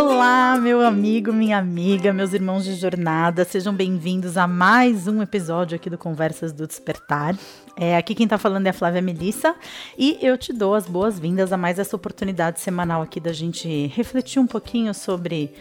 Olá, 0.00 0.56
meu 0.56 0.80
amigo, 0.80 1.32
minha 1.32 1.58
amiga, 1.58 2.12
meus 2.12 2.32
irmãos 2.32 2.64
de 2.64 2.76
jornada, 2.76 3.44
sejam 3.44 3.74
bem-vindos 3.74 4.36
a 4.36 4.46
mais 4.46 5.08
um 5.08 5.20
episódio 5.20 5.74
aqui 5.74 5.90
do 5.90 5.98
Conversas 5.98 6.52
do 6.52 6.68
Despertar. 6.68 7.36
É, 7.76 7.96
aqui 7.96 8.14
quem 8.14 8.28
tá 8.28 8.38
falando 8.38 8.68
é 8.68 8.70
a 8.70 8.72
Flávia 8.72 9.02
Melissa 9.02 9.56
e 9.98 10.16
eu 10.22 10.38
te 10.38 10.52
dou 10.52 10.76
as 10.76 10.86
boas-vindas 10.86 11.52
a 11.52 11.56
mais 11.56 11.80
essa 11.80 11.96
oportunidade 11.96 12.60
semanal 12.60 13.02
aqui 13.02 13.18
da 13.18 13.32
gente 13.32 13.88
refletir 13.88 14.38
um 14.38 14.46
pouquinho 14.46 14.94
sobre 14.94 15.52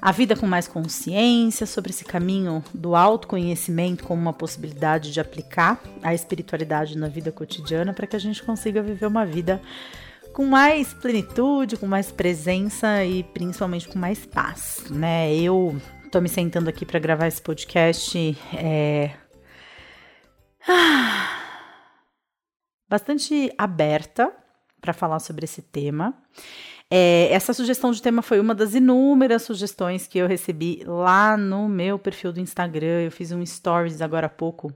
a 0.00 0.12
vida 0.12 0.36
com 0.36 0.46
mais 0.46 0.68
consciência, 0.68 1.66
sobre 1.66 1.90
esse 1.90 2.04
caminho 2.04 2.62
do 2.72 2.94
autoconhecimento 2.94 4.04
como 4.04 4.22
uma 4.22 4.32
possibilidade 4.32 5.12
de 5.12 5.18
aplicar 5.18 5.82
a 6.00 6.14
espiritualidade 6.14 6.96
na 6.96 7.08
vida 7.08 7.32
cotidiana 7.32 7.92
para 7.92 8.06
que 8.06 8.14
a 8.14 8.20
gente 8.20 8.40
consiga 8.40 8.80
viver 8.80 9.06
uma 9.06 9.26
vida 9.26 9.60
com 10.40 10.46
mais 10.46 10.94
plenitude, 10.94 11.76
com 11.76 11.86
mais 11.86 12.10
presença 12.10 13.04
e 13.04 13.22
principalmente 13.22 13.86
com 13.86 13.98
mais 13.98 14.24
paz, 14.24 14.86
né? 14.88 15.34
Eu 15.34 15.78
tô 16.10 16.18
me 16.18 16.30
sentando 16.30 16.70
aqui 16.70 16.86
para 16.86 16.98
gravar 16.98 17.26
esse 17.26 17.42
podcast 17.42 18.38
é... 18.56 19.10
bastante 22.88 23.52
aberta 23.58 24.32
para 24.80 24.94
falar 24.94 25.18
sobre 25.18 25.44
esse 25.44 25.60
tema. 25.60 26.16
É, 26.92 27.28
essa 27.32 27.54
sugestão 27.54 27.92
de 27.92 28.02
tema 28.02 28.20
foi 28.20 28.40
uma 28.40 28.52
das 28.52 28.74
inúmeras 28.74 29.42
sugestões 29.42 30.08
que 30.08 30.18
eu 30.18 30.26
recebi 30.26 30.82
lá 30.84 31.36
no 31.36 31.68
meu 31.68 32.00
perfil 32.00 32.32
do 32.32 32.40
Instagram. 32.40 33.02
Eu 33.02 33.12
fiz 33.12 33.30
um 33.30 33.46
stories 33.46 34.02
agora 34.02 34.26
há 34.26 34.30
pouco, 34.30 34.72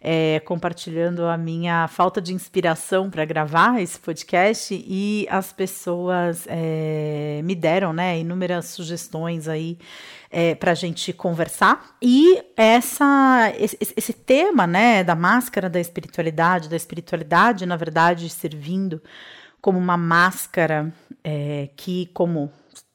é, 0.00 0.38
compartilhando 0.46 1.26
a 1.26 1.36
minha 1.36 1.88
falta 1.88 2.20
de 2.20 2.32
inspiração 2.32 3.10
para 3.10 3.24
gravar 3.24 3.82
esse 3.82 3.98
podcast 3.98 4.72
e 4.72 5.26
as 5.28 5.52
pessoas 5.52 6.44
é, 6.46 7.40
me 7.42 7.56
deram, 7.56 7.92
né, 7.92 8.20
inúmeras 8.20 8.66
sugestões 8.66 9.48
aí 9.48 9.76
é, 10.30 10.54
para 10.54 10.70
a 10.70 10.76
gente 10.76 11.12
conversar. 11.12 11.96
E 12.00 12.40
essa, 12.56 13.52
esse, 13.58 13.76
esse 13.96 14.12
tema, 14.12 14.64
né, 14.64 15.02
da 15.02 15.16
máscara 15.16 15.68
da 15.68 15.80
espiritualidade, 15.80 16.68
da 16.68 16.76
espiritualidade, 16.76 17.66
na 17.66 17.74
verdade, 17.74 18.30
servindo 18.30 19.02
como 19.60 19.78
uma 19.78 19.96
máscara 19.96 20.92
é, 21.22 21.68
que, 21.76 22.06
como 22.14 22.50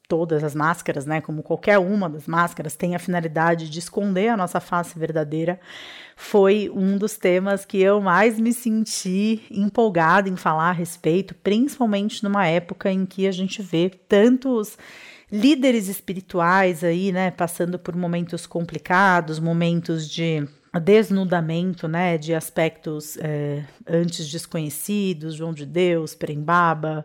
todas 0.08 0.44
as 0.44 0.54
máscaras, 0.54 1.06
né, 1.06 1.20
como 1.20 1.42
qualquer 1.42 1.78
uma 1.78 2.08
das 2.08 2.26
máscaras, 2.26 2.76
tem 2.76 2.94
a 2.94 2.98
finalidade 2.98 3.70
de 3.70 3.78
esconder 3.78 4.28
a 4.28 4.36
nossa 4.36 4.60
face 4.60 4.98
verdadeira, 4.98 5.58
foi 6.16 6.70
um 6.74 6.96
dos 6.96 7.16
temas 7.16 7.64
que 7.64 7.80
eu 7.80 8.00
mais 8.00 8.38
me 8.38 8.52
senti 8.52 9.42
empolgada 9.50 10.28
em 10.28 10.36
falar 10.36 10.70
a 10.70 10.72
respeito, 10.72 11.34
principalmente 11.34 12.22
numa 12.22 12.46
época 12.46 12.90
em 12.90 13.06
que 13.06 13.26
a 13.26 13.32
gente 13.32 13.62
vê 13.62 13.90
tantos 13.90 14.78
líderes 15.32 15.88
espirituais 15.88 16.84
aí, 16.84 17.10
né, 17.10 17.30
passando 17.30 17.78
por 17.78 17.96
momentos 17.96 18.46
complicados, 18.46 19.40
momentos 19.40 20.08
de 20.08 20.46
desnudamento 20.80 21.86
né, 21.86 22.18
de 22.18 22.34
aspectos 22.34 23.16
é, 23.18 23.64
antes 23.86 24.30
desconhecidos, 24.30 25.34
João 25.34 25.52
de 25.52 25.64
Deus, 25.64 26.14
Perembaba, 26.14 27.04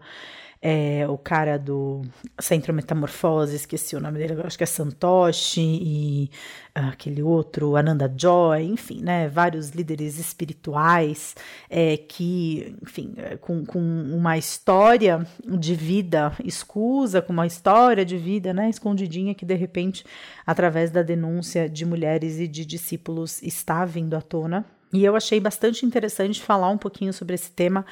é, 0.62 1.08
o 1.08 1.18
cara 1.18 1.58
do 1.58 2.02
Centro 2.40 2.74
Metamorfose, 2.74 3.56
esqueci 3.56 3.96
o 3.96 4.00
nome 4.02 4.20
dele, 4.20 4.42
acho 4.44 4.58
que 4.58 4.64
é 4.64 4.68
Santoshi, 4.68 5.62
e 5.62 6.30
uh, 6.78 6.90
aquele 6.90 7.24
outro, 7.24 7.78
Ananda 7.78 8.14
Joy, 8.16 8.66
enfim, 8.66 9.02
né, 9.02 9.30
vários 9.30 9.70
líderes 9.70 10.20
espirituais 10.20 11.36
é, 11.70 11.96
que, 11.96 12.76
enfim, 12.82 13.14
é, 13.16 13.38
com, 13.38 13.66
com 13.66 13.80
uma 13.80 14.38
história 14.38 15.26
de 15.46 15.74
vida 15.76 16.34
escusa, 16.44 17.22
com 17.22 17.32
uma 17.32 17.48
história 17.48 18.04
de 18.04 18.18
vida 18.18 18.54
né, 18.54 18.70
escondidinha 18.70 19.34
que, 19.34 19.46
de 19.46 19.56
repente, 19.56 20.04
através 20.46 20.92
da 20.92 21.02
denúncia 21.02 21.70
de 21.70 21.86
mulheres 21.86 22.38
e 22.38 22.48
de 22.48 22.66
discípulos, 22.66 23.42
está 23.42 23.86
vindo 23.86 24.14
à 24.14 24.22
tona 24.22 24.66
e 24.92 25.05
eu 25.05 25.16
achei 25.16 25.39
bastante 25.39 25.86
interessante 25.86 26.42
falar 26.42 26.70
um 26.70 26.77
pouquinho 26.77 27.14
sobre 27.14 27.36
esse 27.36 27.52
tema. 27.52 27.86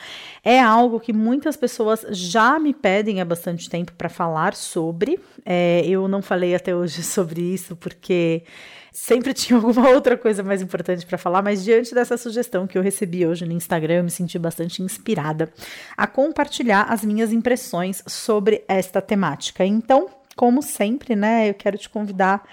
É 0.44 0.59
algo 0.59 1.00
que 1.00 1.13
muitas 1.13 1.56
pessoas 1.56 2.06
já 2.09 2.58
me 2.59 2.74
pedem 2.74 3.22
há 3.22 3.25
bastante 3.25 3.69
tempo 3.69 3.94
para 3.94 4.09
falar 4.09 4.56
sobre. 4.56 5.19
É, 5.46 5.84
eu 5.85 6.08
não 6.08 6.22
falei 6.22 6.56
até 6.56 6.75
hoje 6.75 7.02
sobre 7.03 7.41
isso 7.41 7.75
porque 7.75 8.44
sempre 8.91 9.31
tinha 9.31 9.58
alguma 9.58 9.90
outra 9.90 10.18
coisa 10.18 10.41
mais 10.41 10.59
importante 10.59 11.06
para 11.06 11.19
falar, 11.19 11.44
mas 11.44 11.63
diante 11.63 11.94
dessa 11.94 12.18
sugestão 12.18 12.66
que 12.66 12.75
eu 12.75 12.81
recebi 12.81 13.28
hoje 13.28 13.46
no 13.46 13.53
Instagram, 13.53 13.96
eu 13.96 14.03
me 14.03 14.09
senti 14.09 14.40
bastante 14.40 14.81
inspirada 14.81 15.53
a 15.96 16.08
compartilhar 16.08 16.88
as 16.90 17.06
minhas 17.06 17.31
impressões 17.31 18.02
sobre 18.08 18.64
esta 18.68 19.00
temática. 19.00 19.64
Então, 19.64 20.09
como 20.35 20.64
sempre, 20.64 21.16
né, 21.16 21.47
eu 21.47 21.53
quero 21.53 21.78
te 21.78 21.88
convidar 21.88 22.44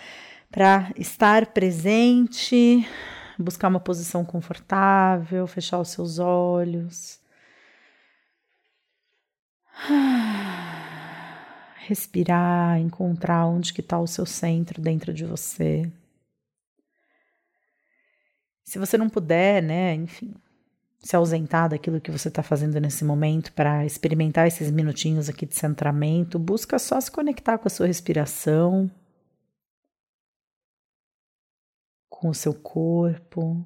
para 0.51 0.93
estar 0.97 1.47
presente 1.47 2.87
buscar 3.39 3.69
uma 3.69 3.81
posição 3.81 4.25
confortável, 4.25 5.47
fechar 5.47 5.79
os 5.81 5.89
seus 5.89 6.19
olhos. 6.19 7.19
Respirar, 11.87 12.79
encontrar 12.79 13.47
onde 13.47 13.73
que 13.73 13.81
está 13.81 13.99
o 13.99 14.07
seu 14.07 14.25
centro 14.25 14.81
dentro 14.81 15.13
de 15.13 15.25
você. 15.25 15.91
Se 18.65 18.79
você 18.79 18.97
não 18.97 19.11
puder, 19.11 19.63
né, 19.63 19.95
enfim, 19.95 20.35
se 20.99 21.15
ausentar 21.15 21.69
daquilo 21.69 22.01
que 22.01 22.11
você 22.11 22.29
está 22.29 22.43
fazendo 22.43 22.81
nesse 22.81 23.05
momento 23.05 23.53
para 23.53 23.85
experimentar 23.85 24.47
esses 24.47 24.71
minutinhos 24.71 25.29
aqui 25.29 25.45
de 25.45 25.55
centramento, 25.55 26.39
busca 26.39 26.79
só 26.79 26.99
se 26.99 27.11
conectar 27.11 27.59
com 27.59 27.69
a 27.69 27.71
sua 27.71 27.87
respiração. 27.87 28.91
Com 32.25 32.31
o 32.31 32.35
seu 32.35 32.55
corpo, 32.55 33.63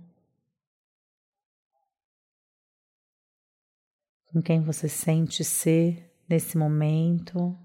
com 4.32 4.42
quem 4.42 4.60
você 4.60 4.88
sente 4.88 5.44
ser 5.44 6.12
nesse 6.28 6.58
momento. 6.58 7.56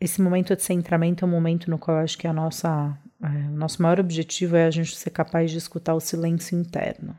Esse 0.00 0.20
momento 0.20 0.56
de 0.56 0.62
centramento 0.64 1.24
é 1.24 1.28
um 1.28 1.30
momento 1.30 1.70
no 1.70 1.78
qual 1.78 1.98
eu 1.98 2.02
acho 2.02 2.18
que 2.18 2.26
a 2.26 2.32
nossa, 2.32 2.98
é, 3.22 3.26
o 3.46 3.56
nosso 3.56 3.80
maior 3.80 4.00
objetivo 4.00 4.56
é 4.56 4.66
a 4.66 4.72
gente 4.72 4.96
ser 4.96 5.10
capaz 5.10 5.52
de 5.52 5.58
escutar 5.58 5.94
o 5.94 6.00
silêncio 6.00 6.58
interno. 6.58 7.16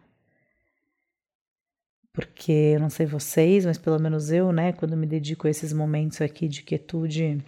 Porque 2.12 2.52
eu 2.76 2.82
não 2.82 2.90
sei 2.90 3.06
vocês, 3.06 3.66
mas 3.66 3.78
pelo 3.78 3.98
menos 3.98 4.30
eu, 4.30 4.52
né, 4.52 4.74
quando 4.74 4.98
me 4.98 5.08
dedico 5.08 5.48
a 5.48 5.50
esses 5.50 5.72
momentos 5.72 6.20
aqui 6.20 6.50
de 6.50 6.64
quietude, 6.64 7.42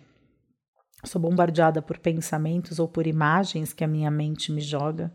Sou 1.06 1.22
bombardeada 1.22 1.82
por 1.82 1.98
pensamentos 1.98 2.80
ou 2.80 2.88
por 2.88 3.08
imagens 3.08 3.74
que 3.74 3.84
a 3.84 3.88
minha 3.88 4.12
mente 4.12 4.52
me 4.52 4.62
joga. 4.62 5.12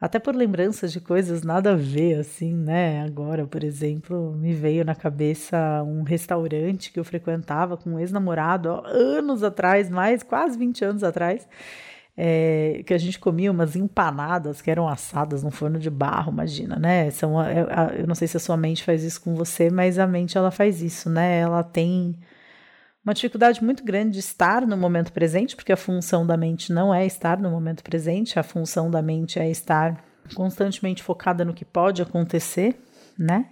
Até 0.00 0.18
por 0.18 0.34
lembranças 0.34 0.92
de 0.92 1.00
coisas 1.00 1.42
nada 1.42 1.72
a 1.72 1.76
ver, 1.76 2.20
assim, 2.20 2.54
né? 2.54 3.02
Agora, 3.02 3.46
por 3.46 3.62
exemplo, 3.62 4.32
me 4.34 4.54
veio 4.54 4.82
na 4.82 4.94
cabeça 4.94 5.82
um 5.82 6.02
restaurante 6.02 6.90
que 6.90 6.98
eu 6.98 7.04
frequentava 7.04 7.76
com 7.76 7.90
um 7.90 7.98
ex-namorado 7.98 8.70
anos 8.86 9.42
atrás, 9.42 9.90
mais 9.90 10.22
quase 10.22 10.56
20 10.58 10.82
anos 10.86 11.04
atrás, 11.04 11.46
é, 12.16 12.82
que 12.86 12.94
a 12.94 12.98
gente 12.98 13.18
comia 13.18 13.50
umas 13.50 13.76
empanadas 13.76 14.62
que 14.62 14.70
eram 14.70 14.88
assadas 14.88 15.42
no 15.42 15.50
forno 15.50 15.78
de 15.78 15.90
barro, 15.90 16.32
imagina, 16.32 16.76
né? 16.76 17.10
São, 17.10 17.38
eu, 17.50 17.66
eu 17.98 18.06
não 18.06 18.14
sei 18.14 18.26
se 18.26 18.38
a 18.38 18.40
sua 18.40 18.56
mente 18.56 18.82
faz 18.82 19.04
isso 19.04 19.20
com 19.20 19.34
você, 19.34 19.70
mas 19.70 19.98
a 19.98 20.06
mente 20.06 20.38
ela 20.38 20.50
faz 20.50 20.80
isso, 20.80 21.10
né? 21.10 21.40
Ela 21.40 21.62
tem 21.62 22.18
uma 23.04 23.14
dificuldade 23.14 23.64
muito 23.64 23.82
grande 23.82 24.12
de 24.12 24.18
estar 24.18 24.66
no 24.66 24.76
momento 24.76 25.12
presente, 25.12 25.56
porque 25.56 25.72
a 25.72 25.76
função 25.76 26.26
da 26.26 26.36
mente 26.36 26.72
não 26.72 26.92
é 26.92 27.06
estar 27.06 27.38
no 27.38 27.50
momento 27.50 27.82
presente, 27.82 28.38
a 28.38 28.42
função 28.42 28.90
da 28.90 29.00
mente 29.00 29.38
é 29.38 29.50
estar 29.50 30.04
constantemente 30.34 31.02
focada 31.02 31.44
no 31.44 31.54
que 31.54 31.64
pode 31.64 32.02
acontecer, 32.02 32.78
né? 33.18 33.46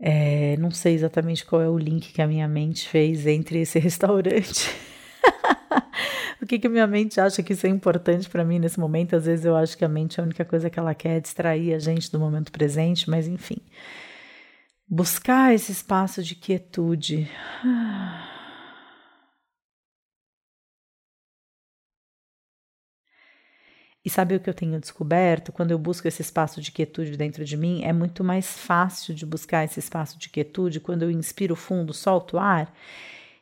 É, 0.00 0.56
não 0.58 0.72
sei 0.72 0.94
exatamente 0.94 1.46
qual 1.46 1.62
é 1.62 1.68
o 1.68 1.78
link 1.78 2.12
que 2.12 2.20
a 2.20 2.26
minha 2.26 2.48
mente 2.48 2.88
fez 2.88 3.24
entre 3.26 3.60
esse 3.60 3.78
restaurante. 3.78 4.68
o 6.42 6.46
que, 6.46 6.58
que 6.58 6.66
a 6.66 6.70
minha 6.70 6.88
mente 6.88 7.20
acha 7.20 7.40
que 7.40 7.52
isso 7.52 7.68
é 7.68 7.70
importante 7.70 8.28
para 8.28 8.44
mim 8.44 8.58
nesse 8.58 8.80
momento? 8.80 9.14
Às 9.14 9.26
vezes 9.26 9.44
eu 9.44 9.54
acho 9.56 9.78
que 9.78 9.84
a 9.84 9.88
mente 9.88 10.20
a 10.20 10.24
única 10.24 10.44
coisa 10.44 10.68
que 10.68 10.78
ela 10.78 10.92
quer 10.92 11.18
é 11.18 11.20
distrair 11.20 11.72
a 11.72 11.78
gente 11.78 12.10
do 12.10 12.18
momento 12.18 12.50
presente, 12.50 13.08
mas 13.08 13.28
enfim 13.28 13.58
buscar 14.88 15.54
esse 15.54 15.72
espaço 15.72 16.22
de 16.22 16.34
quietude. 16.34 17.28
E 24.04 24.10
sabe 24.10 24.36
o 24.36 24.40
que 24.40 24.50
eu 24.50 24.54
tenho 24.54 24.78
descoberto? 24.78 25.50
Quando 25.50 25.70
eu 25.70 25.78
busco 25.78 26.06
esse 26.06 26.20
espaço 26.20 26.60
de 26.60 26.70
quietude 26.70 27.16
dentro 27.16 27.42
de 27.44 27.56
mim, 27.56 27.82
é 27.84 27.92
muito 27.92 28.22
mais 28.22 28.58
fácil 28.58 29.14
de 29.14 29.24
buscar 29.24 29.64
esse 29.64 29.80
espaço 29.80 30.18
de 30.18 30.28
quietude 30.28 30.78
quando 30.78 31.02
eu 31.02 31.10
inspiro 31.10 31.56
fundo, 31.56 31.94
solto 31.94 32.36
o 32.36 32.38
ar 32.38 32.70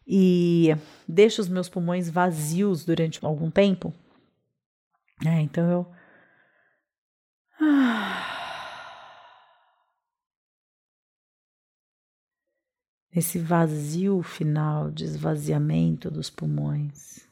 e 0.07 0.69
deixo 1.09 1.41
os 1.41 1.49
meus 1.49 1.69
pulmões 1.69 2.09
vazios 2.09 2.85
durante 2.85 3.19
algum 3.25 3.51
tempo. 3.51 3.93
É, 5.25 5.41
então 5.41 5.69
eu. 5.71 5.87
esse 13.13 13.39
vazio 13.39 14.23
final 14.23 14.91
de 14.91 15.05
esvaziamento 15.05 16.11
dos 16.11 16.31
pulmões. 16.31 17.32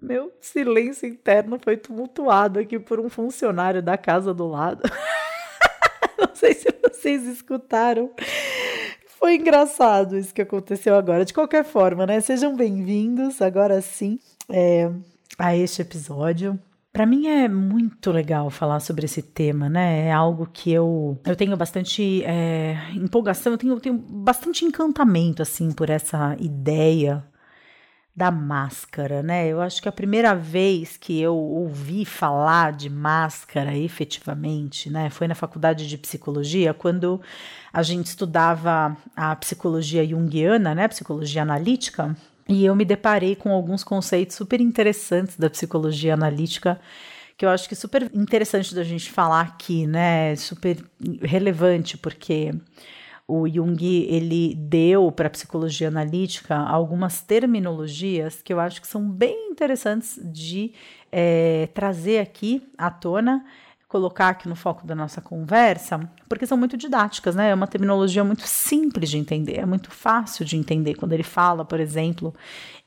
Meu 0.00 0.32
silêncio 0.40 1.08
interno 1.08 1.58
foi 1.62 1.76
tumultuado 1.76 2.58
aqui 2.58 2.78
por 2.78 3.00
um 3.00 3.08
funcionário 3.08 3.82
da 3.82 3.96
casa 3.96 4.34
do 4.34 4.46
lado. 4.46 4.82
Não 6.18 6.34
sei 6.34 6.54
se 6.54 6.68
vocês 6.82 7.24
escutaram. 7.26 8.10
Foi 9.18 9.36
engraçado 9.36 10.16
isso 10.16 10.34
que 10.34 10.42
aconteceu 10.42 10.94
agora. 10.94 11.24
De 11.24 11.32
qualquer 11.32 11.64
forma, 11.64 12.06
né? 12.06 12.20
Sejam 12.20 12.54
bem-vindos 12.54 13.40
agora 13.40 13.80
sim 13.80 14.18
é, 14.48 14.90
a 15.38 15.56
este 15.56 15.82
episódio. 15.82 16.58
Para 16.92 17.06
mim 17.06 17.26
é 17.26 17.48
muito 17.48 18.10
legal 18.10 18.48
falar 18.48 18.80
sobre 18.80 19.04
esse 19.04 19.20
tema, 19.20 19.68
né? 19.68 20.06
É 20.06 20.12
algo 20.12 20.48
que 20.50 20.72
eu, 20.72 21.18
eu 21.26 21.36
tenho 21.36 21.56
bastante 21.56 22.22
é, 22.24 22.76
empolgação, 22.94 23.52
eu 23.52 23.58
tenho, 23.58 23.74
eu 23.74 23.80
tenho 23.80 23.98
bastante 23.98 24.64
encantamento, 24.64 25.42
assim, 25.42 25.70
por 25.72 25.90
essa 25.90 26.34
ideia 26.40 27.22
da 28.16 28.30
máscara, 28.30 29.22
né? 29.22 29.46
Eu 29.46 29.60
acho 29.60 29.82
que 29.82 29.88
a 29.88 29.92
primeira 29.92 30.34
vez 30.34 30.96
que 30.96 31.20
eu 31.20 31.36
ouvi 31.36 32.06
falar 32.06 32.72
de 32.72 32.88
máscara 32.88 33.76
efetivamente, 33.76 34.88
né, 34.88 35.10
foi 35.10 35.28
na 35.28 35.34
faculdade 35.34 35.86
de 35.86 35.98
psicologia, 35.98 36.72
quando 36.72 37.20
a 37.70 37.82
gente 37.82 38.06
estudava 38.06 38.96
a 39.14 39.36
psicologia 39.36 40.06
junguiana, 40.06 40.74
né, 40.74 40.88
psicologia 40.88 41.42
analítica, 41.42 42.16
e 42.48 42.64
eu 42.64 42.74
me 42.74 42.86
deparei 42.86 43.36
com 43.36 43.50
alguns 43.52 43.84
conceitos 43.84 44.34
super 44.34 44.62
interessantes 44.62 45.36
da 45.36 45.50
psicologia 45.50 46.14
analítica 46.14 46.80
que 47.36 47.44
eu 47.44 47.50
acho 47.50 47.68
que 47.68 47.74
é 47.74 47.76
super 47.76 48.10
interessante 48.14 48.74
da 48.74 48.82
gente 48.82 49.10
falar 49.10 49.42
aqui, 49.42 49.86
né? 49.86 50.34
Super 50.36 50.82
relevante, 51.20 51.98
porque 51.98 52.54
o 53.28 53.48
Jung 53.48 53.82
ele 53.82 54.54
deu 54.54 55.10
para 55.10 55.26
a 55.26 55.30
psicologia 55.30 55.88
analítica 55.88 56.56
algumas 56.56 57.20
terminologias 57.20 58.40
que 58.40 58.52
eu 58.52 58.60
acho 58.60 58.80
que 58.80 58.86
são 58.86 59.08
bem 59.08 59.50
interessantes 59.50 60.20
de 60.22 60.72
é, 61.10 61.68
trazer 61.74 62.20
aqui 62.20 62.62
à 62.78 62.90
tona 62.90 63.44
colocar 63.88 64.30
aqui 64.30 64.48
no 64.48 64.56
foco 64.56 64.86
da 64.86 64.94
nossa 64.94 65.20
conversa, 65.20 66.10
porque 66.28 66.46
são 66.46 66.56
muito 66.56 66.76
didáticas, 66.76 67.34
né? 67.34 67.50
É 67.50 67.54
uma 67.54 67.66
terminologia 67.66 68.24
muito 68.24 68.46
simples 68.46 69.10
de 69.10 69.18
entender, 69.18 69.58
é 69.58 69.66
muito 69.66 69.90
fácil 69.90 70.44
de 70.44 70.56
entender 70.56 70.94
quando 70.94 71.12
ele 71.12 71.22
fala, 71.22 71.64
por 71.64 71.80
exemplo, 71.80 72.34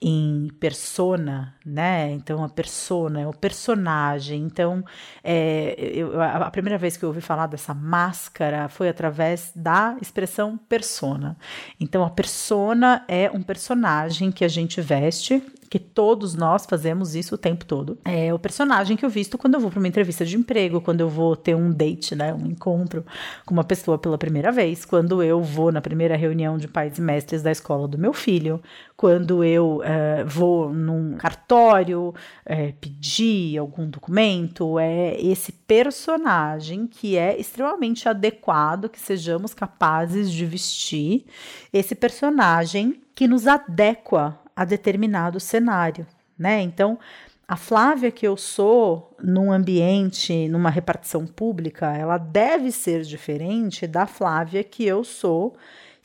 em 0.01 0.49
persona, 0.59 1.55
né? 1.65 2.11
Então 2.11 2.43
a 2.43 2.49
persona 2.49 3.21
é 3.21 3.27
o 3.27 3.33
personagem. 3.33 4.43
Então, 4.43 4.83
é, 5.23 5.75
eu, 5.77 6.21
a 6.21 6.49
primeira 6.51 6.77
vez 6.77 6.95
que 6.95 7.03
eu 7.03 7.09
ouvi 7.09 7.21
falar 7.21 7.47
dessa 7.47 7.73
máscara 7.73 8.69
foi 8.69 8.89
através 8.89 9.51
da 9.55 9.97
expressão 10.01 10.57
persona. 10.57 11.37
Então 11.79 12.03
a 12.03 12.09
persona 12.09 13.03
é 13.07 13.29
um 13.31 13.41
personagem 13.41 14.31
que 14.31 14.45
a 14.45 14.47
gente 14.47 14.79
veste 14.81 15.43
que 15.69 15.77
todos 15.77 16.33
nós 16.33 16.65
fazemos 16.65 17.15
isso 17.15 17.35
o 17.35 17.37
tempo 17.37 17.63
todo. 17.63 17.97
É 18.03 18.33
o 18.33 18.39
personagem 18.39 18.97
que 18.97 19.05
eu 19.05 19.09
visto 19.09 19.37
quando 19.37 19.53
eu 19.53 19.59
vou 19.59 19.69
para 19.69 19.79
uma 19.79 19.87
entrevista 19.87 20.25
de 20.25 20.35
emprego, 20.35 20.81
quando 20.81 21.01
eu 21.01 21.09
vou 21.09 21.35
ter 21.35 21.55
um 21.55 21.71
date, 21.71 22.15
né, 22.15 22.33
um 22.33 22.47
encontro 22.47 23.05
com 23.45 23.53
uma 23.53 23.63
pessoa 23.63 23.97
pela 23.97 24.17
primeira 24.17 24.51
vez, 24.51 24.85
quando 24.85 25.23
eu 25.23 25.41
vou 25.41 25.71
na 25.71 25.81
primeira 25.81 26.15
reunião 26.15 26.57
de 26.57 26.67
pais 26.67 26.97
e 26.97 27.01
mestres 27.01 27.41
da 27.41 27.51
escola 27.51 27.87
do 27.87 27.97
meu 27.97 28.13
filho, 28.13 28.61
quando 28.95 29.43
eu 29.43 29.81
é, 29.83 30.23
vou 30.23 30.73
num 30.73 31.17
cartório 31.17 32.13
é, 32.45 32.73
pedir 32.79 33.57
algum 33.57 33.89
documento, 33.89 34.77
é 34.77 35.19
esse 35.21 35.51
personagem 35.51 36.85
que 36.85 37.17
é 37.17 37.39
extremamente 37.39 38.09
adequado 38.09 38.89
que 38.89 38.99
sejamos 38.99 39.53
capazes 39.53 40.31
de 40.31 40.45
vestir, 40.45 41.25
esse 41.71 41.95
personagem 41.95 43.01
que 43.15 43.27
nos 43.27 43.47
adequa 43.47 44.37
a 44.55 44.65
determinado 44.65 45.39
cenário, 45.39 46.05
né? 46.37 46.61
Então, 46.61 46.99
a 47.49 47.55
Flávia 47.55 48.11
que 48.11 48.27
eu 48.27 48.37
sou 48.37 49.11
num 49.19 49.51
ambiente, 49.51 50.47
numa 50.47 50.69
repartição 50.69 51.25
pública, 51.25 51.91
ela 51.97 52.19
deve 52.19 52.71
ser 52.71 53.01
diferente 53.01 53.87
da 53.87 54.05
Flávia 54.05 54.63
que 54.63 54.85
eu 54.85 55.03
sou 55.03 55.55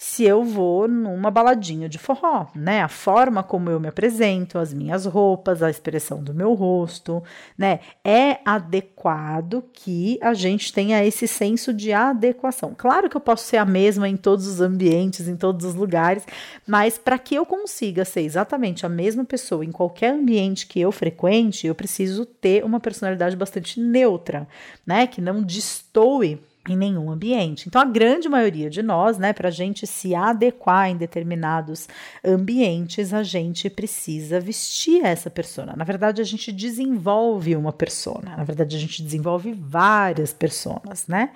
se 0.06 0.22
eu 0.22 0.44
vou 0.44 0.86
numa 0.86 1.30
baladinha 1.30 1.88
de 1.88 1.96
forró, 1.96 2.46
né? 2.54 2.82
A 2.82 2.88
forma 2.88 3.42
como 3.42 3.70
eu 3.70 3.80
me 3.80 3.88
apresento, 3.88 4.58
as 4.58 4.72
minhas 4.72 5.06
roupas, 5.06 5.62
a 5.62 5.70
expressão 5.70 6.22
do 6.22 6.34
meu 6.34 6.52
rosto, 6.52 7.22
né? 7.56 7.80
É 8.04 8.38
adequado 8.44 9.64
que 9.72 10.18
a 10.20 10.34
gente 10.34 10.74
tenha 10.74 11.02
esse 11.02 11.26
senso 11.26 11.72
de 11.72 11.90
adequação. 11.90 12.74
Claro 12.76 13.08
que 13.08 13.16
eu 13.16 13.20
posso 13.20 13.46
ser 13.46 13.56
a 13.56 13.64
mesma 13.64 14.06
em 14.06 14.14
todos 14.14 14.46
os 14.46 14.60
ambientes, 14.60 15.26
em 15.26 15.36
todos 15.36 15.64
os 15.64 15.74
lugares, 15.74 16.26
mas 16.66 16.98
para 16.98 17.18
que 17.18 17.34
eu 17.34 17.46
consiga 17.46 18.04
ser 18.04 18.20
exatamente 18.20 18.84
a 18.84 18.90
mesma 18.90 19.24
pessoa 19.24 19.64
em 19.64 19.72
qualquer 19.72 20.12
ambiente 20.12 20.66
que 20.66 20.78
eu 20.78 20.92
frequente, 20.92 21.66
eu 21.66 21.74
preciso 21.74 22.26
ter 22.26 22.62
uma 22.62 22.78
personalidade 22.78 23.34
bastante 23.36 23.80
neutra, 23.80 24.46
né? 24.86 25.06
Que 25.06 25.22
não 25.22 25.42
destoe 25.42 26.38
em 26.68 26.76
nenhum 26.76 27.10
ambiente. 27.10 27.68
Então, 27.68 27.80
a 27.80 27.84
grande 27.84 28.28
maioria 28.28 28.70
de 28.70 28.82
nós, 28.82 29.18
né, 29.18 29.32
para 29.32 29.48
a 29.48 29.52
gente 29.52 29.86
se 29.86 30.14
adequar 30.14 30.90
em 30.90 30.96
determinados 30.96 31.88
ambientes, 32.24 33.12
a 33.12 33.22
gente 33.22 33.68
precisa 33.68 34.40
vestir 34.40 35.04
essa 35.04 35.28
persona. 35.28 35.74
Na 35.76 35.84
verdade, 35.84 36.20
a 36.20 36.24
gente 36.24 36.50
desenvolve 36.50 37.54
uma 37.54 37.72
persona. 37.72 38.36
Na 38.36 38.44
verdade, 38.44 38.76
a 38.76 38.78
gente 38.78 39.02
desenvolve 39.02 39.52
várias 39.52 40.32
personas, 40.32 41.06
né? 41.06 41.30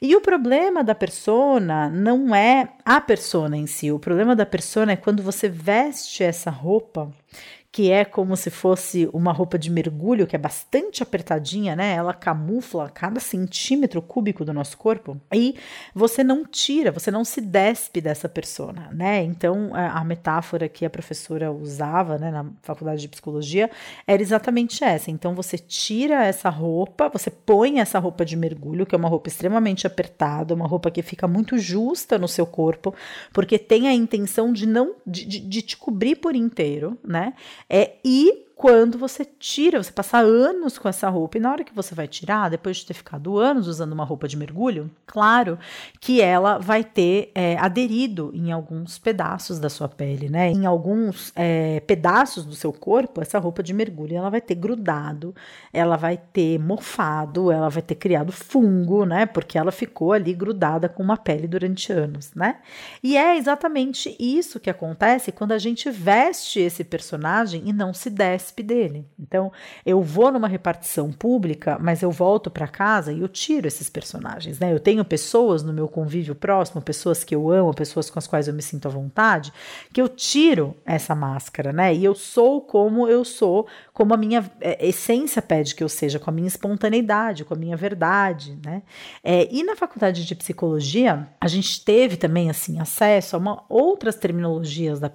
E 0.00 0.14
o 0.14 0.20
problema 0.20 0.82
da 0.82 0.94
persona 0.94 1.88
não 1.88 2.34
é 2.34 2.68
a 2.84 3.00
persona 3.00 3.56
em 3.56 3.66
si. 3.66 3.90
O 3.90 3.98
problema 3.98 4.34
da 4.36 4.44
persona 4.44 4.92
é 4.92 4.96
quando 4.96 5.22
você 5.22 5.48
veste 5.48 6.22
essa 6.22 6.50
roupa 6.50 7.10
que 7.74 7.90
é 7.90 8.04
como 8.04 8.36
se 8.36 8.50
fosse 8.50 9.10
uma 9.12 9.32
roupa 9.32 9.58
de 9.58 9.68
mergulho, 9.68 10.28
que 10.28 10.36
é 10.36 10.38
bastante 10.38 11.02
apertadinha, 11.02 11.74
né? 11.74 11.92
Ela 11.96 12.14
camufla 12.14 12.88
cada 12.88 13.18
centímetro 13.18 14.00
cúbico 14.00 14.44
do 14.44 14.52
nosso 14.52 14.78
corpo. 14.78 15.20
E 15.34 15.56
você 15.92 16.22
não 16.22 16.44
tira, 16.46 16.92
você 16.92 17.10
não 17.10 17.24
se 17.24 17.40
despe 17.40 18.00
dessa 18.00 18.28
persona, 18.28 18.90
né? 18.92 19.24
Então, 19.24 19.72
a 19.74 20.04
metáfora 20.04 20.68
que 20.68 20.86
a 20.86 20.90
professora 20.90 21.50
usava, 21.50 22.16
né, 22.16 22.30
na 22.30 22.46
faculdade 22.62 23.00
de 23.00 23.08
psicologia, 23.08 23.68
era 24.06 24.22
exatamente 24.22 24.84
essa. 24.84 25.10
Então, 25.10 25.34
você 25.34 25.58
tira 25.58 26.24
essa 26.24 26.48
roupa, 26.48 27.08
você 27.08 27.28
põe 27.28 27.80
essa 27.80 27.98
roupa 27.98 28.24
de 28.24 28.36
mergulho, 28.36 28.86
que 28.86 28.94
é 28.94 28.98
uma 28.98 29.08
roupa 29.08 29.28
extremamente 29.28 29.84
apertada, 29.84 30.54
uma 30.54 30.68
roupa 30.68 30.92
que 30.92 31.02
fica 31.02 31.26
muito 31.26 31.58
justa 31.58 32.20
no 32.20 32.28
seu 32.28 32.46
corpo, 32.46 32.94
porque 33.32 33.58
tem 33.58 33.88
a 33.88 33.92
intenção 33.92 34.52
de 34.52 34.64
não 34.64 34.94
de, 35.04 35.24
de, 35.24 35.40
de 35.40 35.60
te 35.60 35.76
cobrir 35.76 36.14
por 36.14 36.36
inteiro, 36.36 36.96
né? 37.04 37.32
É, 37.68 37.96
e 38.04 38.46
quando 38.56 38.96
você 38.96 39.24
tira, 39.24 39.82
você 39.82 39.90
passa 39.90 40.18
anos 40.18 40.78
com 40.78 40.88
essa 40.88 41.08
roupa, 41.08 41.36
e 41.36 41.40
na 41.40 41.50
hora 41.50 41.64
que 41.64 41.74
você 41.74 41.94
vai 41.94 42.06
tirar, 42.06 42.48
depois 42.48 42.76
de 42.76 42.86
ter 42.86 42.94
ficado 42.94 43.36
anos 43.38 43.66
usando 43.66 43.92
uma 43.92 44.04
roupa 44.04 44.28
de 44.28 44.36
mergulho, 44.36 44.90
claro 45.06 45.58
que 46.00 46.20
ela 46.20 46.58
vai 46.58 46.84
ter 46.84 47.32
é, 47.34 47.58
aderido 47.58 48.30
em 48.32 48.52
alguns 48.52 48.96
pedaços 48.96 49.58
da 49.58 49.68
sua 49.68 49.88
pele, 49.88 50.28
né? 50.28 50.50
Em 50.50 50.66
alguns 50.66 51.32
é, 51.34 51.80
pedaços 51.80 52.44
do 52.44 52.54
seu 52.54 52.72
corpo, 52.72 53.20
essa 53.20 53.38
roupa 53.38 53.62
de 53.62 53.74
mergulho 53.74 54.16
ela 54.16 54.30
vai 54.30 54.40
ter 54.40 54.54
grudado, 54.54 55.34
ela 55.72 55.96
vai 55.96 56.16
ter 56.16 56.58
mofado, 56.58 57.50
ela 57.50 57.68
vai 57.68 57.82
ter 57.82 57.96
criado 57.96 58.30
fungo, 58.30 59.04
né? 59.04 59.26
Porque 59.26 59.58
ela 59.58 59.72
ficou 59.72 60.12
ali 60.12 60.32
grudada 60.32 60.88
com 60.88 61.02
uma 61.02 61.16
pele 61.16 61.48
durante 61.48 61.92
anos, 61.92 62.32
né? 62.34 62.58
E 63.02 63.16
é 63.16 63.36
exatamente 63.36 64.14
isso 64.18 64.60
que 64.60 64.70
acontece 64.70 65.32
quando 65.32 65.52
a 65.52 65.58
gente 65.58 65.90
veste 65.90 66.60
esse 66.60 66.84
personagem 66.84 67.62
e 67.66 67.72
não 67.72 67.92
se 67.92 68.08
desce 68.08 68.43
despe 68.44 68.62
dele. 68.62 69.06
Então, 69.18 69.50
eu 69.84 70.02
vou 70.02 70.30
numa 70.30 70.46
repartição 70.46 71.10
pública, 71.10 71.78
mas 71.80 72.02
eu 72.02 72.10
volto 72.10 72.50
para 72.50 72.68
casa 72.68 73.12
e 73.12 73.20
eu 73.20 73.28
tiro 73.28 73.66
esses 73.66 73.88
personagens, 73.88 74.58
né? 74.58 74.72
Eu 74.72 74.80
tenho 74.80 75.04
pessoas 75.04 75.62
no 75.62 75.72
meu 75.72 75.88
convívio 75.88 76.34
próximo, 76.34 76.82
pessoas 76.82 77.24
que 77.24 77.34
eu 77.34 77.50
amo, 77.50 77.74
pessoas 77.74 78.10
com 78.10 78.18
as 78.18 78.26
quais 78.26 78.46
eu 78.46 78.54
me 78.54 78.62
sinto 78.62 78.86
à 78.86 78.90
vontade, 78.90 79.52
que 79.92 80.00
eu 80.00 80.08
tiro 80.08 80.76
essa 80.84 81.14
máscara, 81.14 81.72
né? 81.72 81.94
E 81.94 82.04
eu 82.04 82.14
sou 82.14 82.60
como 82.60 83.08
eu 83.08 83.24
sou, 83.24 83.66
como 83.92 84.12
a 84.12 84.16
minha 84.16 84.50
é, 84.60 84.86
essência 84.86 85.40
pede 85.40 85.74
que 85.74 85.82
eu 85.82 85.88
seja, 85.88 86.18
com 86.18 86.30
a 86.30 86.32
minha 86.32 86.48
espontaneidade, 86.48 87.44
com 87.44 87.54
a 87.54 87.56
minha 87.56 87.76
verdade, 87.76 88.58
né? 88.64 88.82
É, 89.22 89.48
e 89.50 89.62
na 89.62 89.74
faculdade 89.74 90.24
de 90.24 90.34
psicologia, 90.34 91.28
a 91.40 91.48
gente 91.48 91.84
teve 91.84 92.16
também, 92.16 92.50
assim, 92.50 92.78
acesso 92.78 93.36
a 93.36 93.38
uma, 93.38 93.64
outras 93.68 94.16
terminologias 94.16 95.00
da, 95.00 95.10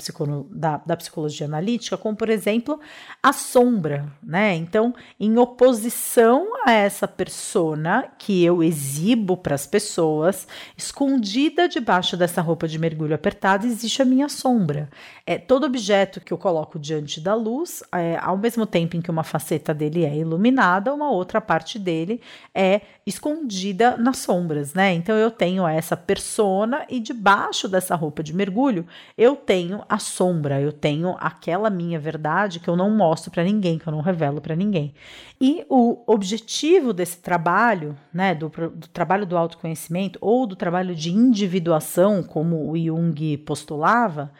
da, 0.49 0.77
da 0.77 0.97
psicologia 0.97 1.45
analítica, 1.45 1.97
como, 1.97 2.15
por 2.15 2.29
exemplo, 2.29 2.79
a 3.21 3.33
sombra, 3.33 4.09
né? 4.23 4.55
Então, 4.55 4.95
em 5.19 5.37
oposição 5.37 6.47
a 6.65 6.71
essa 6.71 7.05
persona 7.05 8.07
que 8.17 8.43
eu 8.43 8.63
exibo 8.63 9.35
para 9.35 9.55
as 9.55 9.67
pessoas, 9.67 10.47
escondida 10.77 11.67
debaixo 11.67 12.15
dessa 12.15 12.41
roupa 12.41 12.65
de 12.65 12.79
mergulho 12.79 13.13
apertada, 13.13 13.67
existe 13.67 14.01
a 14.01 14.05
minha 14.05 14.29
sombra. 14.29 14.89
É 15.31 15.37
todo 15.37 15.63
objeto 15.63 16.19
que 16.19 16.33
eu 16.33 16.39
coloco 16.39 16.79
diante 16.79 17.21
da 17.21 17.35
luz, 17.35 17.83
é, 17.91 18.17
ao 18.19 18.35
mesmo 18.35 18.65
tempo 18.65 18.97
em 18.97 19.01
que 19.01 19.11
uma 19.11 19.23
faceta 19.23 19.75
dele 19.75 20.03
é 20.03 20.17
iluminada, 20.17 20.91
uma 20.91 21.11
outra 21.11 21.39
parte 21.39 21.77
dele 21.77 22.19
é 22.51 22.81
escondida 23.05 23.95
nas 23.95 24.17
sombras, 24.17 24.73
né? 24.73 24.91
Então 24.91 25.15
eu 25.15 25.29
tenho 25.29 25.67
essa 25.67 25.95
persona 25.95 26.83
e 26.89 26.99
debaixo 26.99 27.67
dessa 27.67 27.93
roupa 27.93 28.23
de 28.23 28.35
mergulho 28.35 28.87
eu 29.15 29.35
tenho 29.35 29.83
a 29.87 29.99
sombra, 29.99 30.59
eu 30.59 30.73
tenho 30.73 31.15
aquela 31.19 31.69
minha 31.69 31.99
verdade 31.99 32.59
que 32.59 32.67
eu 32.67 32.75
não 32.75 32.89
mostro 32.89 33.29
para 33.29 33.43
ninguém, 33.43 33.77
que 33.77 33.85
eu 33.85 33.93
não 33.93 34.01
revelo 34.01 34.41
para 34.41 34.55
ninguém. 34.55 34.95
E 35.39 35.63
o 35.69 36.01
objetivo 36.07 36.91
desse 36.91 37.19
trabalho, 37.19 37.95
né, 38.11 38.33
do, 38.33 38.49
do 38.49 38.87
trabalho 38.87 39.27
do 39.27 39.37
autoconhecimento 39.37 40.17
ou 40.23 40.47
do 40.47 40.55
trabalho 40.55 40.95
de 40.95 41.11
individuação, 41.11 42.23
como 42.23 42.71
o 42.71 42.75
Jung 42.75 43.37
postulava, 43.45 44.31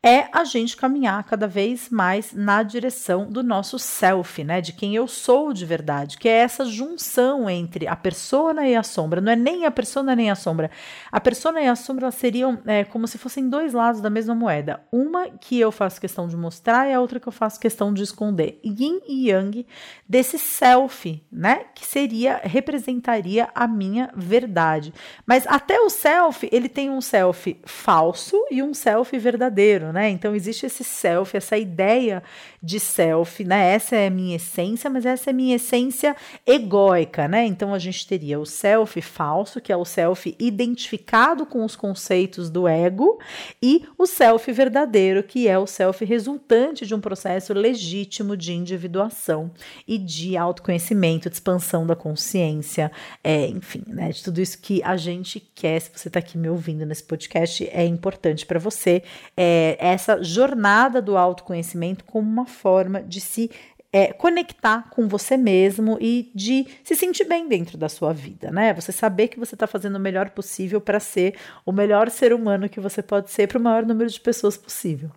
é 0.00 0.28
a 0.30 0.44
gente 0.44 0.76
caminhar 0.76 1.24
cada 1.24 1.48
vez 1.48 1.88
mais 1.90 2.32
na 2.32 2.62
direção 2.62 3.28
do 3.28 3.42
nosso 3.42 3.80
self, 3.80 4.44
né? 4.44 4.60
De 4.60 4.72
quem 4.72 4.94
eu 4.94 5.08
sou 5.08 5.52
de 5.52 5.66
verdade, 5.66 6.16
que 6.18 6.28
é 6.28 6.38
essa 6.38 6.64
junção 6.64 7.50
entre 7.50 7.88
a 7.88 7.96
persona 7.96 8.68
e 8.68 8.76
a 8.76 8.84
sombra. 8.84 9.20
Não 9.20 9.32
é 9.32 9.36
nem 9.36 9.66
a 9.66 9.72
persona 9.72 10.14
nem 10.14 10.30
a 10.30 10.36
sombra. 10.36 10.70
A 11.10 11.20
persona 11.20 11.60
e 11.60 11.66
a 11.66 11.74
sombra 11.74 12.12
seriam 12.12 12.60
é, 12.64 12.84
como 12.84 13.08
se 13.08 13.18
fossem 13.18 13.48
dois 13.48 13.72
lados 13.72 14.00
da 14.00 14.08
mesma 14.08 14.36
moeda. 14.36 14.80
Uma 14.92 15.30
que 15.30 15.58
eu 15.58 15.72
faço 15.72 16.00
questão 16.00 16.28
de 16.28 16.36
mostrar 16.36 16.88
e 16.88 16.94
a 16.94 17.00
outra 17.00 17.18
que 17.18 17.26
eu 17.26 17.32
faço 17.32 17.58
questão 17.58 17.92
de 17.92 18.04
esconder. 18.04 18.60
Yin 18.64 19.00
e 19.08 19.30
Yang 19.30 19.66
desse 20.08 20.38
self, 20.38 21.26
né? 21.30 21.64
Que 21.74 21.84
seria, 21.84 22.40
representaria 22.44 23.48
a 23.52 23.66
minha 23.66 24.12
verdade. 24.14 24.94
Mas 25.26 25.44
até 25.48 25.80
o 25.80 25.90
self, 25.90 26.48
ele 26.52 26.68
tem 26.68 26.88
um 26.88 27.00
self 27.00 27.60
falso 27.64 28.36
e 28.48 28.62
um 28.62 28.72
self 28.72 29.18
verdadeiro 29.18 29.87
né? 29.92 30.08
Então 30.10 30.34
existe 30.34 30.66
esse 30.66 30.84
self, 30.84 31.36
essa 31.36 31.56
ideia 31.56 32.22
de 32.62 32.80
self, 32.80 33.44
né? 33.44 33.74
Essa 33.74 33.96
é 33.96 34.06
a 34.08 34.10
minha 34.10 34.36
essência, 34.36 34.90
mas 34.90 35.06
essa 35.06 35.30
é 35.30 35.32
a 35.32 35.34
minha 35.34 35.56
essência 35.56 36.16
egóica, 36.46 37.28
né? 37.28 37.46
Então 37.46 37.72
a 37.72 37.78
gente 37.78 38.06
teria 38.06 38.38
o 38.38 38.46
self 38.46 39.00
falso, 39.00 39.60
que 39.60 39.72
é 39.72 39.76
o 39.76 39.84
self 39.84 40.34
identificado 40.38 41.46
com 41.46 41.64
os 41.64 41.76
conceitos 41.76 42.50
do 42.50 42.66
ego, 42.66 43.18
e 43.62 43.84
o 43.96 44.06
self 44.06 44.50
verdadeiro, 44.52 45.22
que 45.22 45.46
é 45.46 45.58
o 45.58 45.66
self 45.66 46.04
resultante 46.04 46.86
de 46.86 46.94
um 46.94 47.00
processo 47.00 47.52
legítimo 47.52 48.36
de 48.36 48.52
individuação 48.52 49.50
e 49.86 49.96
de 49.96 50.36
autoconhecimento, 50.36 51.28
de 51.28 51.36
expansão 51.36 51.86
da 51.86 51.94
consciência, 51.94 52.90
é, 53.22 53.46
enfim, 53.46 53.84
né? 53.86 54.10
De 54.10 54.22
tudo 54.22 54.40
isso 54.40 54.58
que 54.60 54.82
a 54.82 54.96
gente 54.96 55.40
quer, 55.54 55.80
se 55.80 55.90
você 55.94 56.08
está 56.08 56.18
aqui 56.18 56.36
me 56.36 56.48
ouvindo 56.48 56.84
nesse 56.84 57.04
podcast, 57.04 57.68
é 57.72 57.84
importante 57.84 58.44
para 58.44 58.58
você. 58.58 59.02
É, 59.36 59.76
essa 59.78 60.22
jornada 60.22 61.00
do 61.00 61.16
autoconhecimento 61.16 62.04
como 62.04 62.28
uma 62.28 62.47
forma 62.48 63.02
de 63.02 63.20
se 63.20 63.50
é, 63.92 64.12
conectar 64.12 64.90
com 64.90 65.08
você 65.08 65.36
mesmo 65.36 65.96
e 66.00 66.30
de 66.34 66.66
se 66.84 66.94
sentir 66.94 67.24
bem 67.24 67.48
dentro 67.48 67.78
da 67.78 67.88
sua 67.88 68.12
vida, 68.12 68.50
né? 68.50 68.74
Você 68.74 68.92
saber 68.92 69.28
que 69.28 69.38
você 69.38 69.54
está 69.54 69.66
fazendo 69.66 69.96
o 69.96 70.00
melhor 70.00 70.30
possível 70.30 70.80
para 70.80 71.00
ser 71.00 71.36
o 71.64 71.72
melhor 71.72 72.10
ser 72.10 72.32
humano 72.34 72.68
que 72.68 72.80
você 72.80 73.02
pode 73.02 73.30
ser 73.30 73.46
para 73.46 73.58
o 73.58 73.62
maior 73.62 73.86
número 73.86 74.10
de 74.10 74.20
pessoas 74.20 74.56
possível. 74.56 75.10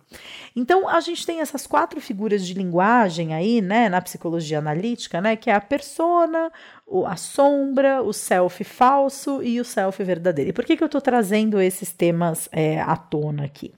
Então, 0.54 0.88
a 0.88 1.00
gente 1.00 1.24
tem 1.24 1.40
essas 1.40 1.66
quatro 1.66 2.00
figuras 2.00 2.46
de 2.46 2.54
linguagem 2.54 3.34
aí, 3.34 3.60
né, 3.60 3.88
na 3.88 4.00
psicologia 4.00 4.58
analítica, 4.58 5.20
né, 5.20 5.36
que 5.36 5.50
é 5.50 5.54
a 5.54 5.60
persona, 5.60 6.50
a 7.06 7.16
sombra, 7.16 8.02
o 8.02 8.12
self 8.12 8.62
falso 8.64 9.42
e 9.42 9.58
o 9.58 9.64
self 9.64 10.02
verdadeiro. 10.04 10.50
E 10.50 10.52
por 10.52 10.64
que, 10.64 10.76
que 10.76 10.82
eu 10.82 10.86
estou 10.86 11.00
trazendo 11.00 11.60
esses 11.60 11.92
temas 11.92 12.48
é, 12.52 12.80
à 12.80 12.96
tona 12.96 13.44
aqui? 13.44 13.72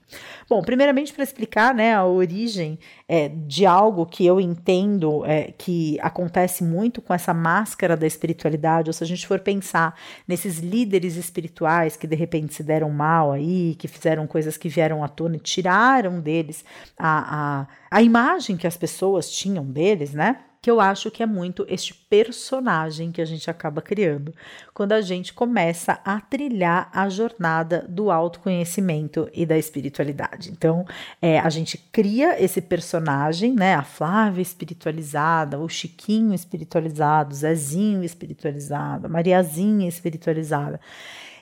Bom, 0.49 0.61
primeiramente 0.61 1.13
para 1.13 1.23
explicar 1.23 1.73
né, 1.73 1.95
a 1.95 2.05
origem 2.05 2.77
é, 3.07 3.29
de 3.29 3.65
algo 3.65 4.05
que 4.05 4.25
eu 4.25 4.39
entendo 4.39 5.25
é, 5.25 5.53
que 5.57 5.97
acontece 6.01 6.63
muito 6.63 7.01
com 7.01 7.13
essa 7.13 7.33
máscara 7.33 7.95
da 7.95 8.05
espiritualidade, 8.05 8.89
ou 8.89 8.93
se 8.93 9.03
a 9.03 9.07
gente 9.07 9.25
for 9.25 9.39
pensar 9.39 9.97
nesses 10.27 10.59
líderes 10.59 11.15
espirituais 11.15 11.95
que 11.95 12.07
de 12.07 12.15
repente 12.15 12.53
se 12.53 12.63
deram 12.63 12.89
mal 12.89 13.31
aí, 13.31 13.75
que 13.75 13.87
fizeram 13.87 14.27
coisas 14.27 14.57
que 14.57 14.67
vieram 14.67 15.03
à 15.03 15.07
tona 15.07 15.37
e 15.37 15.39
tiraram 15.39 16.19
deles 16.19 16.64
a, 16.97 17.61
a, 17.61 17.67
a 17.91 18.01
imagem 18.01 18.57
que 18.57 18.67
as 18.67 18.77
pessoas 18.77 19.29
tinham 19.29 19.65
deles, 19.65 20.13
né? 20.13 20.39
que 20.65 20.71
eu 20.71 20.81
acho 20.81 21.11
que 21.11 21.21
é 21.21 21.27
muito 21.27 21.63
este 21.69 21.93
personagem 21.93 23.11
que 23.11 23.21
a 23.21 23.25
gente 23.25 23.51
acaba 23.51 23.83
criando 23.83 24.33
quando 24.73 24.93
a 24.93 25.01
gente 25.01 25.31
começa 25.31 25.99
a 26.03 26.19
trilhar 26.19 26.89
a 26.91 27.07
jornada 27.07 27.85
do 27.87 28.09
autoconhecimento 28.09 29.29
e 29.31 29.45
da 29.45 29.59
espiritualidade. 29.59 30.49
Então, 30.49 30.83
é, 31.21 31.37
a 31.37 31.51
gente 31.51 31.77
cria 31.77 32.43
esse 32.43 32.61
personagem, 32.61 33.53
né? 33.53 33.75
A 33.75 33.83
Flávia 33.83 34.41
espiritualizada, 34.41 35.59
o 35.59 35.69
Chiquinho 35.69 36.33
espiritualizado, 36.33 37.31
o 37.31 37.35
Zezinho 37.35 38.03
espiritualizado, 38.03 39.05
a 39.05 39.09
Mariazinha 39.09 39.87
espiritualizada. 39.87 40.79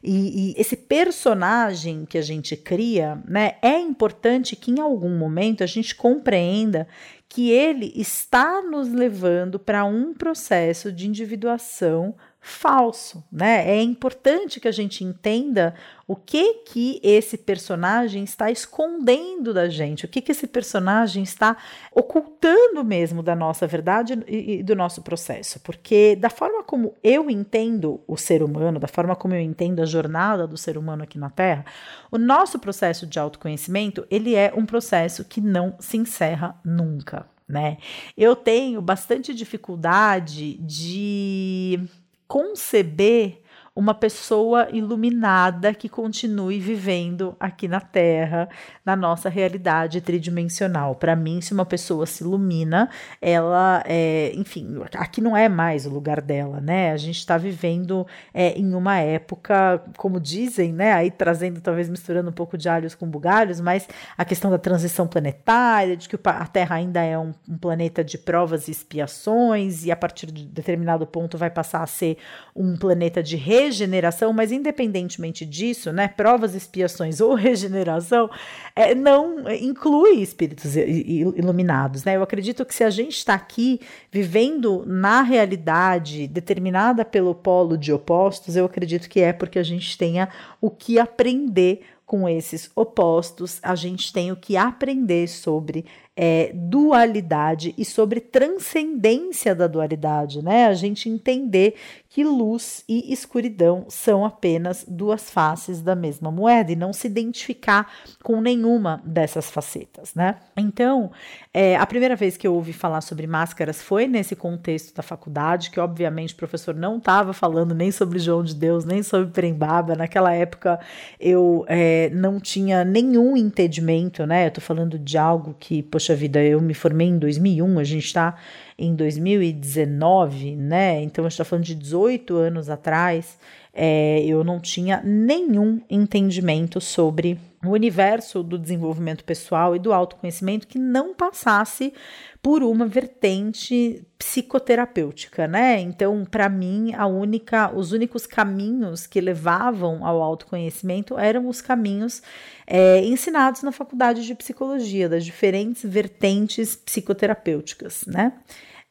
E, 0.04 0.52
e, 0.52 0.54
esse 0.58 0.76
personagem 0.76 2.06
que 2.06 2.18
a 2.18 2.22
gente 2.22 2.58
cria, 2.58 3.22
né, 3.26 3.54
é 3.62 3.80
importante 3.80 4.54
que 4.54 4.70
em 4.70 4.82
algum 4.82 5.18
momento 5.18 5.64
a 5.64 5.66
gente 5.66 5.96
compreenda 5.96 6.88
que 7.30 7.50
ele 7.50 7.92
está 7.96 8.62
nos 8.62 8.92
levando 8.92 9.58
para 9.58 9.86
um 9.86 10.14
processo 10.14 10.92
de 10.92 11.08
individuação 11.08 12.14
falso, 12.46 13.24
né? 13.32 13.66
É 13.70 13.82
importante 13.82 14.60
que 14.60 14.68
a 14.68 14.72
gente 14.72 15.02
entenda 15.02 15.74
o 16.06 16.14
que 16.14 16.56
que 16.66 17.00
esse 17.02 17.38
personagem 17.38 18.26
está 18.26 18.52
escondendo 18.52 19.54
da 19.54 19.70
gente, 19.70 20.04
o 20.04 20.10
que 20.10 20.20
que 20.20 20.34
esse 20.34 20.46
personagem 20.46 21.24
está 21.24 21.56
ocultando 21.90 22.84
mesmo 22.84 23.24
da 23.24 23.34
nossa 23.34 23.66
verdade 23.66 24.22
e, 24.28 24.56
e 24.56 24.64
do 24.64 24.76
nosso 24.76 25.02
processo, 25.02 25.62
porque 25.62 26.18
da 26.18 26.30
forma 26.30 26.62
como 26.64 26.94
eu 27.02 27.30
entendo 27.30 28.02
o 28.06 28.18
ser 28.18 28.44
humano, 28.44 28.78
da 28.78 28.90
forma 28.90 29.16
como 29.16 29.34
eu 29.34 29.40
entendo 29.40 29.82
a 29.82 29.86
jornada 29.86 30.46
do 30.46 30.58
ser 30.58 30.78
humano 30.78 31.04
aqui 31.04 31.18
na 31.18 31.30
Terra, 31.30 31.64
o 32.12 32.18
nosso 32.18 32.60
processo 32.60 33.08
de 33.08 33.18
autoconhecimento 33.18 34.06
ele 34.12 34.36
é 34.36 34.52
um 34.54 34.66
processo 34.66 35.24
que 35.24 35.40
não 35.40 35.78
se 35.80 35.96
encerra 35.96 36.60
nunca. 36.66 37.26
Né? 37.48 37.78
Eu 38.18 38.36
tenho 38.36 38.82
bastante 38.82 39.34
dificuldade 39.34 40.56
de 40.56 41.80
conceber 42.28 43.38
uma 43.76 43.96
pessoa 43.96 44.68
iluminada 44.72 45.74
que 45.74 45.90
continue 45.90 46.60
vivendo 46.60 47.36
aqui 47.40 47.68
na 47.68 47.82
Terra, 47.82 48.48
na 48.86 48.96
nossa 48.96 49.30
realidade 49.30 50.00
tridimensional. 50.00 50.94
Para 50.94 51.16
mim, 51.16 51.42
se 51.42 51.54
uma 51.54 51.66
pessoa 51.66 52.06
se 52.06 52.24
ilumina, 52.24 52.88
ela, 53.20 53.84
é, 53.88 54.32
enfim, 54.36 54.80
aqui 54.94 55.20
não 55.22 55.36
é 55.36 55.50
mais 55.50 55.88
o 55.88 55.90
lugar 55.90 56.22
dela, 56.22 56.62
né? 56.62 56.92
A 56.92 56.98
gente 56.98 57.18
está 57.18 57.36
vivendo 57.36 58.06
é, 58.32 58.50
em 58.52 58.76
uma 58.76 59.00
época, 59.00 59.82
como 59.98 60.20
dizem, 60.20 60.72
né? 60.72 60.94
Aí 60.94 61.10
trazendo, 61.10 61.60
talvez 61.60 61.90
misturando 61.90 62.30
um 62.30 62.34
pouco 62.34 62.56
de 62.56 62.70
alhos 62.70 62.94
com 62.94 63.08
bugalhos, 63.08 63.60
mas 63.60 63.88
a 64.16 64.24
questão 64.24 64.52
da 64.52 64.60
transição 64.60 65.08
planetária, 65.08 65.98
de 65.98 66.08
que 66.08 66.20
a 66.26 66.46
Terra 66.46 66.76
ainda 66.76 67.02
é 67.02 67.18
um, 67.18 67.34
um 67.50 67.58
planeta 67.58 68.04
de 68.04 68.20
provas 68.20 68.68
e 68.68 68.72
expiações, 68.72 69.84
e 69.84 69.92
a 69.92 69.96
partir 69.96 70.28
de 70.32 70.46
determinado 70.46 71.08
ponto 71.08 71.40
vai 71.40 71.50
passar 71.50 71.82
a 71.82 71.88
ser 71.88 72.20
um 72.56 72.78
planeta 72.78 73.24
de 73.24 73.36
rei 73.36 73.63
regeneração, 73.64 74.34
mas 74.34 74.52
independentemente 74.52 75.46
disso, 75.46 75.92
né, 75.92 76.08
provas, 76.08 76.56
expiações 76.56 77.22
ou 77.22 77.34
regeneração, 77.36 78.30
é, 78.76 78.94
não 78.94 79.50
inclui 79.52 80.22
espíritos 80.22 80.76
iluminados, 80.76 82.04
né? 82.04 82.16
Eu 82.16 82.24
acredito 82.24 82.66
que 82.66 82.74
se 82.74 82.84
a 82.84 82.90
gente 82.90 83.18
está 83.18 83.34
aqui 83.34 83.80
vivendo 84.12 84.84
na 84.86 85.22
realidade 85.22 86.28
determinada 86.28 87.06
pelo 87.06 87.34
polo 87.36 87.78
de 87.78 87.92
opostos, 87.94 88.56
eu 88.56 88.66
acredito 88.66 89.10
que 89.10 89.20
é 89.20 89.34
porque 89.34 89.60
a 89.60 89.64
gente 89.64 89.98
tenha 89.98 90.30
o 90.60 90.70
que 90.70 91.00
aprender 91.00 91.82
com 92.06 92.28
esses 92.28 92.70
opostos, 92.76 93.60
a 93.64 93.76
gente 93.76 94.14
tem 94.14 94.32
o 94.32 94.36
que 94.36 94.56
aprender 94.56 95.28
sobre 95.28 95.86
é, 96.16 96.52
dualidade 96.54 97.74
e 97.76 97.84
sobre 97.84 98.20
transcendência 98.20 99.56
da 99.56 99.66
dualidade, 99.66 100.44
né? 100.44 100.68
A 100.68 100.74
gente 100.74 101.10
entender 101.10 101.76
que 102.14 102.24
luz 102.24 102.86
e 102.88 103.12
escuridão 103.12 103.86
são 103.90 104.24
apenas 104.24 104.86
duas 104.88 105.32
faces 105.32 105.82
da 105.82 105.96
mesma 105.96 106.32
moeda 106.32 106.72
e 106.72 106.76
não 106.76 106.94
se 106.94 107.08
identificar 107.08 107.92
com 108.22 108.40
nenhuma 108.40 109.02
dessas 109.04 109.50
facetas, 109.50 110.14
né? 110.14 110.36
Então, 110.56 111.12
é, 111.52 111.76
a 111.76 111.84
primeira 111.88 112.16
vez 112.16 112.38
que 112.38 112.46
eu 112.46 112.54
ouvi 112.54 112.72
falar 112.72 113.02
sobre 113.02 113.26
máscaras 113.26 113.82
foi 113.82 114.06
nesse 114.06 114.36
contexto 114.36 114.94
da 114.94 115.02
faculdade, 115.02 115.72
que 115.72 115.80
obviamente 115.80 116.36
o 116.36 116.38
professor 116.38 116.76
não 116.76 116.98
estava 116.98 117.34
falando 117.34 117.74
nem 117.74 117.92
sobre 117.92 118.20
João 118.20 118.44
de 118.44 118.54
Deus, 118.54 118.86
nem 118.86 119.02
sobre 119.02 119.32
Prembaba. 119.32 119.96
Naquela 119.96 120.32
época 120.36 120.80
eu 121.20 121.66
é, 121.68 122.12
não 122.12 122.40
tinha 122.40 122.86
nenhum 122.86 123.36
entendimento, 123.36 124.24
né? 124.28 124.46
Eu 124.46 124.52
tô 124.52 124.62
falando 124.62 125.00
de 125.00 125.18
algo 125.18 125.56
que, 125.60 125.82
poxa 125.82 126.16
vida, 126.16 126.44
eu 126.44 126.62
me 126.62 126.76
formei 126.76 127.08
em 127.08 127.18
2001, 127.18 127.80
a 127.80 127.84
gente 127.84 128.14
tá 128.14 128.36
em 128.78 128.96
2019, 128.96 130.56
né? 130.56 131.02
Então 131.02 131.26
a 131.26 131.30
gente 131.30 131.38
tá 131.38 131.46
falando 131.46 131.66
de 131.66 131.74
18 131.74 132.03
anos 132.36 132.70
atrás. 132.70 133.38
É, 133.74 134.24
eu 134.26 134.44
não 134.44 134.60
tinha 134.60 135.02
nenhum 135.04 135.82
entendimento 135.90 136.80
sobre 136.80 137.40
o 137.66 137.70
universo 137.70 138.44
do 138.44 138.60
desenvolvimento 138.60 139.24
pessoal 139.24 139.76
e 139.76 139.80
do 139.80 139.94
autoconhecimento 139.94 140.68
que 140.68 140.78
não 140.78 141.16
passasse 141.16 141.94
por 142.42 142.62
uma 142.62 142.86
vertente 142.86 144.06
psicoterapêutica, 144.18 145.48
né? 145.48 145.80
Então, 145.80 146.26
para 146.30 146.50
mim, 146.50 146.94
a 146.94 147.08
única, 147.08 147.74
os 147.74 147.94
únicos 147.94 148.28
caminhos 148.28 149.08
que 149.08 149.22
levavam 149.22 150.06
ao 150.06 150.22
autoconhecimento 150.22 151.18
eram 151.18 151.48
os 151.48 151.62
caminhos 151.62 152.22
é, 152.68 153.00
ensinados 153.06 153.64
na 153.64 153.72
faculdade 153.72 154.26
de 154.26 154.36
psicologia, 154.36 155.08
das 155.08 155.24
diferentes 155.24 155.84
vertentes 155.84 156.76
psicoterapêuticas, 156.76 158.04
né? 158.06 158.34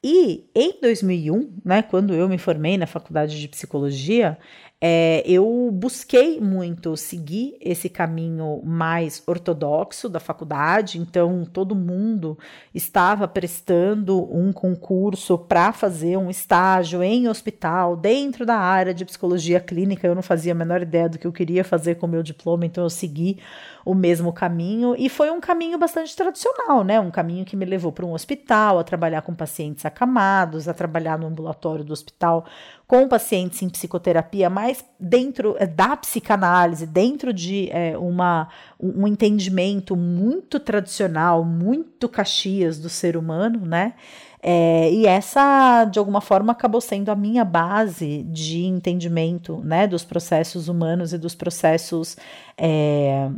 E 0.05 0.51
em 0.53 0.81
2001, 0.81 1.59
né, 1.65 1.81
quando 1.81 2.13
eu 2.13 2.29
me 2.29 2.37
formei 2.37 2.77
na 2.77 2.89
faculdade 2.89 3.41
de 3.41 3.47
psicologia, 3.47 4.37
é, 4.85 5.23
eu 5.25 5.71
busquei 5.73 6.41
muito 6.41 6.97
seguir 6.97 7.57
esse 7.61 7.89
caminho 7.89 8.61
mais 8.65 9.23
ortodoxo 9.25 10.09
da 10.09 10.19
faculdade, 10.19 10.99
então 10.99 11.45
todo 11.45 11.77
mundo 11.77 12.37
estava 12.75 13.29
prestando 13.29 14.29
um 14.37 14.53
concurso 14.53 15.39
para 15.39 15.73
fazer 15.73 16.17
um 16.17 16.29
estágio 16.29 17.01
em 17.01 17.29
hospital 17.29 17.97
dentro 17.97 18.45
da 18.45 18.57
área 18.57 18.93
de 18.93 19.05
psicologia 19.05 19.61
clínica. 19.61 20.05
Eu 20.05 20.17
não 20.17 20.23
fazia 20.23 20.51
a 20.51 20.57
menor 20.57 20.83
ideia 20.83 21.09
do 21.09 21.17
que 21.17 21.29
eu 21.29 21.33
queria 21.33 21.63
fazer 21.63 21.95
com 21.95 22.07
o 22.07 22.11
meu 22.11 22.25
diploma, 22.25 22.67
então 22.67 22.83
eu 22.83 22.91
segui 22.91 23.39
o 23.85 23.95
mesmo 23.95 24.33
caminho 24.33 24.95
e 24.97 25.09
foi 25.09 25.31
um 25.31 25.41
caminho 25.41 25.79
bastante 25.79 26.15
tradicional, 26.15 26.85
né? 26.85 27.01
Um 27.01 27.11
caminho 27.11 27.45
que 27.45 27.57
me 27.57 27.65
levou 27.65 27.93
para 27.93 28.07
um 28.07 28.13
hospital, 28.13 28.79
a 28.79 28.85
trabalhar 28.85 29.23
com 29.23 29.35
pacientes 29.35 29.85
acamados, 29.85 30.69
a 30.69 30.75
trabalhar 30.75 31.19
no 31.19 31.27
ambulatório 31.27 31.85
do 31.85 31.93
hospital 31.93 32.45
com 32.87 33.09
pacientes 33.09 33.63
em 33.63 33.71
psicoterapia, 33.71 34.51
mas 34.51 34.85
dentro 35.01 35.57
eh, 35.59 35.67
da 35.67 35.97
psicanálise, 35.97 36.87
dentro 36.87 37.33
de 37.33 37.71
é, 37.71 37.97
uma, 37.97 38.49
um 38.79 39.07
entendimento 39.07 39.97
muito 39.97 40.61
tradicional, 40.61 41.43
muito 41.43 42.09
caxias 42.09 42.79
do 42.79 42.91
ser 42.91 43.17
humano, 43.17 43.65
né? 43.65 43.95
É, 44.43 44.93
e 44.93 45.07
essa, 45.07 45.85
de 45.85 46.01
alguma 46.01 46.21
forma, 46.21 46.53
acabou 46.53 46.81
sendo 46.81 47.11
a 47.11 47.15
minha 47.15 47.45
base 47.45 48.25
de 48.25 48.65
entendimento 48.65 49.63
né, 49.65 49.87
dos 49.87 50.05
processos 50.05 50.69
humanos 50.69 51.13
e 51.13 51.19
dos 51.19 51.35
processos 51.35 52.17
é, 52.59 53.31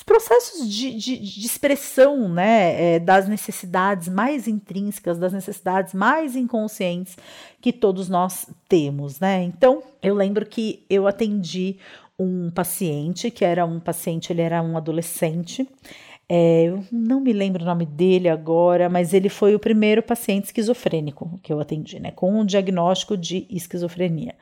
os 0.00 0.02
processos 0.02 0.66
de, 0.66 0.94
de, 0.94 1.18
de 1.18 1.46
expressão 1.46 2.26
né, 2.26 2.94
é, 2.94 2.98
das 2.98 3.28
necessidades 3.28 4.08
mais 4.08 4.48
intrínsecas, 4.48 5.18
das 5.18 5.30
necessidades 5.30 5.92
mais 5.92 6.34
inconscientes 6.34 7.18
que 7.60 7.70
todos 7.70 8.08
nós 8.08 8.46
temos, 8.66 9.20
né? 9.20 9.42
Então, 9.42 9.82
eu 10.02 10.14
lembro 10.14 10.46
que 10.46 10.86
eu 10.88 11.06
atendi 11.06 11.76
um 12.18 12.50
paciente, 12.50 13.30
que 13.30 13.44
era 13.44 13.66
um 13.66 13.78
paciente, 13.78 14.32
ele 14.32 14.40
era 14.40 14.62
um 14.62 14.74
adolescente, 14.74 15.68
é, 16.26 16.64
eu 16.64 16.82
não 16.90 17.20
me 17.20 17.34
lembro 17.34 17.62
o 17.62 17.66
nome 17.66 17.84
dele 17.84 18.30
agora, 18.30 18.88
mas 18.88 19.12
ele 19.12 19.28
foi 19.28 19.54
o 19.54 19.58
primeiro 19.58 20.02
paciente 20.02 20.46
esquizofrênico 20.46 21.38
que 21.42 21.52
eu 21.52 21.60
atendi, 21.60 22.00
né? 22.00 22.10
Com 22.10 22.40
um 22.40 22.46
diagnóstico 22.46 23.18
de 23.18 23.46
esquizofrenia. 23.50 24.34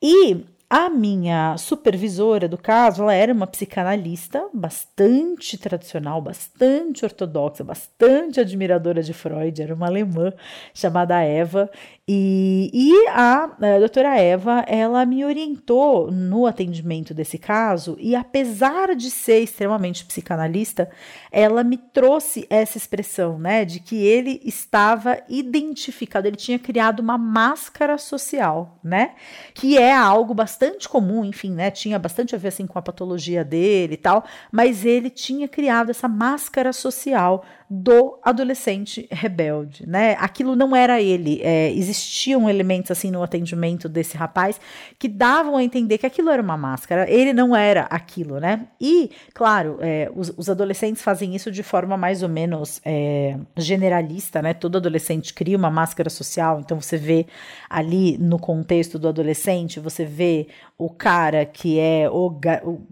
E 0.00 0.44
a 0.68 0.88
minha 0.90 1.56
supervisora 1.56 2.48
do 2.48 2.58
caso, 2.58 3.02
ela 3.02 3.14
era 3.14 3.32
uma 3.32 3.46
psicanalista 3.46 4.48
bastante 4.52 5.58
tradicional, 5.58 6.20
bastante 6.20 7.04
ortodoxa, 7.04 7.62
bastante 7.62 8.40
admiradora 8.40 9.02
de 9.02 9.12
Freud, 9.12 9.60
era 9.60 9.74
uma 9.74 9.86
alemã 9.86 10.32
chamada 10.72 11.20
Eva, 11.22 11.70
e, 12.06 12.70
e 12.74 13.08
a, 13.08 13.44
a 13.44 13.78
doutora 13.78 14.18
Eva, 14.18 14.62
ela 14.68 15.06
me 15.06 15.24
orientou 15.24 16.10
no 16.10 16.44
atendimento 16.44 17.14
desse 17.14 17.38
caso, 17.38 17.96
e 17.98 18.14
apesar 18.14 18.94
de 18.94 19.10
ser 19.10 19.40
extremamente 19.40 20.04
psicanalista, 20.04 20.90
ela 21.32 21.64
me 21.64 21.78
trouxe 21.78 22.46
essa 22.50 22.76
expressão, 22.76 23.38
né, 23.38 23.64
de 23.64 23.80
que 23.80 23.96
ele 23.96 24.38
estava 24.44 25.18
identificado, 25.30 26.28
ele 26.28 26.36
tinha 26.36 26.58
criado 26.58 27.00
uma 27.00 27.16
máscara 27.16 27.96
social, 27.96 28.78
né, 28.84 29.12
que 29.54 29.78
é 29.78 29.94
algo 29.94 30.34
bastante 30.34 30.86
comum, 30.86 31.24
enfim, 31.24 31.52
né, 31.52 31.70
tinha 31.70 31.98
bastante 31.98 32.34
a 32.34 32.38
ver 32.38 32.48
assim 32.48 32.66
com 32.66 32.78
a 32.78 32.82
patologia 32.82 33.42
dele 33.42 33.94
e 33.94 33.98
tal, 33.98 34.24
mas 34.52 34.84
ele 34.84 35.08
tinha 35.08 35.48
criado 35.48 35.88
essa 35.88 36.06
máscara 36.06 36.70
social 36.70 37.46
do 37.68 38.18
adolescente 38.22 39.08
rebelde, 39.10 39.88
né? 39.88 40.16
Aquilo 40.20 40.54
não 40.54 40.76
era 40.76 41.00
ele. 41.00 41.40
É, 41.42 41.72
existiam 41.94 42.48
elementos 42.48 42.90
assim 42.90 43.10
no 43.10 43.22
atendimento 43.22 43.88
desse 43.88 44.16
rapaz 44.16 44.60
que 44.98 45.08
davam 45.08 45.56
a 45.56 45.64
entender 45.64 45.98
que 45.98 46.06
aquilo 46.06 46.30
era 46.30 46.42
uma 46.42 46.56
máscara. 46.56 47.08
Ele 47.10 47.32
não 47.32 47.54
era 47.54 47.82
aquilo, 47.82 48.38
né? 48.38 48.66
E, 48.80 49.10
claro, 49.32 49.78
é, 49.80 50.10
os, 50.14 50.32
os, 50.36 50.48
adolescentes 50.48 51.02
fazem 51.02 51.34
isso 51.34 51.50
de 51.50 51.62
forma 51.62 51.96
mais 51.96 52.22
ou 52.22 52.28
menos 52.28 52.80
é, 52.84 53.36
generalista, 53.56 54.42
né? 54.42 54.54
Todo 54.54 54.76
adolescente 54.76 55.32
cria 55.32 55.56
uma 55.56 55.70
máscara 55.70 56.10
social. 56.10 56.60
Então 56.60 56.80
você 56.80 56.96
vê 56.96 57.26
ali 57.68 58.18
no 58.18 58.38
contexto 58.38 58.98
do 58.98 59.08
adolescente, 59.08 59.80
você 59.80 60.04
vê 60.04 60.48
o 60.76 60.90
cara 60.90 61.46
que 61.46 61.78
é 61.78 62.10
o, 62.10 62.28
ga, 62.30 62.60
o 62.64 62.84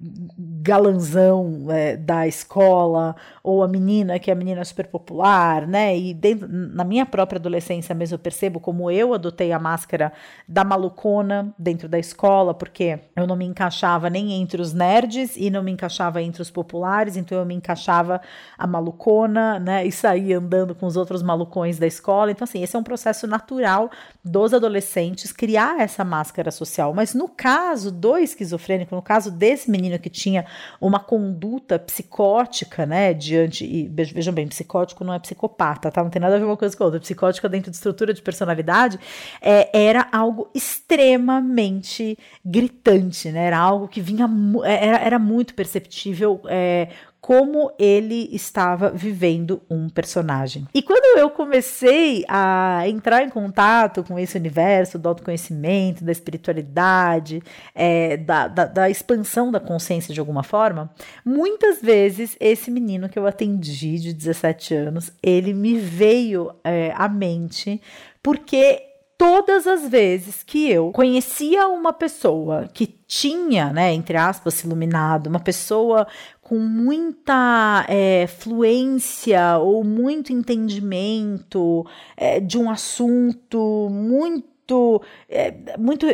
galanzão 0.63 1.67
é, 1.69 1.97
da 1.97 2.29
escola 2.29 3.17
ou 3.43 3.61
a 3.61 3.67
menina 3.67 4.21
que 4.21 4.31
é 4.31 4.33
a 4.33 4.37
menina 4.37 4.65
super 4.65 4.87
popular, 4.87 5.67
né? 5.67 5.99
E 5.99 6.15
dentro, 6.15 6.47
na 6.49 6.85
minha 6.85 7.05
própria 7.05 7.39
adolescência 7.39 7.93
mesmo 7.93 8.15
eu 8.15 8.21
percebo 8.21 8.61
como 8.61 8.89
eu 8.89 9.13
adotei 9.13 9.51
a 9.51 9.59
máscara 9.59 10.13
da 10.47 10.63
malucona 10.63 11.53
dentro 11.59 11.89
da 11.89 11.99
escola, 11.99 12.55
porque 12.55 13.01
eu 13.17 13.27
não 13.27 13.35
me 13.35 13.45
encaixava 13.45 14.09
nem 14.09 14.33
entre 14.41 14.63
os 14.63 14.73
nerds 14.73 15.37
e 15.37 15.51
não 15.51 15.63
me 15.63 15.73
encaixava 15.73 16.23
entre 16.23 16.41
os 16.41 16.51
populares, 16.53 17.17
então 17.17 17.37
eu 17.37 17.45
me 17.45 17.55
encaixava 17.55 18.21
a 18.57 18.67
malucona, 18.67 19.59
né? 19.59 19.85
E 19.85 19.91
saía 19.91 20.39
andando 20.39 20.73
com 20.73 20.87
os 20.87 20.97
outros 20.97 21.21
malucões 21.21 21.81
da 21.81 21.87
escola. 21.87 22.31
Então, 22.31 22.45
assim, 22.45 22.63
esse 22.63 22.77
é 22.77 22.79
um 22.79 22.85
processo 22.85 23.27
natural 23.27 23.91
dos 24.25 24.55
adolescentes 24.55 25.33
criar 25.33 25.81
essa 25.81 26.05
máscara 26.05 26.53
social. 26.53 26.95
Mas 26.95 27.13
no 27.13 27.29
caso 27.29 27.72
do 27.75 28.19
esquizofrênico, 28.19 28.95
no 28.95 29.03
caso 29.03 29.31
desse 29.31 29.71
menino 29.71 29.99
que 29.99 30.11
tinha 30.11 30.45
uma 30.81 31.01
conduta 31.01 31.79
psicótica, 31.79 32.85
né? 32.85 33.15
Diante, 33.15 33.65
e 33.65 33.89
vejam 33.89 34.33
bem, 34.33 34.47
psicótico 34.47 35.05
não 35.05 35.15
é 35.15 35.19
psicopata, 35.19 35.91
tá? 35.91 36.03
Não 36.03 36.11
tem 36.11 36.21
nada 36.21 36.37
a 36.37 36.39
ver 36.39 36.45
uma 36.45 36.57
coisa 36.57 36.77
com 36.77 36.85
a 36.85 36.87
outra. 36.87 37.01
Psicótica 37.01 37.49
dentro 37.49 37.71
de 37.71 37.77
estrutura 37.77 38.13
de 38.13 38.23
personalidade 38.23 38.99
é, 39.41 39.71
era 39.73 40.09
algo 40.13 40.51
extremamente 40.55 42.19
gritante, 42.45 43.31
né? 43.31 43.47
Era 43.47 43.59
algo 43.59 43.89
que 43.89 44.01
vinha, 44.01 44.29
é, 44.65 44.87
era, 44.87 44.99
era 44.99 45.19
muito 45.19 45.55
perceptível 45.55 46.41
é, 46.47 46.89
como 47.23 47.73
ele 47.79 48.29
estava 48.33 48.91
vivendo 48.91 49.63
um 49.71 49.89
personagem. 49.89 50.67
E 50.75 50.83
quando 50.83 51.21
eu 51.21 51.31
comecei 51.31 52.25
a 52.29 52.83
entrar 52.89 53.23
em 53.23 53.31
contato 53.31 54.03
com 54.03 54.19
esse 54.19 54.37
universo 54.37 54.99
do 54.99 55.09
autoconhecimento, 55.09 56.03
da 56.03 56.11
espiritualidade, 56.11 57.41
é, 57.77 58.17
da, 58.17 58.49
da, 58.49 58.65
da, 58.65 58.91
expansão 58.91 59.53
da 59.53 59.61
consciência 59.61 60.13
de 60.13 60.19
alguma 60.19 60.43
forma, 60.43 60.93
muitas 61.25 61.81
vezes 61.81 62.37
esse 62.41 62.73
menino 62.73 63.09
que 63.09 63.19
eu 63.21 63.25
atendi 63.25 64.01
de 64.01 64.13
17 64.13 64.75
anos, 64.75 65.13
ele 65.23 65.55
me 65.55 65.79
veio 65.79 66.53
é, 66.65 66.93
à 66.97 67.09
mente 67.09 67.81
porque 68.21 68.83
todas 69.23 69.69
as 69.69 69.89
vezes 69.89 70.43
que 70.43 70.69
eu 70.69 70.91
conhecia 70.91 71.69
uma 71.69 71.93
pessoa 71.93 72.69
que 72.75 72.89
tinha, 73.07 73.73
né, 73.73 73.93
entre 73.93 74.17
aspas, 74.17 74.65
iluminado, 74.65 75.29
uma 75.29 75.39
pessoa 75.39 76.09
com 76.53 76.59
muita 76.59 77.87
é, 77.89 78.27
fluência 78.27 79.57
ou 79.57 79.83
muito 79.83 80.35
entendimento 80.35 81.87
é, 82.15 82.41
de 82.41 82.59
um 82.59 82.69
assunto 82.69 83.89
muito, 83.91 85.03
é, 85.31 85.79
muito 85.79 86.07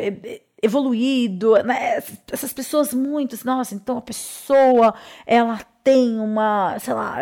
evoluído, 0.62 1.54
né? 1.64 2.00
essas 2.30 2.52
pessoas 2.52 2.94
muitas, 2.94 3.42
nossa, 3.42 3.74
então 3.74 3.98
a 3.98 4.00
pessoa 4.00 4.94
ela 5.26 5.58
tem 5.82 6.18
uma, 6.18 6.78
sei 6.78 6.92
lá, 6.92 7.16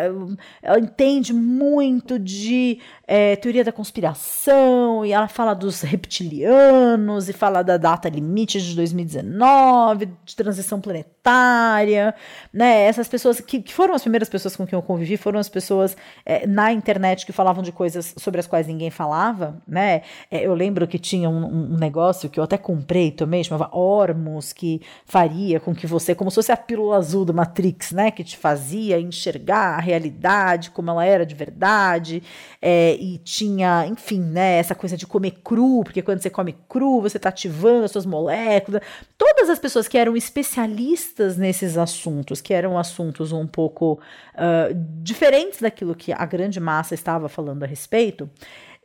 ela 0.61 0.79
entende 0.79 1.33
muito 1.33 2.19
de 2.19 2.79
é, 3.07 3.37
teoria 3.37 3.63
da 3.63 3.71
conspiração 3.71 5.05
e 5.05 5.13
ela 5.13 5.29
fala 5.29 5.53
dos 5.53 5.81
reptilianos 5.81 7.29
e 7.29 7.33
fala 7.33 7.63
da 7.63 7.77
data 7.77 8.09
limite 8.09 8.61
de 8.61 8.75
2019, 8.75 10.09
de 10.25 10.35
transição 10.35 10.81
planetária, 10.81 12.13
né? 12.51 12.81
Essas 12.81 13.07
pessoas 13.07 13.39
que, 13.39 13.61
que 13.61 13.73
foram 13.73 13.93
as 13.93 14.01
primeiras 14.01 14.27
pessoas 14.27 14.55
com 14.55 14.67
quem 14.67 14.75
eu 14.75 14.83
convivi 14.83 15.15
foram 15.15 15.39
as 15.39 15.47
pessoas 15.47 15.95
é, 16.25 16.45
na 16.45 16.73
internet 16.73 17.25
que 17.25 17.31
falavam 17.31 17.63
de 17.63 17.71
coisas 17.71 18.13
sobre 18.17 18.41
as 18.41 18.47
quais 18.47 18.67
ninguém 18.67 18.89
falava, 18.89 19.61
né? 19.65 20.01
É, 20.29 20.45
eu 20.45 20.53
lembro 20.53 20.85
que 20.85 20.99
tinha 20.99 21.29
um, 21.29 21.73
um, 21.73 21.77
negócio 21.77 22.29
que 22.29 22.39
eu 22.39 22.43
até 22.43 22.57
comprei 22.57 23.11
também, 23.11 23.43
chamava 23.43 23.73
Ormus, 23.73 24.51
que 24.51 24.81
faria 25.05 25.59
com 25.59 25.73
que 25.73 25.87
você, 25.87 26.13
como 26.13 26.29
se 26.29 26.35
fosse 26.35 26.51
a 26.51 26.57
pílula 26.57 26.97
azul 26.97 27.23
do 27.23 27.33
Matrix, 27.33 27.93
né? 27.93 28.11
Que 28.11 28.23
te 28.23 28.35
fazia 28.47 28.97
enxergar 28.97 29.77
a 29.77 29.81
realidade 29.81 30.71
como 30.71 30.89
ela 30.89 31.05
era 31.05 31.25
de 31.25 31.35
verdade. 31.35 32.23
É, 32.61 32.95
e 32.95 33.17
tinha, 33.17 33.85
enfim, 33.85 34.21
né, 34.21 34.57
essa 34.57 34.73
coisa 34.73 34.95
de 34.95 35.05
comer 35.05 35.31
cru, 35.43 35.83
porque 35.83 36.01
quando 36.01 36.21
você 36.21 36.29
come 36.29 36.55
cru, 36.69 37.01
você 37.01 37.17
está 37.17 37.29
ativando 37.29 37.83
as 37.83 37.91
suas 37.91 38.05
moléculas. 38.05 38.81
Todas 39.17 39.49
as 39.49 39.59
pessoas 39.59 39.87
que 39.87 39.97
eram 39.97 40.15
especialistas 40.15 41.35
nesses 41.35 41.77
assuntos, 41.77 42.39
que 42.39 42.53
eram 42.53 42.77
assuntos 42.77 43.33
um 43.33 43.45
pouco 43.45 43.99
uh, 44.33 44.73
diferentes 45.01 45.59
daquilo 45.61 45.93
que 45.93 46.13
a 46.13 46.25
grande 46.25 46.59
massa 46.59 46.93
estava 46.93 47.27
falando 47.27 47.63
a 47.63 47.67
respeito, 47.67 48.29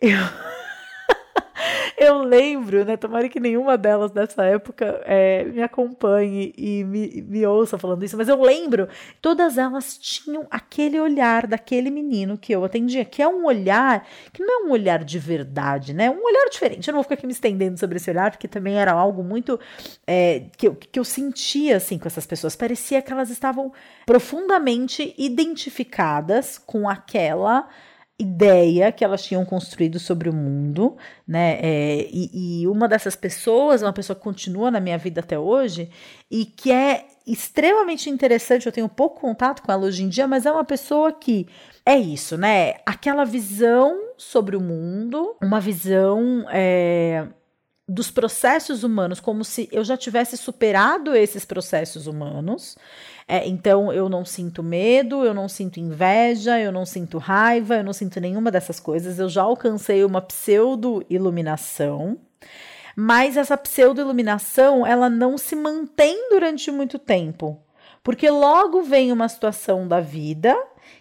eu. 0.00 0.18
eu 1.96 2.22
lembro, 2.22 2.84
né? 2.84 2.96
Tomara 2.96 3.28
que 3.28 3.40
nenhuma 3.40 3.76
delas 3.76 4.10
dessa 4.10 4.44
época 4.44 5.00
é, 5.04 5.44
me 5.44 5.62
acompanhe 5.62 6.52
e 6.56 6.84
me, 6.84 7.22
me 7.22 7.46
ouça 7.46 7.78
falando 7.78 8.04
isso, 8.04 8.16
mas 8.16 8.28
eu 8.28 8.40
lembro, 8.40 8.88
todas 9.20 9.58
elas 9.58 9.98
tinham 9.98 10.46
aquele 10.50 11.00
olhar 11.00 11.46
daquele 11.46 11.90
menino 11.90 12.38
que 12.38 12.52
eu 12.52 12.64
atendia, 12.64 13.04
que 13.04 13.22
é 13.22 13.28
um 13.28 13.44
olhar 13.44 14.06
que 14.32 14.42
não 14.42 14.64
é 14.64 14.68
um 14.68 14.70
olhar 14.70 15.04
de 15.04 15.18
verdade, 15.18 15.94
né? 15.94 16.10
Um 16.10 16.22
olhar 16.22 16.48
diferente. 16.50 16.88
Eu 16.88 16.92
não 16.92 16.98
vou 16.98 17.04
ficar 17.04 17.14
aqui 17.14 17.26
me 17.26 17.32
estendendo 17.32 17.78
sobre 17.78 17.96
esse 17.96 18.10
olhar, 18.10 18.30
porque 18.30 18.48
também 18.48 18.76
era 18.76 18.92
algo 18.92 19.22
muito 19.22 19.58
é, 20.06 20.44
que, 20.56 20.68
eu, 20.68 20.74
que 20.74 20.98
eu 20.98 21.04
sentia 21.04 21.76
assim 21.76 21.98
com 21.98 22.06
essas 22.06 22.26
pessoas. 22.26 22.56
Parecia 22.56 23.02
que 23.02 23.12
elas 23.12 23.30
estavam 23.30 23.72
profundamente 24.06 25.14
identificadas 25.16 26.58
com 26.58 26.88
aquela 26.88 27.68
ideia 28.18 28.92
que 28.92 29.04
elas 29.04 29.24
tinham 29.24 29.44
construído 29.44 29.98
sobre 29.98 30.28
o 30.28 30.32
mundo, 30.32 30.96
né? 31.26 31.58
É, 31.60 32.08
e, 32.10 32.62
e, 32.62 32.68
uma 32.68 32.86
dessas 32.88 33.16
pessoas, 33.16 33.82
uma 33.82 33.92
pessoa 33.92 34.16
que 34.16 34.22
continua 34.22 34.70
na 34.70 34.80
minha 34.80 34.98
vida 34.98 35.20
até 35.20 35.38
hoje 35.38 35.90
e 36.30 36.44
que 36.44 36.70
é 36.70 37.06
extremamente 37.26 38.08
interessante. 38.08 38.66
Eu 38.66 38.72
tenho 38.72 38.88
pouco 38.88 39.20
contato 39.20 39.62
com 39.62 39.72
ela 39.72 39.86
hoje 39.86 40.04
em 40.04 40.08
dia, 40.08 40.26
mas 40.26 40.46
é 40.46 40.52
uma 40.52 40.64
pessoa 40.64 41.12
que 41.12 41.46
é 41.84 41.96
isso, 41.96 42.36
né? 42.36 42.74
Aquela 42.86 43.24
visão 43.24 43.98
sobre 44.16 44.56
o 44.56 44.60
mundo, 44.60 45.36
uma 45.42 45.58
visão 45.58 46.46
é, 46.50 47.26
dos 47.92 48.10
processos 48.10 48.82
humanos, 48.82 49.20
como 49.20 49.44
se 49.44 49.68
eu 49.70 49.84
já 49.84 49.98
tivesse 49.98 50.38
superado 50.38 51.14
esses 51.14 51.44
processos 51.44 52.06
humanos. 52.06 52.74
É, 53.28 53.46
então 53.46 53.92
eu 53.92 54.08
não 54.08 54.24
sinto 54.24 54.62
medo, 54.62 55.24
eu 55.24 55.34
não 55.34 55.46
sinto 55.46 55.78
inveja, 55.78 56.58
eu 56.58 56.72
não 56.72 56.86
sinto 56.86 57.18
raiva, 57.18 57.76
eu 57.76 57.84
não 57.84 57.92
sinto 57.92 58.18
nenhuma 58.18 58.50
dessas 58.50 58.80
coisas. 58.80 59.18
Eu 59.18 59.28
já 59.28 59.42
alcancei 59.42 60.04
uma 60.04 60.22
pseudo-iluminação. 60.22 62.18
Mas 62.96 63.36
essa 63.36 63.58
pseudo-iluminação, 63.58 64.86
ela 64.86 65.10
não 65.10 65.36
se 65.36 65.54
mantém 65.54 66.30
durante 66.30 66.70
muito 66.70 66.98
tempo. 66.98 67.60
Porque 68.02 68.28
logo 68.30 68.82
vem 68.82 69.12
uma 69.12 69.28
situação 69.28 69.86
da 69.86 70.00
vida 70.00 70.56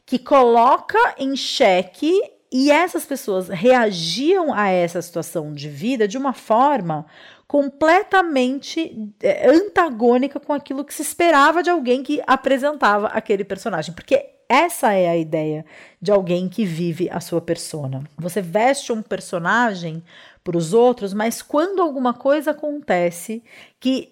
que 0.05 0.19
coloca 0.19 0.99
em 1.17 1.37
xeque 1.37 2.19
e 2.51 2.69
essas 2.69 3.05
pessoas 3.05 3.47
reagiam 3.47 4.53
a 4.53 4.67
essa 4.67 5.01
situação 5.01 5.53
de 5.53 5.69
vida 5.69 6.07
de 6.07 6.17
uma 6.17 6.33
forma 6.33 7.05
completamente 7.47 9.13
é, 9.21 9.49
antagônica 9.49 10.39
com 10.39 10.51
aquilo 10.51 10.83
que 10.83 10.93
se 10.93 11.01
esperava 11.01 11.63
de 11.63 11.69
alguém 11.69 12.03
que 12.03 12.21
apresentava 12.27 13.07
aquele 13.07 13.43
personagem. 13.45 13.93
Porque 13.93 14.31
essa 14.49 14.91
é 14.91 15.07
a 15.07 15.17
ideia 15.17 15.65
de 16.01 16.11
alguém 16.11 16.49
que 16.49 16.65
vive 16.65 17.09
a 17.09 17.21
sua 17.21 17.39
persona. 17.39 18.03
Você 18.17 18.41
veste 18.41 18.91
um 18.91 19.01
personagem 19.01 20.03
para 20.43 20.57
os 20.57 20.73
outros, 20.73 21.13
mas 21.13 21.41
quando 21.41 21.81
alguma 21.81 22.13
coisa 22.13 22.51
acontece 22.51 23.41
que 23.79 24.11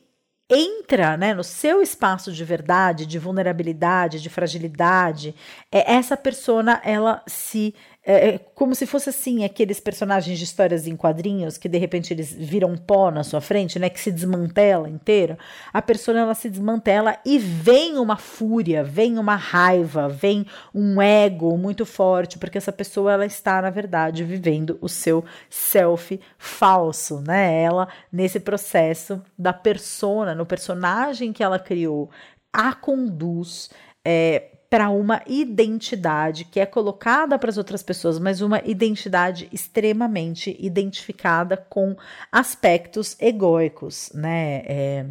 entra 0.49 1.15
né, 1.15 1.33
no 1.33 1.43
seu 1.43 1.81
espaço 1.81 2.31
de 2.31 2.43
verdade, 2.43 3.05
de 3.05 3.19
vulnerabilidade, 3.19 4.21
de 4.21 4.29
fragilidade, 4.29 5.35
é, 5.71 5.93
essa 5.93 6.17
persona 6.17 6.81
ela 6.83 7.21
se 7.27 7.75
é, 8.11 8.29
é, 8.29 8.39
como 8.55 8.73
se 8.73 8.87
fosse 8.87 9.09
assim, 9.09 9.45
aqueles 9.45 9.79
personagens 9.79 10.39
de 10.39 10.43
histórias 10.43 10.87
em 10.87 10.95
quadrinhos 10.95 11.59
que 11.59 11.69
de 11.69 11.77
repente 11.77 12.11
eles 12.11 12.33
viram 12.33 12.75
pó 12.75 13.11
na 13.11 13.23
sua 13.23 13.39
frente, 13.39 13.77
né? 13.77 13.87
Que 13.87 13.99
se 13.99 14.11
desmantela 14.11 14.89
inteira. 14.89 15.37
A 15.71 15.79
persona 15.79 16.21
ela 16.21 16.33
se 16.33 16.49
desmantela 16.49 17.19
e 17.23 17.37
vem 17.37 17.99
uma 17.99 18.17
fúria, 18.17 18.83
vem 18.83 19.19
uma 19.19 19.35
raiva, 19.35 20.09
vem 20.09 20.47
um 20.73 20.99
ego 20.99 21.55
muito 21.55 21.85
forte, 21.85 22.39
porque 22.39 22.57
essa 22.57 22.71
pessoa 22.71 23.13
ela 23.13 23.27
está, 23.27 23.61
na 23.61 23.69
verdade, 23.69 24.23
vivendo 24.23 24.79
o 24.81 24.89
seu 24.89 25.23
self 25.47 26.19
falso, 26.35 27.21
né? 27.21 27.61
Ela, 27.61 27.87
nesse 28.11 28.39
processo 28.39 29.21
da 29.37 29.53
persona, 29.53 30.33
no 30.33 30.47
personagem 30.47 31.31
que 31.31 31.43
ela 31.43 31.59
criou, 31.59 32.09
a 32.51 32.73
conduz. 32.73 33.69
É, 34.03 34.48
para 34.69 34.89
uma 34.89 35.21
identidade 35.25 36.45
que 36.45 36.59
é 36.59 36.65
colocada 36.65 37.39
para 37.39 37.49
as 37.49 37.57
outras 37.57 37.81
pessoas, 37.81 38.19
mas 38.19 38.39
uma 38.39 38.61
identidade 38.63 39.49
extremamente 39.51 40.55
identificada 40.59 41.57
com 41.57 41.95
aspectos 42.31 43.15
egóicos, 43.19 44.11
né? 44.13 44.61
É... 44.65 45.05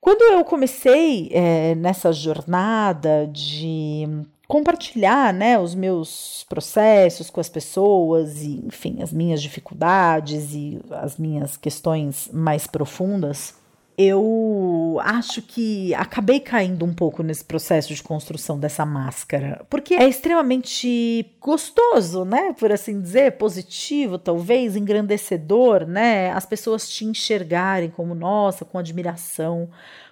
Quando 0.00 0.22
eu 0.22 0.44
comecei 0.44 1.28
é, 1.30 1.76
nessa 1.76 2.10
jornada 2.12 3.28
de 3.30 4.08
compartilhar 4.48 5.32
né, 5.32 5.58
os 5.58 5.74
meus 5.74 6.44
processos 6.48 7.30
com 7.30 7.40
as 7.40 7.48
pessoas 7.48 8.42
e, 8.42 8.62
enfim, 8.66 9.00
as 9.00 9.12
minhas 9.12 9.40
dificuldades 9.40 10.52
e 10.52 10.80
as 10.90 11.16
minhas 11.16 11.56
questões 11.56 12.28
mais 12.32 12.66
profundas, 12.66 13.54
eu 13.96 14.98
acho 15.02 15.42
que 15.42 15.94
acabei 15.94 16.40
caindo 16.40 16.84
um 16.84 16.94
pouco 16.94 17.22
nesse 17.22 17.44
processo 17.44 17.94
de 17.94 18.02
construção 18.02 18.58
dessa 18.58 18.86
máscara, 18.86 19.64
porque 19.68 19.94
é 19.94 20.08
extremamente 20.08 21.34
gostoso, 21.40 22.24
né, 22.24 22.54
por 22.58 22.72
assim 22.72 23.00
dizer, 23.00 23.32
positivo, 23.32 24.18
talvez 24.18 24.76
engrandecedor, 24.76 25.86
né, 25.86 26.30
as 26.32 26.46
pessoas 26.46 26.88
te 26.88 27.04
enxergarem 27.04 27.90
como 27.90 28.14
nossa, 28.14 28.64
com 28.64 28.78
admiração, 28.78 29.68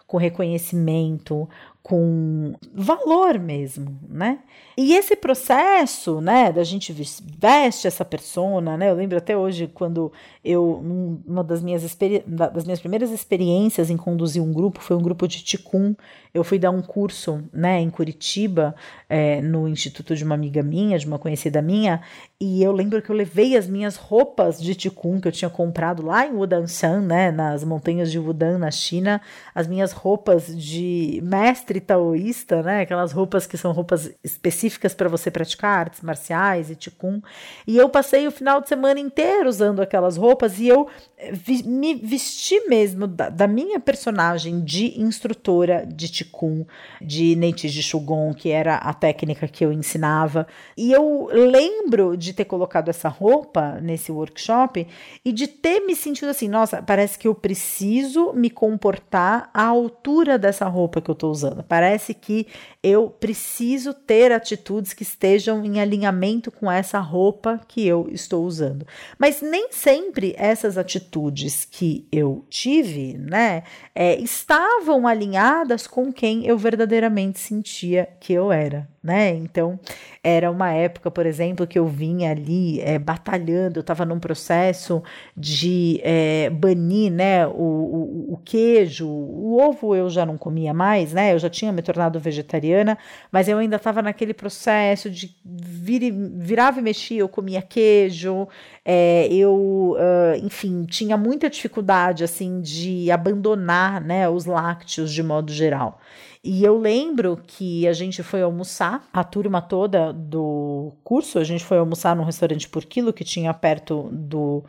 com 0.07 0.17
reconhecimento, 0.17 1.49
com 1.83 2.55
valor 2.75 3.39
mesmo, 3.39 3.99
né? 4.09 4.41
E 4.83 4.95
esse 4.95 5.15
processo, 5.15 6.23
né, 6.23 6.51
da 6.51 6.65
gente 6.65 6.91
veste 6.91 7.87
essa 7.87 8.03
persona, 8.03 8.79
né? 8.79 8.89
Eu 8.89 8.95
lembro 8.95 9.19
até 9.19 9.37
hoje 9.37 9.67
quando 9.67 10.11
eu 10.43 10.83
uma 11.27 11.45
das 11.45 11.63
minhas 11.63 11.83
das 12.27 12.65
minhas 12.65 12.81
primeiras 12.81 13.11
experiências 13.11 13.91
em 13.91 13.97
conduzir 13.99 14.43
um 14.43 14.51
grupo 14.51 14.81
foi 14.81 14.97
um 14.97 15.03
grupo 15.03 15.29
de 15.29 15.45
ticum. 15.45 15.95
Eu 16.33 16.43
fui 16.45 16.59
dar 16.59 16.71
um 16.71 16.81
curso, 16.81 17.43
né, 17.53 17.81
em 17.81 17.91
Curitiba, 17.91 18.75
é, 19.09 19.43
no 19.43 19.69
instituto 19.69 20.15
de 20.15 20.23
uma 20.23 20.37
amiga 20.37 20.63
minha, 20.63 20.97
de 20.97 21.05
uma 21.05 21.19
conhecida 21.19 21.61
minha, 21.61 22.01
e 22.41 22.63
eu 22.63 22.71
lembro 22.71 23.03
que 23.03 23.11
eu 23.11 23.17
levei 23.17 23.57
as 23.57 23.67
minhas 23.67 23.97
roupas 23.97 24.63
de 24.63 24.77
ticum 24.77 25.21
que 25.21 25.27
eu 25.27 25.33
tinha 25.33 25.51
comprado 25.51 26.07
lá 26.07 26.25
em 26.25 26.33
Wudanshan, 26.33 27.01
né, 27.01 27.33
nas 27.33 27.65
montanhas 27.65 28.13
de 28.13 28.19
Wudan, 28.21 28.59
na 28.59 28.71
China, 28.71 29.21
as 29.53 29.67
minhas 29.67 29.91
roupas 29.91 30.47
de 30.57 31.21
mestre 31.25 31.81
taoísta, 31.81 32.63
né, 32.63 32.83
aquelas 32.83 33.11
roupas 33.11 33.45
que 33.45 33.59
são 33.59 33.73
roupas 33.73 34.13
específicas 34.23 34.70
para 34.79 35.09
você 35.09 35.31
praticar 35.31 35.79
artes 35.79 36.01
marciais 36.01 36.71
e 36.71 36.75
ticum. 36.75 37.21
E 37.67 37.77
eu 37.77 37.89
passei 37.89 38.27
o 38.27 38.31
final 38.31 38.61
de 38.61 38.69
semana 38.69 39.01
inteiro 39.01 39.49
usando 39.49 39.81
aquelas 39.81 40.17
roupas 40.17 40.59
e 40.59 40.69
eu 40.69 40.89
eh, 41.17 41.33
vi, 41.33 41.63
me 41.63 41.95
vesti 41.95 42.61
mesmo 42.69 43.07
da, 43.07 43.29
da, 43.29 43.47
minha 43.47 43.79
personagem 43.81 44.61
de 44.61 45.01
instrutora 45.01 45.87
de 45.87 46.09
ticum, 46.09 46.65
de 47.01 47.37
Neiti 47.37 47.69
de 47.69 47.83
Shugon, 47.83 48.33
que 48.35 48.51
era 48.51 48.77
a 48.77 48.93
técnica 48.93 49.49
que 49.49 49.65
eu 49.65 49.73
ensinava. 49.73 50.47
E 50.77 50.93
eu 50.93 51.29
lembro 51.33 52.17
de 52.17 52.33
ter 52.33 52.45
colocado 52.45 52.89
essa 52.89 53.09
roupa 53.09 53.81
nesse 53.81 54.11
workshop 54.11 54.87
e 55.25 55.33
de 55.33 55.47
ter 55.47 55.81
me 55.81 55.95
sentido 55.95 56.29
assim, 56.29 56.49
nossa, 56.49 56.83
parece 56.83 57.19
que 57.19 57.29
eu 57.29 57.35
preciso 57.35 58.33
me 58.33 58.51
comportar 58.51 59.51
à 59.53 59.65
altura 59.65 60.39
dessa 60.39 60.67
roupa 60.67 61.01
que 61.01 61.11
eu 61.11 61.15
tô 61.15 61.31
usando. 61.31 61.63
Parece 61.63 62.15
que 62.15 62.47
eu 62.83 63.11
preciso 63.11 63.93
ter 63.93 64.33
atitudes 64.61 64.93
que 64.93 65.03
estejam 65.03 65.65
em 65.65 65.81
alinhamento 65.81 66.51
com 66.53 66.71
essa 66.71 67.01
roupa 67.01 67.61
que 67.67 67.87
eu 67.87 68.09
estou 68.13 68.45
usando. 68.45 68.87
Mas 69.19 69.41
nem 69.41 69.73
sempre 69.73 70.35
essas 70.37 70.77
atitudes 70.77 71.65
que 71.65 72.07
eu 72.13 72.45
tive, 72.51 73.17
né, 73.17 73.63
é, 73.95 74.21
estavam 74.21 75.07
alinhadas 75.07 75.87
com 75.87 76.13
quem 76.13 76.47
eu 76.47 76.59
verdadeiramente 76.59 77.41
sentia 77.41 78.09
que 78.21 78.33
eu 78.33 78.53
era 78.53 78.87
né? 79.03 79.31
Então, 79.31 79.81
era 80.23 80.51
uma 80.51 80.73
época, 80.73 81.11
por 81.11 81.25
exemplo, 81.25 81.67
que 81.67 81.79
eu 81.79 81.87
vinha 81.87 82.31
ali 82.31 82.81
é, 82.83 82.99
batalhando, 82.99 83.79
eu 83.79 83.81
estava 83.81 84.05
num 84.05 84.21
processo 84.21 85.03
de 85.35 86.01
é, 86.05 86.51
banir, 86.51 87.11
né, 87.11 87.47
o, 87.47 87.53
o, 87.53 88.35
o, 88.35 88.41
queijo, 88.45 89.09
o 89.09 89.59
ovo 89.59 89.95
eu 89.95 90.11
já 90.11 90.27
não 90.27 90.37
comia 90.37 90.75
mais, 90.75 91.15
né? 91.15 91.33
Eu 91.33 91.39
já 91.39 91.49
tinha 91.49 91.73
me 91.73 91.81
tornado 91.81 92.21
vegetariana, 92.21 92.99
mas 93.33 93.49
eu 93.49 93.57
ainda 93.57 93.77
estava 93.77 94.03
naquele 94.03 94.35
processo 94.35 95.09
de 95.09 95.35
vir, 95.45 96.13
virava 96.13 96.79
e 96.79 96.83
mexia, 96.83 97.21
eu 97.21 97.29
comia 97.29 97.63
queijo, 97.63 98.47
é, 98.85 99.27
eu, 99.33 99.97
uh, 99.97 100.45
enfim, 100.45 100.85
tinha 100.85 101.17
muita 101.17 101.49
dificuldade, 101.49 102.23
assim, 102.23 102.61
de 102.61 103.11
abandonar, 103.11 104.01
né, 104.03 104.29
os 104.29 104.45
lácteos 104.45 105.11
de 105.13 105.23
modo 105.23 105.53
geral. 105.53 105.99
E 106.43 106.65
eu 106.65 106.79
lembro 106.79 107.37
que 107.47 107.87
a 107.87 107.93
gente 107.93 108.23
foi 108.23 108.41
almoçar, 108.41 109.07
a 109.13 109.23
turma 109.23 109.61
toda 109.61 110.11
do 110.11 110.91
curso, 111.05 111.39
a 111.39 111.45
gente 111.45 111.63
foi 111.63 111.77
almoçar 111.77 112.17
num 112.17 112.25
restaurante 112.25 112.67
por 112.67 112.83
quilo 112.87 113.13
que 113.13 113.23
tinha 113.23 113.53
perto 113.53 114.09
do, 114.11 114.65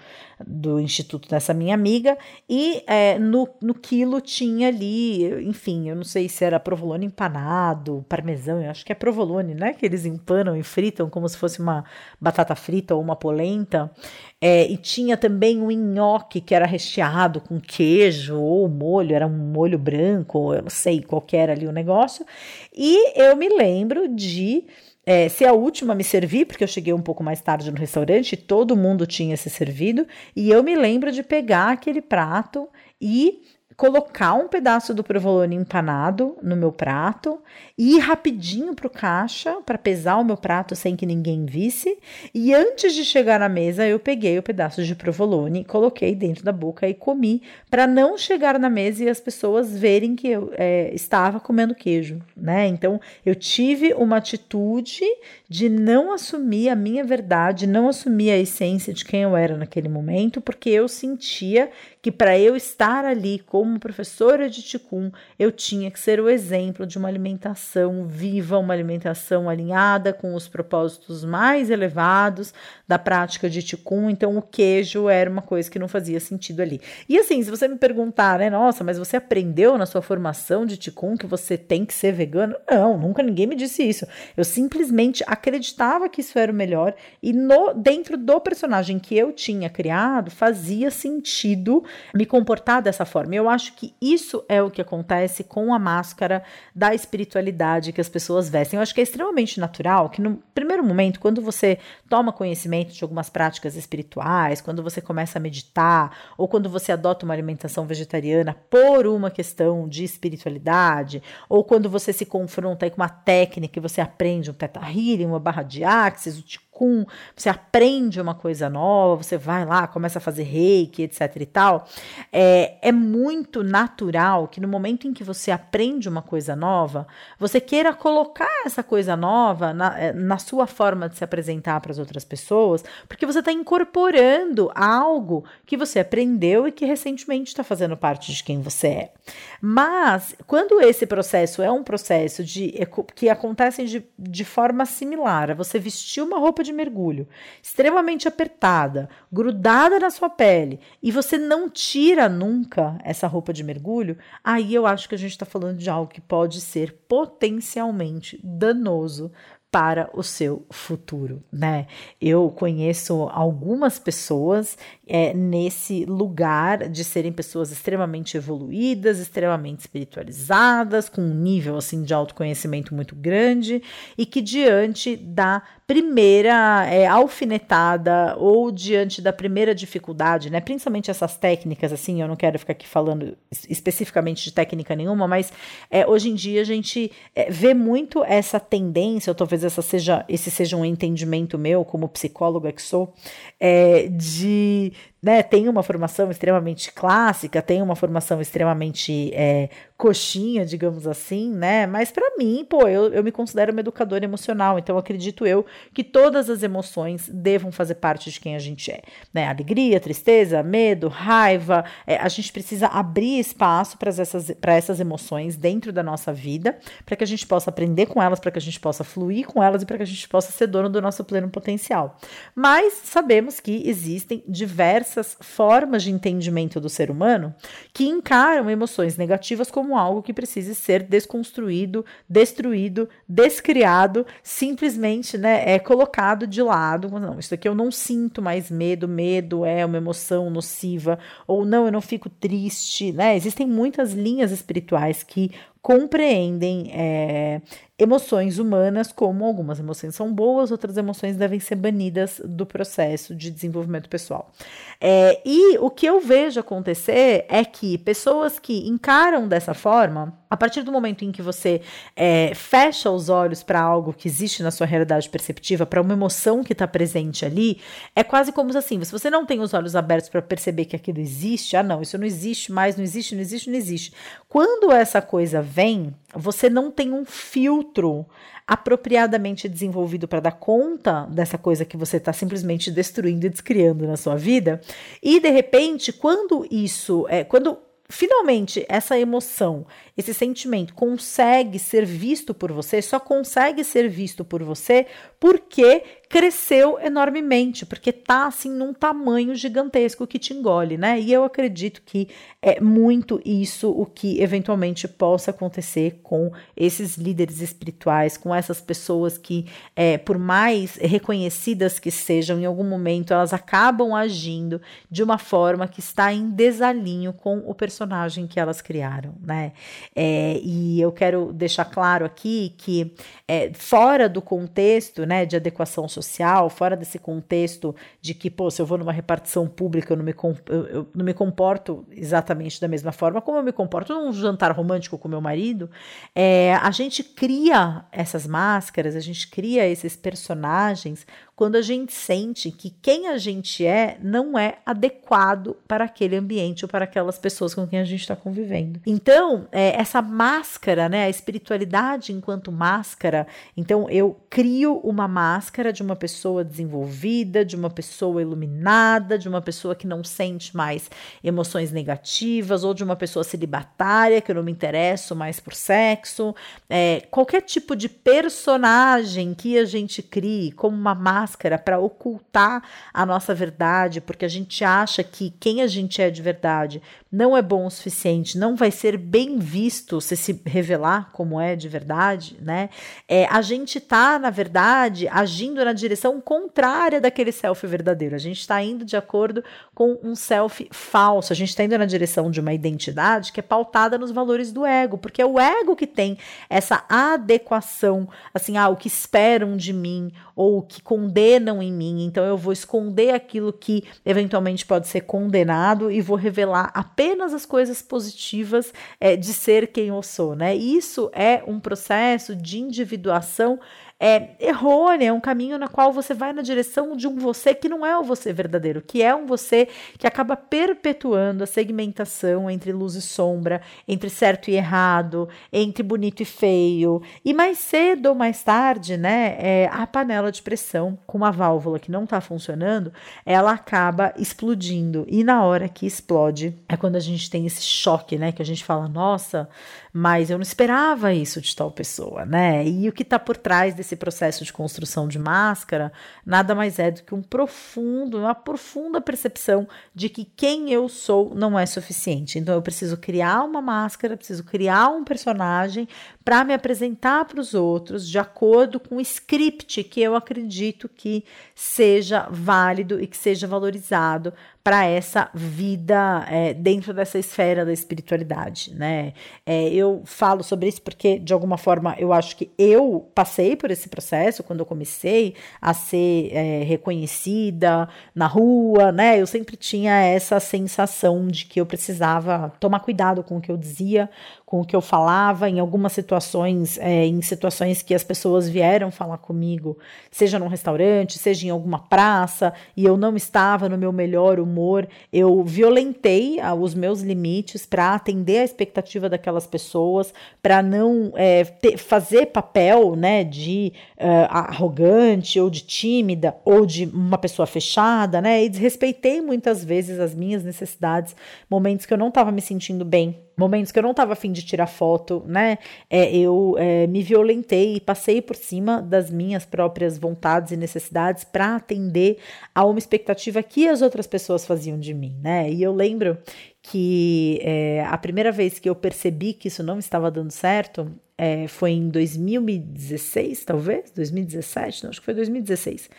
do 0.47 0.80
instituto 0.80 1.30
dessa 1.30 1.54
minha 1.54 1.73
amiga, 1.73 2.17
e 2.49 2.84
é, 2.88 3.17
no, 3.17 3.47
no 3.62 3.73
quilo 3.73 4.21
tinha 4.21 4.67
ali, 4.67 5.23
enfim, 5.47 5.89
eu 5.89 5.95
não 5.95 6.04
sei 6.04 6.27
se 6.30 6.43
era 6.43 6.60
provolone 6.60 7.06
empanado, 7.06 8.06
parmesão, 8.08 8.62
eu 8.62 8.69
acho 8.69 8.86
que 8.86 8.91
é 8.91 8.95
provolone, 8.95 9.54
né? 9.54 9.73
Que 9.73 9.86
eles 9.86 10.06
empanam 10.06 10.56
e 10.56 10.63
fritam 10.63 11.10
como 11.10 11.27
se 11.27 11.38
fosse 11.38 11.60
uma 11.60 11.84
batata 12.19 12.56
frita 12.56 12.95
ou 12.95 13.01
uma 13.01 13.15
polenta. 13.15 13.91
É, 14.39 14.65
e 14.65 14.75
tinha 14.77 15.15
também 15.15 15.62
um 15.62 15.69
nhoque 15.69 16.41
que 16.41 16.56
era 16.56 16.65
recheado 16.65 17.39
com 17.41 17.60
queijo 17.60 18.39
ou 18.39 18.67
molho, 18.67 19.15
era 19.15 19.27
um 19.27 19.38
molho 19.38 19.77
branco, 19.77 20.54
eu 20.54 20.63
não 20.63 20.69
sei 20.69 21.01
qual 21.01 21.23
era 21.32 21.54
ali 21.54 21.67
o 21.67 21.71
negócio. 21.71 22.25
E 22.73 23.19
eu 23.19 23.36
me 23.36 23.49
lembro 23.49 24.08
de 24.08 24.65
é, 25.05 25.27
ser 25.29 25.45
a 25.45 25.53
última 25.53 25.93
a 25.93 25.95
me 25.95 26.03
servir, 26.03 26.45
porque 26.45 26.63
eu 26.63 26.67
cheguei 26.67 26.93
um 26.93 27.01
pouco 27.01 27.23
mais 27.23 27.41
tarde 27.41 27.71
no 27.71 27.77
restaurante, 27.77 28.37
todo 28.37 28.75
mundo 28.75 29.07
tinha 29.07 29.35
se 29.35 29.49
servido, 29.49 30.05
e 30.35 30.49
eu 30.51 30.63
me 30.63 30.75
lembro 30.75 31.11
de 31.11 31.23
pegar 31.23 31.71
aquele 31.71 32.01
prato 32.01 32.69
e 32.99 33.41
colocar 33.75 34.34
um 34.34 34.47
pedaço 34.47 34.93
do 34.93 35.03
provolone 35.03 35.55
empanado 35.55 36.38
no 36.41 36.55
meu 36.55 36.71
prato, 36.71 37.39
ir 37.77 37.99
rapidinho 37.99 38.75
para 38.75 38.88
o 38.88 38.89
caixa 38.89 39.57
para 39.65 39.77
pesar 39.77 40.17
o 40.17 40.23
meu 40.23 40.38
prato 40.38 40.75
sem 40.75 40.95
que 40.95 41.05
ninguém 41.05 41.45
visse, 41.45 41.97
e 42.34 42.53
antes 42.53 42.93
de 42.93 43.03
chegar 43.03 43.39
na 43.39 43.49
mesa 43.49 43.88
eu 43.88 43.99
peguei 43.99 44.38
o 44.38 44.43
pedaço 44.43 44.84
de 44.84 44.95
provolone, 44.95 45.63
coloquei 45.65 46.13
dentro 46.13 46.43
da 46.43 46.51
boca 46.51 46.88
e 46.88 46.93
comi, 46.93 47.41
para 47.69 47.88
não 47.88 48.17
chegar 48.17 48.60
na 48.60 48.69
mesa 48.69 49.03
e 49.03 49.10
as 49.10 49.19
pessoas 49.19 49.77
verem 49.77 50.15
que 50.15 50.27
eu 50.27 50.51
é, 50.57 50.93
estava 50.93 51.39
comendo 51.39 51.73
queijo, 51.73 52.21
né? 52.36 52.67
Então 52.67 52.99
eu 53.25 53.36
tive 53.36 53.93
uma 53.93 54.17
atitude 54.17 55.01
de 55.47 55.69
não 55.69 56.13
assumir 56.13 56.69
a 56.69 56.75
minha 56.75 57.03
verdade, 57.03 57.67
não 57.67 57.88
assumir 57.88 58.31
a 58.31 58.38
essência 58.38 58.93
de 58.93 59.03
quem 59.03 59.21
eu 59.21 59.36
era 59.36 59.57
naquele 59.57 59.89
momento, 59.89 60.41
porque 60.41 60.69
eu 60.69 60.88
sentia 60.88 61.69
que 62.01 62.12
para 62.12 62.38
eu 62.38 62.55
estar 62.55 63.05
ali 63.05 63.39
como 63.45 63.70
professora 63.79 64.49
de 64.49 64.62
Ticum, 64.62 65.12
eu 65.38 65.51
tinha 65.51 65.89
que 65.91 65.99
ser 65.99 66.19
o 66.19 66.29
exemplo 66.29 66.86
de 66.86 66.97
uma 66.97 67.07
alimentação 67.07 68.05
viva, 68.05 68.57
uma 68.57 68.73
alimentação 68.73 69.49
alinhada 69.49 70.13
com 70.13 70.34
os 70.34 70.47
propósitos 70.47 71.23
mais 71.23 71.69
elevados 71.69 72.53
da 72.88 72.99
prática 72.99 73.49
de 73.49 73.62
Ticum. 73.62 74.10
Então, 74.10 74.38
o 74.38 74.41
queijo 74.41 75.10
era 75.10 75.29
uma 75.29 75.41
coisa 75.41 75.69
que 75.69 75.79
não 75.79 75.88
fazia 75.88 76.19
sentido 76.19 76.62
ali. 76.62 76.81
E 77.07 77.17
assim, 77.17 77.41
se 77.43 77.49
você 77.49 77.67
me 77.67 77.77
perguntar, 77.77 78.39
né, 78.39 78.49
nossa, 78.49 78.84
mas 78.84 78.97
você 78.97 79.17
aprendeu 79.17 79.77
na 79.77 79.86
sua 79.86 80.01
formação 80.01 80.65
de 80.65 80.77
Ticum 80.77 81.15
que 81.17 81.25
você 81.25 81.57
tem 81.57 81.86
que 81.86 81.93
ser 81.93 82.12
vegano? 82.12 82.55
Não, 82.69 82.97
nunca 82.97 83.23
ninguém 83.23 83.47
me 83.47 83.55
disse 83.55 83.84
isso. 83.84 84.05
Eu 84.36 84.43
simplesmente 84.43 85.23
acreditava 85.27 86.10
que 86.10 86.21
isso 86.21 86.38
era 86.38 86.51
o 86.51 86.55
melhor 86.55 86.93
e 87.21 87.34
no 87.34 87.73
dentro 87.73 88.17
do 88.17 88.39
personagem 88.39 88.99
que 88.99 89.17
eu 89.17 89.31
tinha 89.31 89.69
criado 89.69 90.31
fazia 90.31 90.91
sentido 90.91 91.84
me 92.13 92.25
comportar 92.25 92.81
dessa 92.81 93.05
forma. 93.05 93.36
Eu 93.36 93.49
acho 93.51 93.73
que 93.73 93.93
isso 94.01 94.43
é 94.49 94.61
o 94.61 94.71
que 94.71 94.81
acontece 94.81 95.43
com 95.43 95.73
a 95.73 95.79
máscara 95.79 96.43
da 96.73 96.95
espiritualidade 96.95 97.91
que 97.91 98.01
as 98.01 98.09
pessoas 98.09 98.49
vestem. 98.49 98.77
Eu 98.77 98.81
acho 98.81 98.93
que 98.93 99.01
é 99.01 99.03
extremamente 99.03 99.59
natural 99.59 100.09
que 100.09 100.21
no 100.21 100.37
primeiro 100.53 100.83
momento, 100.83 101.19
quando 101.19 101.41
você 101.41 101.77
toma 102.09 102.33
conhecimento 102.33 102.93
de 102.93 103.03
algumas 103.03 103.29
práticas 103.29 103.75
espirituais, 103.75 104.61
quando 104.61 104.81
você 104.81 105.01
começa 105.01 105.37
a 105.37 105.41
meditar, 105.41 106.17
ou 106.37 106.47
quando 106.47 106.69
você 106.69 106.91
adota 106.91 107.25
uma 107.25 107.33
alimentação 107.33 107.85
vegetariana 107.85 108.55
por 108.69 109.05
uma 109.05 109.29
questão 109.29 109.87
de 109.87 110.03
espiritualidade, 110.03 111.21
ou 111.47 111.63
quando 111.63 111.89
você 111.89 112.11
se 112.11 112.25
confronta 112.25 112.89
com 112.89 112.97
uma 112.97 113.09
técnica 113.09 113.77
e 113.77 113.81
você 113.81 114.01
aprende 114.01 114.49
um 114.49 114.53
teta 114.53 114.79
healing, 114.79 115.25
uma 115.25 115.39
barra 115.39 115.63
de 115.63 115.83
axis, 115.83 116.39
o 116.39 116.43
Qigong, 116.81 117.05
você 117.35 117.49
aprende 117.49 118.19
uma 118.19 118.33
coisa 118.33 118.69
nova, 118.69 119.23
você 119.23 119.37
vai 119.37 119.65
lá, 119.65 119.87
começa 119.87 120.17
a 120.17 120.21
fazer 120.21 120.43
reiki, 120.43 121.03
etc 121.03 121.35
e 121.39 121.45
tal, 121.45 121.87
é, 122.31 122.77
é 122.81 122.91
muito 122.91 123.63
natural 123.63 124.47
que 124.47 124.59
no 124.59 124.67
momento 124.67 125.07
em 125.07 125.13
que 125.13 125.23
você 125.23 125.51
aprende 125.51 126.09
uma 126.09 126.21
coisa 126.21 126.55
nova, 126.55 127.07
você 127.37 127.61
queira 127.61 127.93
colocar 127.93 128.49
essa 128.65 128.81
coisa 128.83 129.15
nova 129.15 129.73
na, 129.73 129.99
é, 129.99 130.13
na 130.13 130.37
sua 130.37 130.65
forma 130.65 131.07
de 131.07 131.17
se 131.17 131.23
apresentar 131.23 131.79
para 131.79 131.91
as 131.91 131.99
outras 131.99 132.25
pessoas, 132.25 132.83
porque 133.07 133.25
você 133.25 133.39
está 133.39 133.51
incorporando 133.51 134.71
algo 134.73 135.43
que 135.65 135.77
você 135.77 135.99
aprendeu 135.99 136.67
e 136.67 136.71
que 136.71 136.85
recentemente 136.85 137.51
está 137.51 137.63
fazendo 137.63 137.95
parte 137.95 138.33
de 138.33 138.43
quem 138.43 138.61
você 138.61 138.87
é. 138.87 139.13
Mas, 139.61 140.35
quando 140.47 140.81
esse 140.81 141.05
processo 141.05 141.61
é 141.61 141.71
um 141.71 141.83
processo 141.83 142.43
de, 142.43 142.73
é 142.75 142.87
que 143.15 143.29
acontece 143.29 143.85
de, 143.85 144.03
de 144.17 144.43
forma 144.43 144.85
similar, 144.85 145.53
você 145.55 145.77
vestir 145.77 146.23
uma 146.23 146.39
roupa 146.39 146.63
de 146.63 146.70
de 146.71 146.77
mergulho, 146.77 147.27
extremamente 147.62 148.27
apertada, 148.27 149.10
grudada 149.31 149.99
na 149.99 150.10
sua 150.10 150.29
pele, 150.29 150.79
e 151.03 151.12
você 151.12 151.38
não 151.38 151.69
tira 151.69 152.27
nunca 152.29 152.97
essa 153.03 153.27
roupa 153.27 153.53
de 153.53 153.63
mergulho, 153.63 154.17
aí 154.43 154.73
eu 154.73 154.88
acho 154.88 155.07
que 155.07 155.15
a 155.15 155.17
gente 155.17 155.31
está 155.31 155.45
falando 155.45 155.77
de 155.77 155.89
algo 155.89 156.12
que 156.12 156.21
pode 156.21 156.62
ser 156.62 156.93
potencialmente 157.07 158.39
danoso 158.43 159.31
para 159.71 160.10
o 160.13 160.21
seu 160.21 160.65
futuro, 160.69 161.41
né? 161.49 161.88
Eu 162.19 162.49
conheço 162.51 163.29
algumas 163.31 163.97
pessoas 163.97 164.77
é, 165.07 165.34
nesse 165.34 166.03
lugar 166.03 166.89
de 166.89 167.05
serem 167.05 167.31
pessoas 167.31 167.71
extremamente 167.71 168.36
evoluídas, 168.36 169.17
extremamente 169.17 169.79
espiritualizadas, 169.79 171.07
com 171.07 171.21
um 171.21 171.34
nível 171.34 171.77
assim 171.77 172.03
de 172.03 172.13
autoconhecimento 172.13 172.93
muito 172.93 173.15
grande 173.15 173.81
e 174.17 174.25
que 174.25 174.41
diante 174.41 175.15
da 175.15 175.63
primeira 175.91 176.88
é, 176.89 177.06
alfinetada 177.06 178.38
ou 178.38 178.71
diante 178.71 179.21
da 179.21 179.34
primeira 179.34 179.75
dificuldade, 179.75 180.49
né? 180.49 180.62
Principalmente 180.62 181.12
essas 181.12 181.36
técnicas, 181.36 181.91
assim, 181.91 182.21
eu 182.21 182.30
não 182.30 182.38
quero 182.38 182.58
ficar 182.58 182.71
aqui 182.71 182.88
falando 182.88 183.38
especificamente 183.69 184.41
de 184.41 184.54
técnica 184.54 184.95
nenhuma, 184.95 185.27
mas 185.27 185.51
é, 185.89 186.08
hoje 186.08 186.30
em 186.30 186.34
dia 186.34 186.62
a 186.62 186.63
gente 186.63 187.12
é, 187.36 187.51
vê 187.51 187.73
muito 187.73 188.23
essa 188.23 188.58
tendência, 188.58 189.32
ou 189.32 189.36
talvez 189.36 189.65
essa 189.65 189.82
seja, 189.82 190.23
esse 190.30 190.49
seja 190.49 190.77
um 190.77 190.86
entendimento 190.86 191.58
meu 191.58 191.84
como 191.84 192.08
psicóloga 192.08 192.71
que 192.71 192.82
sou, 192.82 193.13
é, 193.60 194.08
de 194.08 194.93
né, 195.21 195.43
tem 195.43 195.69
uma 195.69 195.84
formação 195.84 196.32
extremamente 196.32 196.91
clássica, 196.91 197.62
tem 197.62 197.82
uma 197.82 197.95
formação 197.95 198.41
extremamente 198.41 199.32
é, 199.36 199.69
coxinha, 199.95 200.65
digamos 200.65 201.06
assim, 201.06 201.51
né? 201.51 201.86
Mas 201.86 202.12
para 202.12 202.36
mim, 202.38 202.65
pô, 202.67 202.88
eu, 202.88 203.13
eu 203.13 203.23
me 203.23 203.32
considero 203.32 203.71
uma 203.71 203.82
educadora 203.82 204.25
emocional, 204.25 204.80
então 204.80 204.97
acredito 204.97 205.45
eu 205.45 205.63
que 205.93 206.03
todas 206.03 206.49
as 206.49 206.63
emoções 206.63 207.29
devam 207.29 207.71
fazer 207.71 207.95
parte 207.95 208.31
de 208.31 208.39
quem 208.39 208.55
a 208.55 208.59
gente 208.59 208.91
é, 208.91 209.01
né? 209.33 209.47
Alegria, 209.47 209.99
tristeza, 209.99 210.63
medo, 210.63 211.07
raiva, 211.07 211.83
é, 212.05 212.17
a 212.17 212.27
gente 212.27 212.51
precisa 212.51 212.87
abrir 212.87 213.39
espaço 213.39 213.97
para 213.97 214.09
essas, 214.09 214.51
essas 214.61 214.99
emoções 214.99 215.55
dentro 215.57 215.91
da 215.91 216.03
nossa 216.03 216.33
vida, 216.33 216.77
para 217.05 217.15
que 217.15 217.23
a 217.23 217.27
gente 217.27 217.45
possa 217.45 217.69
aprender 217.69 218.05
com 218.05 218.21
elas, 218.21 218.39
para 218.39 218.51
que 218.51 218.59
a 218.59 218.61
gente 218.61 218.79
possa 218.79 219.03
fluir 219.03 219.45
com 219.45 219.61
elas 219.61 219.81
e 219.81 219.85
para 219.85 219.97
que 219.97 220.03
a 220.03 220.07
gente 220.07 220.27
possa 220.27 220.51
ser 220.51 220.67
dono 220.67 220.89
do 220.89 221.01
nosso 221.01 221.23
pleno 221.23 221.49
potencial. 221.49 222.17
Mas 222.55 222.93
sabemos 222.93 223.59
que 223.59 223.83
existem 223.85 224.43
diversas 224.47 225.37
formas 225.39 226.03
de 226.03 226.11
entendimento 226.11 226.79
do 226.79 226.89
ser 226.89 227.11
humano 227.11 227.53
que 227.93 228.05
encaram 228.05 228.69
emoções 228.69 229.17
negativas 229.17 229.69
como 229.69 229.97
algo 229.97 230.21
que 230.21 230.33
precisa 230.33 230.73
ser 230.73 231.03
desconstruído, 231.03 232.05
destruído, 232.27 233.09
descriado, 233.27 234.25
simplesmente 234.43 235.37
né, 235.37 235.70
é 235.75 235.79
colocado 235.79 236.45
de 236.45 236.62
lado. 236.62 237.10
Não, 237.19 237.39
isso 237.39 237.53
aqui 237.53 237.67
eu 237.67 237.75
não 237.75 237.91
sinto 237.91 238.41
mais 238.41 238.69
medo, 238.69 239.07
medo 239.07 239.65
é 239.65 239.86
uma 239.86 239.97
emoção 239.97 240.49
nociva, 240.49 241.17
ou 241.47 241.65
não, 241.65 241.86
eu 241.86 241.91
não 241.91 242.01
fico 242.01 242.29
triste. 242.29 243.12
Né? 243.12 243.36
Existem 243.36 243.65
muitas 243.65 244.13
linhas 244.13 244.51
espirituais 244.51 245.23
que 245.23 245.51
compreendem 245.81 246.91
é, 246.93 247.61
emoções 247.97 248.59
humanas, 248.59 249.11
como 249.11 249.45
algumas 249.45 249.79
emoções 249.79 250.15
são 250.15 250.33
boas, 250.33 250.71
outras 250.71 250.97
emoções 250.97 251.35
devem 251.35 251.59
ser 251.59 251.75
banidas 251.75 252.41
do 252.43 252.65
processo 252.65 253.35
de 253.35 253.51
desenvolvimento 253.51 254.09
pessoal. 254.09 254.51
É, 254.99 255.39
e 255.45 255.77
o 255.77 255.89
que 255.89 256.05
eu 256.05 256.19
vejo 256.19 256.59
acontecer 256.59 257.45
é 257.47 257.63
que 257.63 257.97
pessoas 257.97 258.59
que 258.59 258.87
encaram 258.87 259.47
dessa 259.47 259.73
forma, 259.73 260.39
a 260.49 260.57
partir 260.57 260.83
do 260.83 260.91
momento 260.91 261.23
em 261.23 261.31
que 261.31 261.41
você 261.41 261.81
é, 262.15 262.53
fecha 262.53 263.09
os 263.09 263.29
olhos 263.29 263.63
para 263.63 263.79
algo 263.79 264.13
que 264.13 264.27
existe 264.27 264.61
na 264.61 264.69
sua 264.69 264.85
realidade 264.85 265.29
perceptiva, 265.29 265.85
para 265.85 266.01
uma 266.01 266.13
emoção 266.13 266.63
que 266.63 266.73
está 266.73 266.87
presente 266.87 267.45
ali, 267.45 267.79
é 268.15 268.23
quase 268.23 268.51
como 268.51 268.75
assim: 268.77 269.03
se 269.03 269.11
você 269.11 269.29
não 269.29 269.45
tem 269.45 269.59
os 269.59 269.73
olhos 269.73 269.95
abertos 269.95 270.29
para 270.29 270.41
perceber 270.41 270.85
que 270.85 270.95
aquilo 270.95 271.19
existe, 271.19 271.75
ah, 271.75 271.83
não, 271.83 272.01
isso 272.01 272.17
não 272.17 272.25
existe 272.25 272.71
mais, 272.71 272.95
não 272.95 273.03
existe, 273.03 273.33
não 273.35 273.41
existe, 273.41 273.69
não 273.69 273.77
existe. 273.77 274.13
Quando 274.47 274.91
essa 274.91 275.21
coisa 275.21 275.61
vem, 275.71 276.13
você 276.36 276.69
não 276.69 276.91
tem 276.91 277.13
um 277.13 277.23
filtro 277.23 278.25
apropriadamente 278.67 279.69
desenvolvido 279.69 280.27
para 280.27 280.39
dar 280.39 280.51
conta 280.51 281.25
dessa 281.31 281.57
coisa 281.57 281.86
que 281.86 281.97
você 281.97 282.17
está 282.17 282.34
simplesmente 282.34 282.91
destruindo 282.91 283.45
e 283.45 283.49
descriando 283.49 284.05
na 284.05 284.17
sua 284.17 284.36
vida. 284.36 284.81
E 285.21 285.39
de 285.39 285.49
repente, 285.49 286.12
quando 286.12 286.67
isso 286.69 287.25
é, 287.29 287.43
quando 287.43 287.77
finalmente 288.10 288.86
essa 288.89 289.17
emoção, 289.17 289.86
esse 290.17 290.34
sentimento 290.34 290.93
consegue 290.93 291.79
ser 291.79 292.05
visto 292.05 292.53
por 292.53 292.71
você, 292.71 293.01
só 293.01 293.19
consegue 293.19 293.84
ser 293.84 294.10
visto 294.10 294.43
por 294.43 294.62
você 294.62 295.07
porque 295.39 296.03
cresceu 296.31 296.97
enormemente, 296.97 297.85
porque 297.85 298.13
tá 298.13 298.47
assim 298.47 298.71
num 298.71 298.93
tamanho 298.93 299.53
gigantesco 299.53 300.25
que 300.25 300.39
te 300.39 300.53
engole, 300.53 300.97
né? 300.97 301.19
E 301.19 301.33
eu 301.33 301.43
acredito 301.43 302.01
que 302.05 302.29
é 302.61 302.79
muito 302.79 303.41
isso 303.43 303.91
o 303.91 304.05
que 304.05 304.41
eventualmente 304.41 305.09
possa 305.09 305.51
acontecer 305.51 306.21
com 306.23 306.49
esses 306.73 307.17
líderes 307.17 307.59
espirituais, 307.59 308.37
com 308.37 308.55
essas 308.55 308.79
pessoas 308.79 309.37
que, 309.37 309.65
é, 309.93 310.17
por 310.17 310.37
mais 310.37 310.95
reconhecidas 310.95 311.99
que 311.99 312.09
sejam, 312.09 312.57
em 312.61 312.65
algum 312.65 312.85
momento 312.85 313.33
elas 313.33 313.51
acabam 313.51 314.13
agindo 314.13 314.81
de 315.09 315.21
uma 315.21 315.37
forma 315.37 315.85
que 315.85 315.99
está 315.99 316.31
em 316.31 316.49
desalinho 316.49 317.33
com 317.33 317.57
o 317.57 317.75
personagem 317.75 318.47
que 318.47 318.57
elas 318.57 318.79
criaram, 318.79 319.35
né? 319.45 319.73
É, 320.15 320.61
e 320.63 321.01
eu 321.01 321.11
quero 321.11 321.51
deixar 321.51 321.83
claro 321.83 322.23
aqui 322.23 322.73
que, 322.77 323.13
é, 323.45 323.69
fora 323.73 324.29
do 324.29 324.41
contexto, 324.41 325.25
né, 325.25 325.45
de 325.45 325.57
adequação 325.57 326.07
social, 326.07 326.20
social, 326.21 326.69
fora 326.69 326.95
desse 326.95 327.17
contexto 327.17 327.95
de 328.21 328.34
que, 328.34 328.49
pô, 328.49 328.69
se 328.69 328.81
eu 328.81 328.86
vou 328.86 328.97
numa 328.97 329.12
repartição 329.12 329.67
pública, 329.67 330.13
eu 330.13 330.17
não 330.17 330.23
me, 330.23 330.36
eu, 330.67 330.88
eu 330.88 331.07
não 331.13 331.25
me 331.25 331.34
comporto 331.34 332.05
exatamente 332.12 332.79
da 332.79 332.88
mesma 332.88 333.12
forma 333.12 333.41
como 333.41 333.57
eu 333.57 333.63
me 333.63 333.71
comporto 333.71 334.13
num 334.13 334.31
jantar 334.31 334.71
romântico 334.71 335.17
com 335.17 335.27
meu 335.27 335.41
marido, 335.41 335.89
é, 336.36 336.75
a 336.75 336.91
gente 336.91 337.23
cria 337.23 338.05
essas 338.12 338.45
máscaras, 338.45 339.15
a 339.15 339.19
gente 339.19 339.49
cria 339.49 339.88
esses 339.88 340.15
personagens 340.15 341.25
quando 341.62 341.76
a 341.76 341.82
gente 341.84 342.12
sente 342.12 342.71
que 342.71 342.89
quem 342.89 343.28
a 343.28 343.38
gente 343.38 343.86
é 343.86 344.17
não 344.19 344.58
é 344.58 344.80
adequado 344.84 345.78
para 345.88 346.06
aquele 346.06 346.36
ambiente 346.36 346.84
ou 346.84 346.89
para 346.89 347.06
aquelas 347.06 347.38
pessoas 347.38 347.76
com 347.76 347.86
quem 347.86 348.00
a 348.00 348.04
gente 348.04 348.21
está 348.21 348.36
convivendo. 348.36 349.00
Então, 349.06 349.67
é, 349.71 349.95
essa 349.95 350.24
máscara, 350.24 351.08
né, 351.08 351.26
a 351.26 351.30
espiritualidade 351.30 352.34
enquanto 352.34 352.71
máscara, 352.71 353.45
então 353.78 354.10
eu 354.10 354.41
crio 354.50 354.97
uma 355.04 355.28
máscara 355.28 355.93
de 355.93 356.02
uma 356.02 356.15
pessoa 356.15 356.63
desenvolvida, 356.63 357.63
de 357.63 357.76
uma 357.76 357.91
pessoa 357.91 358.41
iluminada, 358.41 359.38
de 359.38 359.47
uma 359.47 359.62
pessoa 359.62 359.93
que 359.93 360.08
não 360.08 360.24
sente 360.24 360.76
mais 360.76 361.12
emoções 361.43 361.91
negativas, 361.91 362.84
ou 362.84 362.91
de 362.91 363.04
uma 363.04 363.15
pessoa 363.15 363.43
celibatária, 363.43 364.41
que 364.41 364.50
eu 364.50 364.56
não 364.56 364.63
me 364.63 364.71
interesso 364.71 365.36
mais 365.36 365.60
por 365.60 365.76
sexo. 365.76 366.56
É, 366.89 367.21
qualquer 367.30 367.62
tipo 367.62 367.95
de 367.95 368.10
personagem 368.10 369.54
que 369.54 369.78
a 369.78 369.86
gente 369.86 370.24
crie 370.24 370.71
como 370.71 370.97
uma 370.97 371.13
máscara 371.13 371.50
máscara 371.51 371.77
para 371.77 371.99
ocultar 371.99 372.83
a 373.13 373.25
nossa 373.25 373.53
verdade, 373.53 374.21
porque 374.21 374.45
a 374.45 374.47
gente 374.47 374.83
acha 374.83 375.23
que 375.23 375.53
quem 375.59 375.81
a 375.81 375.87
gente 375.87 376.21
é 376.21 376.29
de 376.29 376.41
verdade 376.41 377.01
não 377.31 377.55
é 377.55 377.61
bom 377.61 377.85
o 377.85 377.89
suficiente, 377.89 378.57
não 378.57 378.75
vai 378.75 378.91
ser 378.91 379.17
bem 379.17 379.57
visto 379.57 380.19
se 380.19 380.35
se 380.35 380.61
revelar 380.65 381.29
como 381.31 381.61
é 381.61 381.77
de 381.77 381.87
verdade, 381.87 382.57
né? 382.61 382.89
É, 383.27 383.45
a 383.45 383.61
gente 383.61 384.01
tá, 384.01 384.37
na 384.37 384.49
verdade, 384.49 385.29
agindo 385.29 385.83
na 385.85 385.93
direção 385.93 386.41
contrária 386.41 387.21
daquele 387.21 387.53
self 387.53 387.87
verdadeiro. 387.87 388.35
A 388.35 388.39
gente 388.39 388.59
está 388.59 388.81
indo 388.83 389.05
de 389.05 389.15
acordo 389.15 389.63
com 389.95 390.19
um 390.21 390.35
self 390.35 390.89
falso. 390.91 391.53
A 391.53 391.55
gente 391.55 391.69
está 391.69 391.85
indo 391.85 391.97
na 391.97 392.05
direção 392.05 392.51
de 392.51 392.59
uma 392.59 392.73
identidade 392.73 393.53
que 393.53 393.61
é 393.61 393.63
pautada 393.63 394.17
nos 394.17 394.31
valores 394.31 394.73
do 394.73 394.85
ego, 394.85 395.17
porque 395.17 395.41
é 395.41 395.45
o 395.45 395.57
ego 395.57 395.95
que 395.95 396.07
tem 396.07 396.37
essa 396.69 397.05
adequação, 397.07 398.27
assim, 398.53 398.75
ah, 398.75 398.89
o 398.89 398.97
que 398.97 399.07
esperam 399.07 399.77
de 399.77 399.93
mim 399.93 400.33
ou 400.53 400.79
o 400.79 400.81
que 400.81 401.01
condenam 401.31 401.81
em 401.81 401.91
mim. 401.91 402.25
Então 402.25 402.43
eu 402.43 402.57
vou 402.57 402.73
esconder 402.73 403.33
aquilo 403.33 403.71
que 403.71 404.03
eventualmente 404.25 404.85
pode 404.85 405.07
ser 405.07 405.21
condenado 405.21 406.11
e 406.11 406.19
vou 406.19 406.35
revelar 406.35 406.91
apenas 406.93 407.53
as 407.53 407.65
coisas 407.65 408.01
positivas 408.01 408.93
é, 409.19 409.37
de 409.37 409.53
ser 409.53 409.87
quem 409.87 410.09
eu 410.09 410.21
sou, 410.21 410.55
né? 410.55 410.75
Isso 410.75 411.31
é 411.33 411.63
um 411.65 411.79
processo 411.79 412.53
de 412.53 412.79
individuação 412.79 413.79
é, 414.23 414.49
errônea, 414.60 415.29
é 415.29 415.34
um 415.34 415.39
caminho 415.39 415.79
na 415.79 415.88
qual 415.88 416.13
você 416.13 416.31
vai 416.31 416.53
na 416.53 416.62
direção 416.62 417.17
de 417.17 417.27
um 417.27 417.39
você 417.39 417.73
que 417.73 417.89
não 417.89 418.05
é 418.05 418.15
o 418.15 418.23
você 418.23 418.53
verdadeiro, 418.53 419.01
que 419.01 419.23
é 419.23 419.34
um 419.34 419.47
você 419.47 419.88
que 420.19 420.27
acaba 420.27 420.55
perpetuando 420.55 421.63
a 421.63 421.67
segmentação 421.67 422.69
entre 422.69 422.91
luz 422.91 423.15
e 423.15 423.21
sombra, 423.21 423.81
entre 424.07 424.29
certo 424.29 424.69
e 424.69 424.75
errado, 424.75 425.49
entre 425.73 426.03
bonito 426.03 426.43
e 426.43 426.45
feio. 426.45 427.23
E 427.43 427.51
mais 427.51 427.79
cedo 427.79 428.27
ou 428.27 428.36
mais 428.36 428.62
tarde, 428.62 429.17
né, 429.17 429.55
é, 429.57 429.89
a 429.91 430.05
panela 430.05 430.51
de 430.51 430.62
pressão 430.62 431.17
com 431.25 431.39
uma 431.39 431.51
válvula 431.51 431.97
que 431.97 432.12
não 432.12 432.25
está 432.25 432.39
funcionando, 432.39 433.12
ela 433.43 433.71
acaba 433.71 434.36
explodindo. 434.38 435.25
E 435.27 435.43
na 435.43 435.63
hora 435.63 435.89
que 435.89 436.05
explode, 436.05 436.77
é 436.88 436.95
quando 436.95 437.15
a 437.15 437.19
gente 437.19 437.49
tem 437.49 437.65
esse 437.65 437.81
choque, 437.81 438.38
né, 438.38 438.51
que 438.51 438.62
a 438.62 438.65
gente 438.65 438.86
fala, 438.86 439.07
nossa, 439.07 439.67
mas 440.13 440.50
eu 440.50 440.58
não 440.58 440.63
esperava 440.63 441.34
isso 441.34 441.62
de 441.62 441.76
tal 441.76 441.91
pessoa, 441.91 442.45
né? 442.45 442.86
E 442.86 443.08
o 443.08 443.13
que 443.13 443.24
está 443.24 443.39
por 443.39 443.56
trás 443.56 443.93
desse 443.93 444.15
processo 444.15 444.65
de 444.65 444.74
construção 444.74 445.28
de 445.28 445.39
máscara 445.39 446.12
nada 446.45 446.76
mais 446.76 447.00
é 447.00 447.12
do 447.12 447.24
que 447.24 447.34
um 447.34 447.41
profundo, 447.41 448.39
uma 448.39 448.54
profunda 448.54 449.21
percepção 449.21 449.88
de 450.13 450.28
que 450.28 450.43
quem 450.43 450.91
eu 450.91 451.08
sou 451.08 451.56
não 451.56 451.80
é 451.80 451.86
suficiente. 451.86 452.60
Então 452.60 452.76
eu 452.76 452.82
preciso 452.82 453.17
criar 453.17 453.63
uma 453.63 453.82
máscara, 453.82 454.36
preciso 454.36 454.63
criar 454.63 455.10
um 455.10 455.24
personagem 455.24 456.08
para 456.43 456.63
me 456.63 456.74
apresentar 456.74 457.45
para 457.45 457.62
os 457.62 457.74
outros 457.74 458.28
de 458.28 458.38
acordo 458.38 459.00
com 459.00 459.15
o 459.15 459.21
script 459.21 460.04
que 460.04 460.21
eu 460.21 460.36
acredito 460.36 461.08
que 461.08 461.45
seja 461.74 462.47
válido 462.50 463.21
e 463.21 463.28
que 463.28 463.38
seja 463.38 463.67
valorizado 463.67 464.54
para 464.83 465.05
essa 465.05 465.49
vida 465.53 466.45
é, 466.49 466.73
dentro 466.73 467.13
dessa 467.13 467.37
esfera 467.37 467.85
da 467.85 467.93
espiritualidade, 467.93 468.93
né? 468.95 469.33
É, 469.65 469.89
eu 469.89 470.23
falo 470.25 470.63
sobre 470.63 470.87
isso 470.87 471.01
porque, 471.01 471.37
de 471.37 471.53
alguma 471.53 471.77
forma, 471.77 472.15
eu 472.17 472.33
acho 472.33 472.55
que 472.55 472.71
eu 472.77 473.29
passei 473.35 473.75
por 473.75 473.91
esse 473.91 474.09
processo 474.09 474.63
quando 474.63 474.79
eu 474.79 474.85
comecei 474.85 475.55
a 475.79 475.93
ser 475.93 476.51
é, 476.51 476.83
reconhecida 476.83 478.09
na 478.33 478.47
rua, 478.47 479.11
né? 479.11 479.39
Eu 479.39 479.45
sempre 479.45 479.75
tinha 479.75 480.13
essa 480.21 480.59
sensação 480.59 481.47
de 481.47 481.65
que 481.65 481.79
eu 481.79 481.85
precisava 481.85 482.73
tomar 482.79 483.01
cuidado 483.01 483.43
com 483.43 483.57
o 483.57 483.61
que 483.61 483.71
eu 483.71 483.77
dizia, 483.77 484.29
com 484.71 484.79
o 484.79 484.86
que 484.86 484.95
eu 484.95 485.01
falava 485.01 485.69
em 485.69 485.81
algumas 485.81 486.13
situações, 486.13 486.97
é, 486.99 487.25
em 487.25 487.41
situações 487.41 488.01
que 488.01 488.15
as 488.15 488.23
pessoas 488.23 488.69
vieram 488.69 489.12
falar 489.12 489.38
comigo, 489.38 489.97
seja 490.31 490.57
num 490.57 490.69
restaurante, 490.69 491.38
seja 491.38 491.67
em 491.67 491.69
alguma 491.69 491.99
praça, 491.99 492.71
e 492.95 493.03
eu 493.03 493.17
não 493.17 493.36
estava 493.36 493.89
no 493.89 493.97
meu 493.97 494.13
melhor 494.13 494.62
humor, 494.62 495.10
eu 495.34 495.62
violentei 495.62 496.57
ah, 496.62 496.73
os 496.73 496.95
meus 496.95 497.19
limites 497.19 497.86
para 497.86 498.13
atender 498.13 498.60
a 498.60 498.63
expectativa 498.63 499.27
daquelas 499.27 499.67
pessoas, 499.67 500.34
para 500.63 500.81
não 500.81 501.34
é, 501.36 501.65
ter, 501.65 501.97
fazer 501.97 502.45
papel 502.45 503.17
né, 503.17 503.43
de 503.43 503.91
uh, 504.17 504.47
arrogante 504.49 505.60
ou 505.60 505.69
de 505.69 505.81
tímida 505.81 506.55
ou 506.63 506.86
de 506.86 507.03
uma 507.07 507.38
pessoa 507.38 507.65
fechada, 507.65 508.39
né? 508.39 508.63
E 508.63 508.69
desrespeitei 508.69 509.41
muitas 509.41 509.84
vezes 509.84 510.17
as 510.17 510.34
minhas 510.34 510.63
necessidades, 510.63 511.36
momentos 511.69 512.05
que 512.05 512.13
eu 512.13 512.17
não 512.17 512.29
estava 512.29 512.53
me 512.53 512.62
sentindo 512.62 513.03
bem 513.03 513.50
momentos 513.62 513.91
que 513.91 514.00
eu 514.00 514.04
não 514.04 514.12
estava 514.12 514.34
afim 514.34 514.52
de 514.52 514.63
tirar 514.63 514.88
foto, 514.88 515.43
né? 515.45 515.78
É, 516.10 516.36
eu 516.36 516.76
é, 516.78 517.06
me 517.06 517.21
violentei 517.21 517.95
e 517.95 518.02
passei 518.02 518.41
por 518.41 518.56
cima 518.56 519.02
das 519.02 519.30
minhas 519.30 519.65
próprias 519.65 520.17
vontades 520.17 520.71
e 520.71 520.78
necessidades 520.78 521.43
para 521.43 521.76
atender 521.76 522.39
a 522.74 522.84
uma 522.84 522.97
expectativa 522.97 523.62
que 523.62 523.88
as 523.88 524.02
outras 524.02 524.26
pessoas 524.26 524.65
faziam 524.65 525.00
de 525.00 525.13
mim, 525.13 525.36
né? 525.41 525.71
E 525.71 525.84
eu 525.84 525.93
lembro 525.93 526.38
que 526.82 527.60
é, 527.62 528.04
a 528.06 528.17
primeira 528.17 528.52
vez 528.52 528.80
que 528.80 528.89
eu 528.89 528.95
percebi 528.95 529.54
que 529.54 529.67
isso 529.67 529.84
não 529.84 530.00
estava 530.00 530.32
dando 530.32 530.52
certo 530.52 531.12
é, 531.38 531.67
foi 531.67 531.91
em 531.91 532.10
2016, 532.10 533.63
talvez? 533.63 534.12
2017? 534.12 535.04
Não, 535.04 535.10
acho 535.12 535.19
que 535.19 535.26
foi 535.26 535.36
2016. 535.36 536.10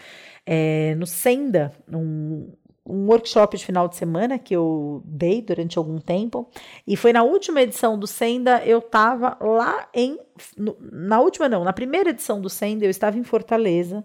É, 0.46 0.94
no 0.96 1.06
Senda, 1.06 1.72
um, 1.92 2.52
um 2.84 3.06
workshop 3.06 3.56
de 3.56 3.64
final 3.64 3.88
de 3.88 3.96
semana 3.96 4.38
que 4.38 4.54
eu 4.54 5.02
dei 5.04 5.40
durante 5.40 5.78
algum 5.78 5.98
tempo. 5.98 6.48
E 6.86 6.96
foi 6.96 7.12
na 7.12 7.22
última 7.22 7.62
edição 7.62 7.98
do 7.98 8.06
Senda, 8.06 8.62
eu 8.64 8.78
estava 8.78 9.36
lá 9.40 9.88
em. 9.94 10.18
No, 10.56 10.76
na 10.80 11.20
última, 11.20 11.48
não, 11.48 11.62
na 11.64 11.72
primeira 11.72 12.10
edição 12.10 12.40
do 12.40 12.50
Senda, 12.50 12.84
eu 12.84 12.90
estava 12.90 13.18
em 13.18 13.22
Fortaleza. 13.22 14.04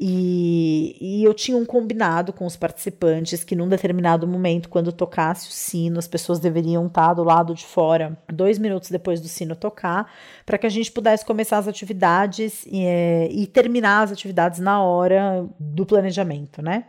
E, 0.00 0.96
e, 1.00 1.24
eu 1.24 1.32
tinha 1.32 1.56
um 1.56 1.64
combinado 1.64 2.32
com 2.32 2.44
os 2.44 2.56
participantes 2.56 3.44
que, 3.44 3.54
num 3.54 3.68
determinado 3.68 4.26
momento, 4.26 4.68
quando 4.68 4.90
tocasse 4.90 5.48
o 5.48 5.52
sino, 5.52 5.98
as 5.98 6.08
pessoas 6.08 6.40
deveriam 6.40 6.86
estar 6.86 7.14
do 7.14 7.22
lado 7.22 7.54
de 7.54 7.64
fora, 7.64 8.18
dois 8.32 8.58
minutos 8.58 8.90
depois 8.90 9.20
do 9.20 9.28
sino 9.28 9.54
tocar, 9.54 10.10
para 10.44 10.58
que 10.58 10.66
a 10.66 10.70
gente 10.70 10.90
pudesse 10.90 11.24
começar 11.24 11.58
as 11.58 11.68
atividades 11.68 12.66
e, 12.66 12.84
é, 12.84 13.28
e, 13.30 13.46
terminar 13.46 14.02
as 14.02 14.10
atividades 14.10 14.58
na 14.58 14.82
hora 14.82 15.46
do 15.60 15.86
planejamento, 15.86 16.60
né? 16.60 16.86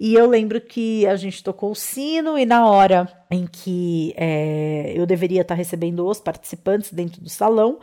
E 0.00 0.14
eu 0.14 0.26
lembro 0.26 0.60
que 0.60 1.06
a 1.06 1.14
gente 1.14 1.44
tocou 1.44 1.70
o 1.70 1.76
sino 1.76 2.36
e 2.36 2.44
na 2.44 2.66
hora 2.68 3.06
em 3.30 3.46
que 3.46 4.14
é, 4.16 4.92
eu 4.96 5.06
deveria 5.06 5.42
estar 5.42 5.54
recebendo 5.54 6.06
os 6.06 6.18
participantes 6.18 6.92
dentro 6.92 7.20
do 7.20 7.28
salão, 7.28 7.78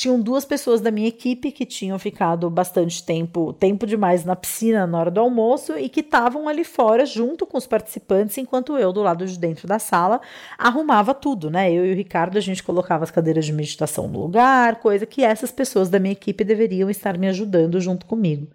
tinham 0.00 0.18
duas 0.18 0.46
pessoas 0.46 0.80
da 0.80 0.90
minha 0.90 1.08
equipe 1.08 1.52
que 1.52 1.66
tinham 1.66 1.98
ficado 1.98 2.48
bastante 2.48 3.04
tempo, 3.04 3.52
tempo 3.52 3.86
demais 3.86 4.24
na 4.24 4.34
piscina 4.34 4.86
na 4.86 4.98
hora 4.98 5.10
do 5.10 5.20
almoço 5.20 5.76
e 5.76 5.90
que 5.90 6.00
estavam 6.00 6.48
ali 6.48 6.64
fora 6.64 7.04
junto 7.04 7.44
com 7.44 7.58
os 7.58 7.66
participantes, 7.66 8.38
enquanto 8.38 8.78
eu, 8.78 8.94
do 8.94 9.02
lado 9.02 9.26
de 9.26 9.38
dentro 9.38 9.68
da 9.68 9.78
sala, 9.78 10.22
arrumava 10.56 11.12
tudo, 11.12 11.50
né? 11.50 11.70
Eu 11.70 11.84
e 11.84 11.92
o 11.92 11.94
Ricardo, 11.94 12.38
a 12.38 12.40
gente 12.40 12.62
colocava 12.62 13.04
as 13.04 13.10
cadeiras 13.10 13.44
de 13.44 13.52
meditação 13.52 14.08
no 14.08 14.20
lugar, 14.20 14.76
coisa 14.76 15.04
que 15.04 15.22
essas 15.22 15.52
pessoas 15.52 15.90
da 15.90 15.98
minha 15.98 16.12
equipe 16.12 16.44
deveriam 16.44 16.88
estar 16.88 17.18
me 17.18 17.28
ajudando 17.28 17.78
junto 17.78 18.06
comigo. 18.06 18.46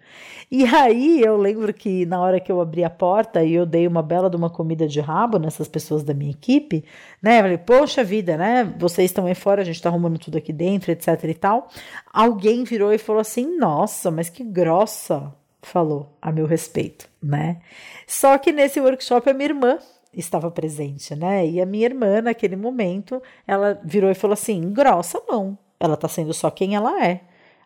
E 0.50 0.64
aí 0.64 1.20
eu 1.20 1.36
lembro 1.36 1.72
que 1.72 2.04
na 2.06 2.20
hora 2.20 2.40
que 2.40 2.50
eu 2.50 2.60
abri 2.60 2.82
a 2.82 2.90
porta 2.90 3.44
e 3.44 3.54
eu 3.54 3.64
dei 3.64 3.86
uma 3.86 4.02
bela 4.02 4.28
de 4.28 4.36
uma 4.36 4.50
comida 4.50 4.88
de 4.88 5.00
rabo 5.00 5.38
nessas 5.38 5.68
pessoas 5.68 6.02
da 6.02 6.12
minha 6.12 6.32
equipe, 6.32 6.84
né? 7.22 7.38
Eu 7.38 7.42
falei, 7.42 7.58
poxa 7.58 8.02
vida, 8.02 8.36
né? 8.36 8.74
Vocês 8.78 9.10
estão 9.12 9.26
aí 9.26 9.34
fora, 9.34 9.62
a 9.62 9.64
gente 9.64 9.80
tá 9.80 9.88
arrumando 9.88 10.18
tudo 10.18 10.38
aqui 10.38 10.52
dentro, 10.52 10.90
etc 10.90 11.35
tal. 11.36 11.68
Alguém 12.12 12.64
virou 12.64 12.92
e 12.92 12.98
falou 12.98 13.20
assim: 13.20 13.56
Nossa, 13.56 14.10
mas 14.10 14.28
que 14.28 14.42
grossa, 14.44 15.32
falou 15.62 16.16
a 16.20 16.30
meu 16.30 16.46
respeito, 16.46 17.08
né? 17.22 17.60
Só 18.06 18.38
que 18.38 18.52
nesse 18.52 18.80
workshop 18.80 19.28
a 19.28 19.34
minha 19.34 19.50
irmã 19.50 19.78
estava 20.12 20.50
presente, 20.50 21.14
né? 21.14 21.46
E 21.46 21.60
a 21.60 21.66
minha 21.66 21.84
irmã, 21.84 22.22
naquele 22.22 22.56
momento, 22.56 23.22
ela 23.46 23.80
virou 23.84 24.10
e 24.10 24.14
falou 24.14 24.34
assim: 24.34 24.72
grossa 24.72 25.20
não, 25.28 25.58
ela 25.78 25.96
tá 25.96 26.08
sendo 26.08 26.32
só 26.32 26.50
quem 26.50 26.74
ela 26.74 27.04
é. 27.04 27.20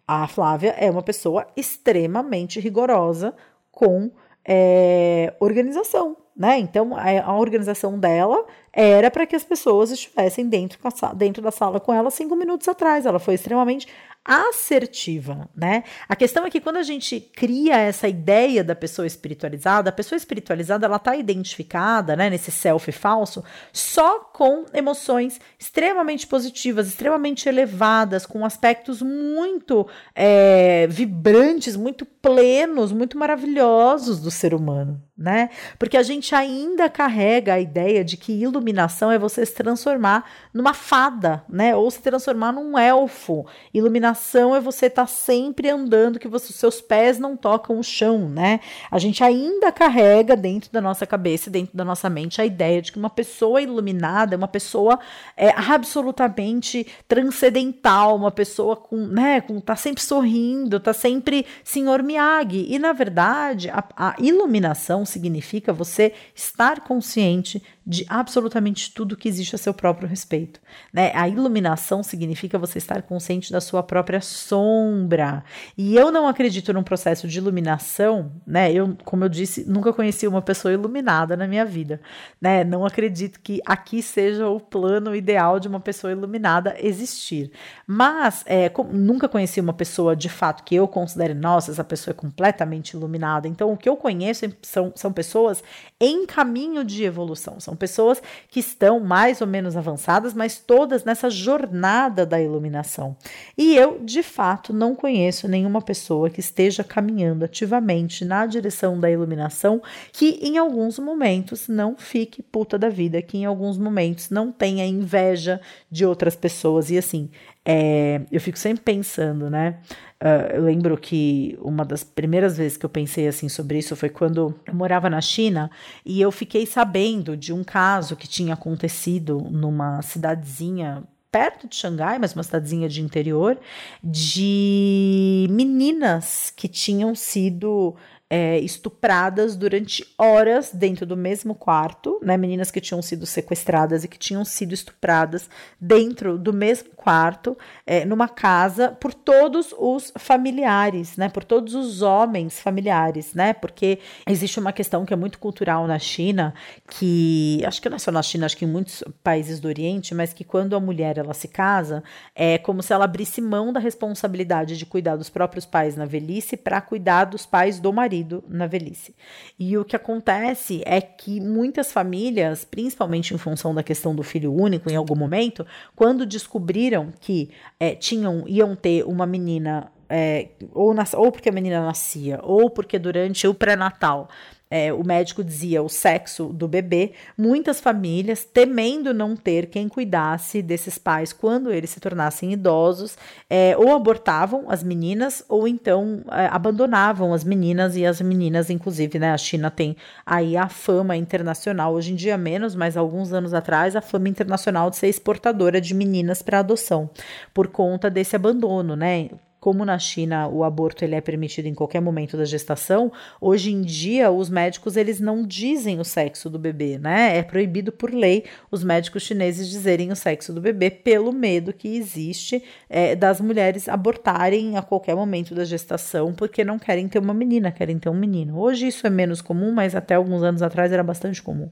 A 0.06 0.26
Flávia 0.26 0.74
é 0.76 0.90
uma 0.90 1.02
pessoa 1.02 1.46
extremamente 1.56 2.58
rigorosa 2.58 3.34
com 3.70 4.10
é, 4.44 5.32
organização, 5.38 6.16
né? 6.36 6.58
Então 6.58 6.96
a, 6.96 7.34
organização 7.36 7.98
dela 7.98 8.44
era 8.72 9.10
para 9.10 9.26
que 9.26 9.36
as 9.36 9.44
pessoas 9.44 9.90
estivessem 9.90 10.48
dentro, 10.48 10.78
dentro 11.16 11.42
da 11.42 11.50
sala 11.50 11.80
com 11.80 11.92
ela 11.92 12.10
cinco 12.10 12.36
minutos 12.36 12.68
atrás. 12.68 13.06
Ela 13.06 13.18
foi 13.18 13.34
extremamente 13.34 13.86
assertiva, 14.24 15.48
né? 15.56 15.82
A 16.06 16.14
questão 16.14 16.44
é 16.44 16.50
que 16.50 16.60
quando 16.60 16.76
a 16.76 16.82
gente 16.82 17.18
cria 17.20 17.78
essa 17.78 18.06
ideia 18.06 18.62
da 18.62 18.74
pessoa 18.74 19.06
espiritualizada, 19.06 19.88
a 19.88 19.92
pessoa 19.92 20.16
espiritualizada 20.16 20.84
ela 20.84 20.96
está 20.96 21.16
identificada, 21.16 22.14
né, 22.14 22.28
nesse 22.28 22.50
self 22.50 22.92
falso, 22.92 23.42
só 23.72 24.20
com 24.20 24.66
emoções 24.74 25.40
extremamente 25.58 26.26
positivas, 26.26 26.86
extremamente 26.86 27.48
elevadas, 27.48 28.26
com 28.26 28.44
aspectos 28.44 29.00
muito 29.00 29.86
é, 30.14 30.86
vibrantes, 30.88 31.74
muito 31.74 32.04
plenos, 32.04 32.92
muito 32.92 33.16
maravilhosos 33.16 34.20
do 34.20 34.30
ser 34.30 34.52
humano, 34.52 35.02
né? 35.16 35.48
Porque 35.78 35.96
a 35.96 36.02
gente 36.02 36.34
ainda 36.34 36.90
carrega 36.90 37.54
a 37.54 37.60
ideia 37.60 38.04
de 38.04 38.18
que 38.18 38.32
iluminação 38.32 39.10
é 39.10 39.18
você 39.18 39.46
se 39.46 39.54
transformar 39.54 40.24
numa 40.52 40.74
fada, 40.74 41.42
né? 41.48 41.74
Ou 41.74 41.90
se 41.90 42.02
transformar 42.02 42.52
num 42.52 42.78
elfo. 42.78 43.46
Iluminação 43.72 44.19
é 44.54 44.60
você 44.60 44.86
estar 44.86 45.02
tá 45.02 45.06
sempre 45.06 45.68
andando, 45.68 46.18
que 46.18 46.28
você, 46.28 46.52
seus 46.52 46.80
pés 46.80 47.18
não 47.18 47.36
tocam 47.36 47.78
o 47.78 47.82
chão, 47.82 48.28
né? 48.28 48.60
A 48.90 48.98
gente 48.98 49.22
ainda 49.24 49.72
carrega 49.72 50.36
dentro 50.36 50.70
da 50.72 50.80
nossa 50.80 51.06
cabeça, 51.06 51.50
dentro 51.50 51.76
da 51.76 51.84
nossa 51.84 52.08
mente, 52.10 52.40
a 52.40 52.44
ideia 52.44 52.82
de 52.82 52.92
que 52.92 52.98
uma 52.98 53.10
pessoa 53.10 53.60
iluminada 53.60 54.34
é 54.34 54.36
uma 54.36 54.48
pessoa 54.48 54.98
é, 55.36 55.50
absolutamente 55.50 56.86
transcendental, 57.08 58.16
uma 58.16 58.30
pessoa 58.30 58.76
com, 58.76 58.96
né, 59.06 59.40
com, 59.40 59.60
tá 59.60 59.76
sempre 59.76 60.02
sorrindo, 60.02 60.78
tá 60.78 60.92
sempre 60.92 61.46
senhor 61.64 62.02
Miyagi. 62.02 62.66
E 62.68 62.78
na 62.78 62.92
verdade, 62.92 63.70
a, 63.70 63.84
a 63.96 64.14
iluminação 64.18 65.04
significa 65.04 65.72
você 65.72 66.12
estar 66.34 66.80
consciente 66.80 67.62
de 67.86 68.04
absolutamente 68.08 68.92
tudo 68.92 69.16
que 69.16 69.28
existe 69.28 69.54
a 69.54 69.58
seu 69.58 69.72
próprio 69.72 70.08
respeito. 70.08 70.60
Né? 70.92 71.10
A 71.14 71.28
iluminação 71.28 72.02
significa 72.02 72.58
você 72.58 72.78
estar 72.78 73.02
consciente 73.02 73.50
da 73.50 73.60
sua 73.60 73.82
própria 73.82 74.20
sombra. 74.20 75.42
E 75.76 75.96
eu 75.96 76.12
não 76.12 76.28
acredito 76.28 76.72
num 76.72 76.82
processo 76.82 77.26
de 77.26 77.38
iluminação, 77.38 78.32
né? 78.46 78.72
Eu, 78.72 78.96
como 79.04 79.24
eu 79.24 79.28
disse, 79.28 79.64
nunca 79.68 79.92
conheci 79.92 80.26
uma 80.26 80.42
pessoa 80.42 80.72
iluminada 80.72 81.36
na 81.36 81.46
minha 81.46 81.64
vida, 81.64 82.00
né? 82.40 82.64
Não 82.64 82.84
acredito 82.84 83.40
que 83.40 83.60
aqui 83.64 84.02
seja 84.02 84.48
o 84.48 84.60
plano 84.60 85.14
ideal 85.14 85.58
de 85.58 85.68
uma 85.68 85.80
pessoa 85.80 86.12
iluminada 86.12 86.76
existir. 86.78 87.50
Mas 87.86 88.44
é, 88.46 88.70
nunca 88.92 89.28
conheci 89.28 89.60
uma 89.60 89.72
pessoa 89.72 90.14
de 90.14 90.28
fato 90.28 90.62
que 90.64 90.74
eu 90.74 90.86
considere, 90.86 91.34
nossa, 91.34 91.70
essa 91.70 91.84
pessoa 91.84 92.12
é 92.12 92.14
completamente 92.14 92.90
iluminada. 92.90 93.48
Então, 93.48 93.72
o 93.72 93.76
que 93.76 93.88
eu 93.88 93.96
conheço 93.96 94.46
são, 94.62 94.92
são 94.94 95.12
pessoas 95.12 95.62
em 96.00 96.26
caminho 96.26 96.84
de 96.84 97.04
evolução. 97.04 97.58
São 97.58 97.74
pessoas 97.80 98.22
que 98.48 98.60
estão 98.60 99.00
mais 99.00 99.40
ou 99.40 99.46
menos 99.46 99.76
avançadas, 99.76 100.34
mas 100.34 100.58
todas 100.58 101.02
nessa 101.02 101.30
jornada 101.30 102.24
da 102.26 102.40
iluminação. 102.40 103.16
E 103.58 103.74
eu, 103.74 103.98
de 104.04 104.22
fato, 104.22 104.72
não 104.72 104.94
conheço 104.94 105.48
nenhuma 105.48 105.80
pessoa 105.80 106.30
que 106.30 106.40
esteja 106.40 106.84
caminhando 106.84 107.44
ativamente 107.44 108.24
na 108.24 108.46
direção 108.46 109.00
da 109.00 109.10
iluminação 109.10 109.82
que 110.12 110.38
em 110.42 110.58
alguns 110.58 110.98
momentos 110.98 111.66
não 111.66 111.96
fique 111.96 112.42
puta 112.42 112.78
da 112.78 112.90
vida, 112.90 113.22
que 113.22 113.38
em 113.38 113.46
alguns 113.46 113.78
momentos 113.78 114.28
não 114.28 114.52
tenha 114.52 114.84
inveja 114.84 115.60
de 115.90 116.04
outras 116.04 116.36
pessoas. 116.36 116.90
E 116.90 116.98
assim, 116.98 117.30
é, 117.64 118.20
eu 118.30 118.40
fico 118.40 118.58
sempre 118.58 118.84
pensando, 118.84 119.48
né? 119.48 119.78
Uh, 120.22 120.52
eu 120.54 120.64
lembro 120.64 120.98
que 120.98 121.58
uma 121.62 121.82
das 121.82 122.04
primeiras 122.04 122.58
vezes 122.58 122.76
que 122.76 122.84
eu 122.84 122.90
pensei 122.90 123.26
assim 123.26 123.48
sobre 123.48 123.78
isso 123.78 123.96
foi 123.96 124.10
quando 124.10 124.54
eu 124.66 124.74
morava 124.74 125.08
na 125.08 125.20
China 125.22 125.70
e 126.04 126.20
eu 126.20 126.30
fiquei 126.30 126.66
sabendo 126.66 127.34
de 127.34 127.54
um 127.54 127.64
caso 127.64 128.14
que 128.14 128.28
tinha 128.28 128.52
acontecido 128.52 129.38
numa 129.50 130.02
cidadezinha 130.02 131.04
perto 131.32 131.66
de 131.66 131.76
Xangai, 131.76 132.18
mas 132.18 132.34
uma 132.34 132.42
cidadezinha 132.42 132.88
de 132.88 133.00
interior, 133.00 133.58
de 134.02 135.46
meninas 135.48 136.52
que 136.54 136.68
tinham 136.68 137.14
sido 137.14 137.96
é, 138.30 138.60
estupradas 138.60 139.56
durante 139.56 140.06
horas 140.16 140.70
dentro 140.72 141.04
do 141.04 141.16
mesmo 141.16 141.52
quarto, 141.52 142.20
né? 142.22 142.36
Meninas 142.36 142.70
que 142.70 142.80
tinham 142.80 143.02
sido 143.02 143.26
sequestradas 143.26 144.04
e 144.04 144.08
que 144.08 144.16
tinham 144.16 144.44
sido 144.44 144.72
estupradas 144.72 145.50
dentro 145.80 146.38
do 146.38 146.52
mesmo 146.52 146.90
quarto, 146.94 147.58
é, 147.84 148.04
numa 148.04 148.28
casa, 148.28 148.90
por 148.90 149.12
todos 149.12 149.74
os 149.76 150.12
familiares, 150.16 151.16
né? 151.16 151.28
Por 151.28 151.42
todos 151.42 151.74
os 151.74 152.02
homens 152.02 152.60
familiares, 152.60 153.34
né? 153.34 153.52
Porque 153.52 153.98
existe 154.24 154.60
uma 154.60 154.72
questão 154.72 155.04
que 155.04 155.12
é 155.12 155.16
muito 155.16 155.40
cultural 155.40 155.88
na 155.88 155.98
China, 155.98 156.54
que 156.88 157.60
acho 157.66 157.82
que 157.82 157.88
não 157.88 157.96
é 157.96 157.98
só 157.98 158.12
na 158.12 158.22
China, 158.22 158.46
acho 158.46 158.56
que 158.56 158.64
em 158.64 158.68
muitos 158.68 159.02
países 159.24 159.58
do 159.58 159.66
Oriente, 159.66 160.14
mas 160.14 160.32
que 160.32 160.44
quando 160.44 160.76
a 160.76 160.80
mulher 160.80 161.18
ela 161.18 161.34
se 161.34 161.48
casa, 161.48 162.04
é 162.32 162.58
como 162.58 162.80
se 162.80 162.92
ela 162.92 163.06
abrisse 163.06 163.40
mão 163.40 163.72
da 163.72 163.80
responsabilidade 163.80 164.78
de 164.78 164.86
cuidar 164.86 165.16
dos 165.16 165.28
próprios 165.28 165.66
pais 165.66 165.96
na 165.96 166.04
velhice 166.04 166.56
para 166.56 166.80
cuidar 166.80 167.24
dos 167.24 167.44
pais 167.44 167.80
do 167.80 167.92
marido 167.92 168.19
marido 168.20 168.44
na 168.48 168.66
velhice. 168.66 169.14
E 169.58 169.76
o 169.76 169.84
que 169.84 169.96
acontece 169.96 170.82
é 170.84 171.00
que 171.00 171.40
muitas 171.40 171.92
famílias, 171.92 172.64
principalmente 172.64 173.34
em 173.34 173.38
função 173.38 173.74
da 173.74 173.82
questão 173.82 174.14
do 174.14 174.22
filho 174.22 174.52
único, 174.52 174.90
em 174.90 174.96
algum 174.96 175.16
momento, 175.16 175.66
quando 175.96 176.26
descobriram 176.26 177.12
que 177.20 177.50
é, 177.78 177.94
tinham, 177.94 178.44
iam 178.46 178.76
ter 178.76 179.04
uma 179.04 179.26
menina 179.26 179.90
é, 180.08 180.48
ou, 180.72 180.92
nas, 180.92 181.14
ou 181.14 181.30
porque 181.30 181.48
a 181.48 181.52
menina 181.52 181.80
nascia, 181.80 182.40
ou 182.42 182.68
porque 182.68 182.98
durante 182.98 183.46
o 183.46 183.54
pré-natal 183.54 184.28
é, 184.70 184.92
o 184.92 185.04
médico 185.04 185.42
dizia 185.42 185.82
o 185.82 185.88
sexo 185.88 186.46
do 186.46 186.68
bebê, 186.68 187.12
muitas 187.36 187.80
famílias, 187.80 188.44
temendo 188.44 189.12
não 189.12 189.34
ter 189.34 189.66
quem 189.66 189.88
cuidasse 189.88 190.62
desses 190.62 190.96
pais 190.96 191.32
quando 191.32 191.72
eles 191.72 191.90
se 191.90 191.98
tornassem 191.98 192.52
idosos, 192.52 193.18
é, 193.48 193.76
ou 193.76 193.92
abortavam 193.94 194.70
as 194.70 194.84
meninas, 194.84 195.44
ou 195.48 195.66
então 195.66 196.22
é, 196.30 196.46
abandonavam 196.46 197.34
as 197.34 197.42
meninas, 197.42 197.96
e 197.96 198.06
as 198.06 198.20
meninas, 198.20 198.70
inclusive, 198.70 199.18
né, 199.18 199.32
a 199.32 199.38
China 199.38 199.70
tem 199.70 199.96
aí 200.24 200.56
a 200.56 200.68
fama 200.68 201.16
internacional, 201.16 201.92
hoje 201.92 202.12
em 202.12 202.14
dia 202.16 202.38
menos, 202.38 202.76
mas 202.76 202.96
alguns 202.96 203.32
anos 203.32 203.52
atrás, 203.52 203.96
a 203.96 204.00
fama 204.00 204.28
internacional 204.28 204.88
de 204.88 204.96
ser 204.96 205.08
exportadora 205.08 205.80
de 205.80 205.94
meninas 205.94 206.42
para 206.42 206.60
adoção, 206.60 207.10
por 207.52 207.66
conta 207.68 208.08
desse 208.08 208.36
abandono, 208.36 208.94
né? 208.94 209.30
Como 209.60 209.84
na 209.84 209.98
China 209.98 210.48
o 210.48 210.64
aborto 210.64 211.04
ele 211.04 211.14
é 211.14 211.20
permitido 211.20 211.66
em 211.66 211.74
qualquer 211.74 212.00
momento 212.00 212.36
da 212.36 212.44
gestação, 212.44 213.12
hoje 213.40 213.70
em 213.70 213.82
dia 213.82 214.30
os 214.30 214.48
médicos 214.48 214.96
eles 214.96 215.20
não 215.20 215.46
dizem 215.46 216.00
o 216.00 216.04
sexo 216.04 216.48
do 216.48 216.58
bebê, 216.58 216.98
né? 216.98 217.36
É 217.36 217.42
proibido 217.42 217.92
por 217.92 218.12
lei 218.12 218.44
os 218.70 218.82
médicos 218.82 219.22
chineses 219.22 219.68
dizerem 219.68 220.10
o 220.10 220.16
sexo 220.16 220.52
do 220.52 220.60
bebê 220.60 220.90
pelo 220.90 221.30
medo 221.32 221.72
que 221.72 221.88
existe 221.96 222.62
é, 222.88 223.14
das 223.14 223.40
mulheres 223.40 223.88
abortarem 223.88 224.76
a 224.76 224.82
qualquer 224.82 225.14
momento 225.14 225.54
da 225.54 225.64
gestação 225.64 226.32
porque 226.32 226.64
não 226.64 226.78
querem 226.78 227.06
ter 227.06 227.18
uma 227.18 227.34
menina, 227.34 227.70
querem 227.70 227.98
ter 227.98 228.08
um 228.08 228.14
menino. 228.14 228.58
Hoje 228.58 228.86
isso 228.86 229.06
é 229.06 229.10
menos 229.10 229.42
comum, 229.42 229.70
mas 229.70 229.94
até 229.94 230.14
alguns 230.14 230.42
anos 230.42 230.62
atrás 230.62 230.90
era 230.90 231.02
bastante 231.02 231.42
comum. 231.42 231.68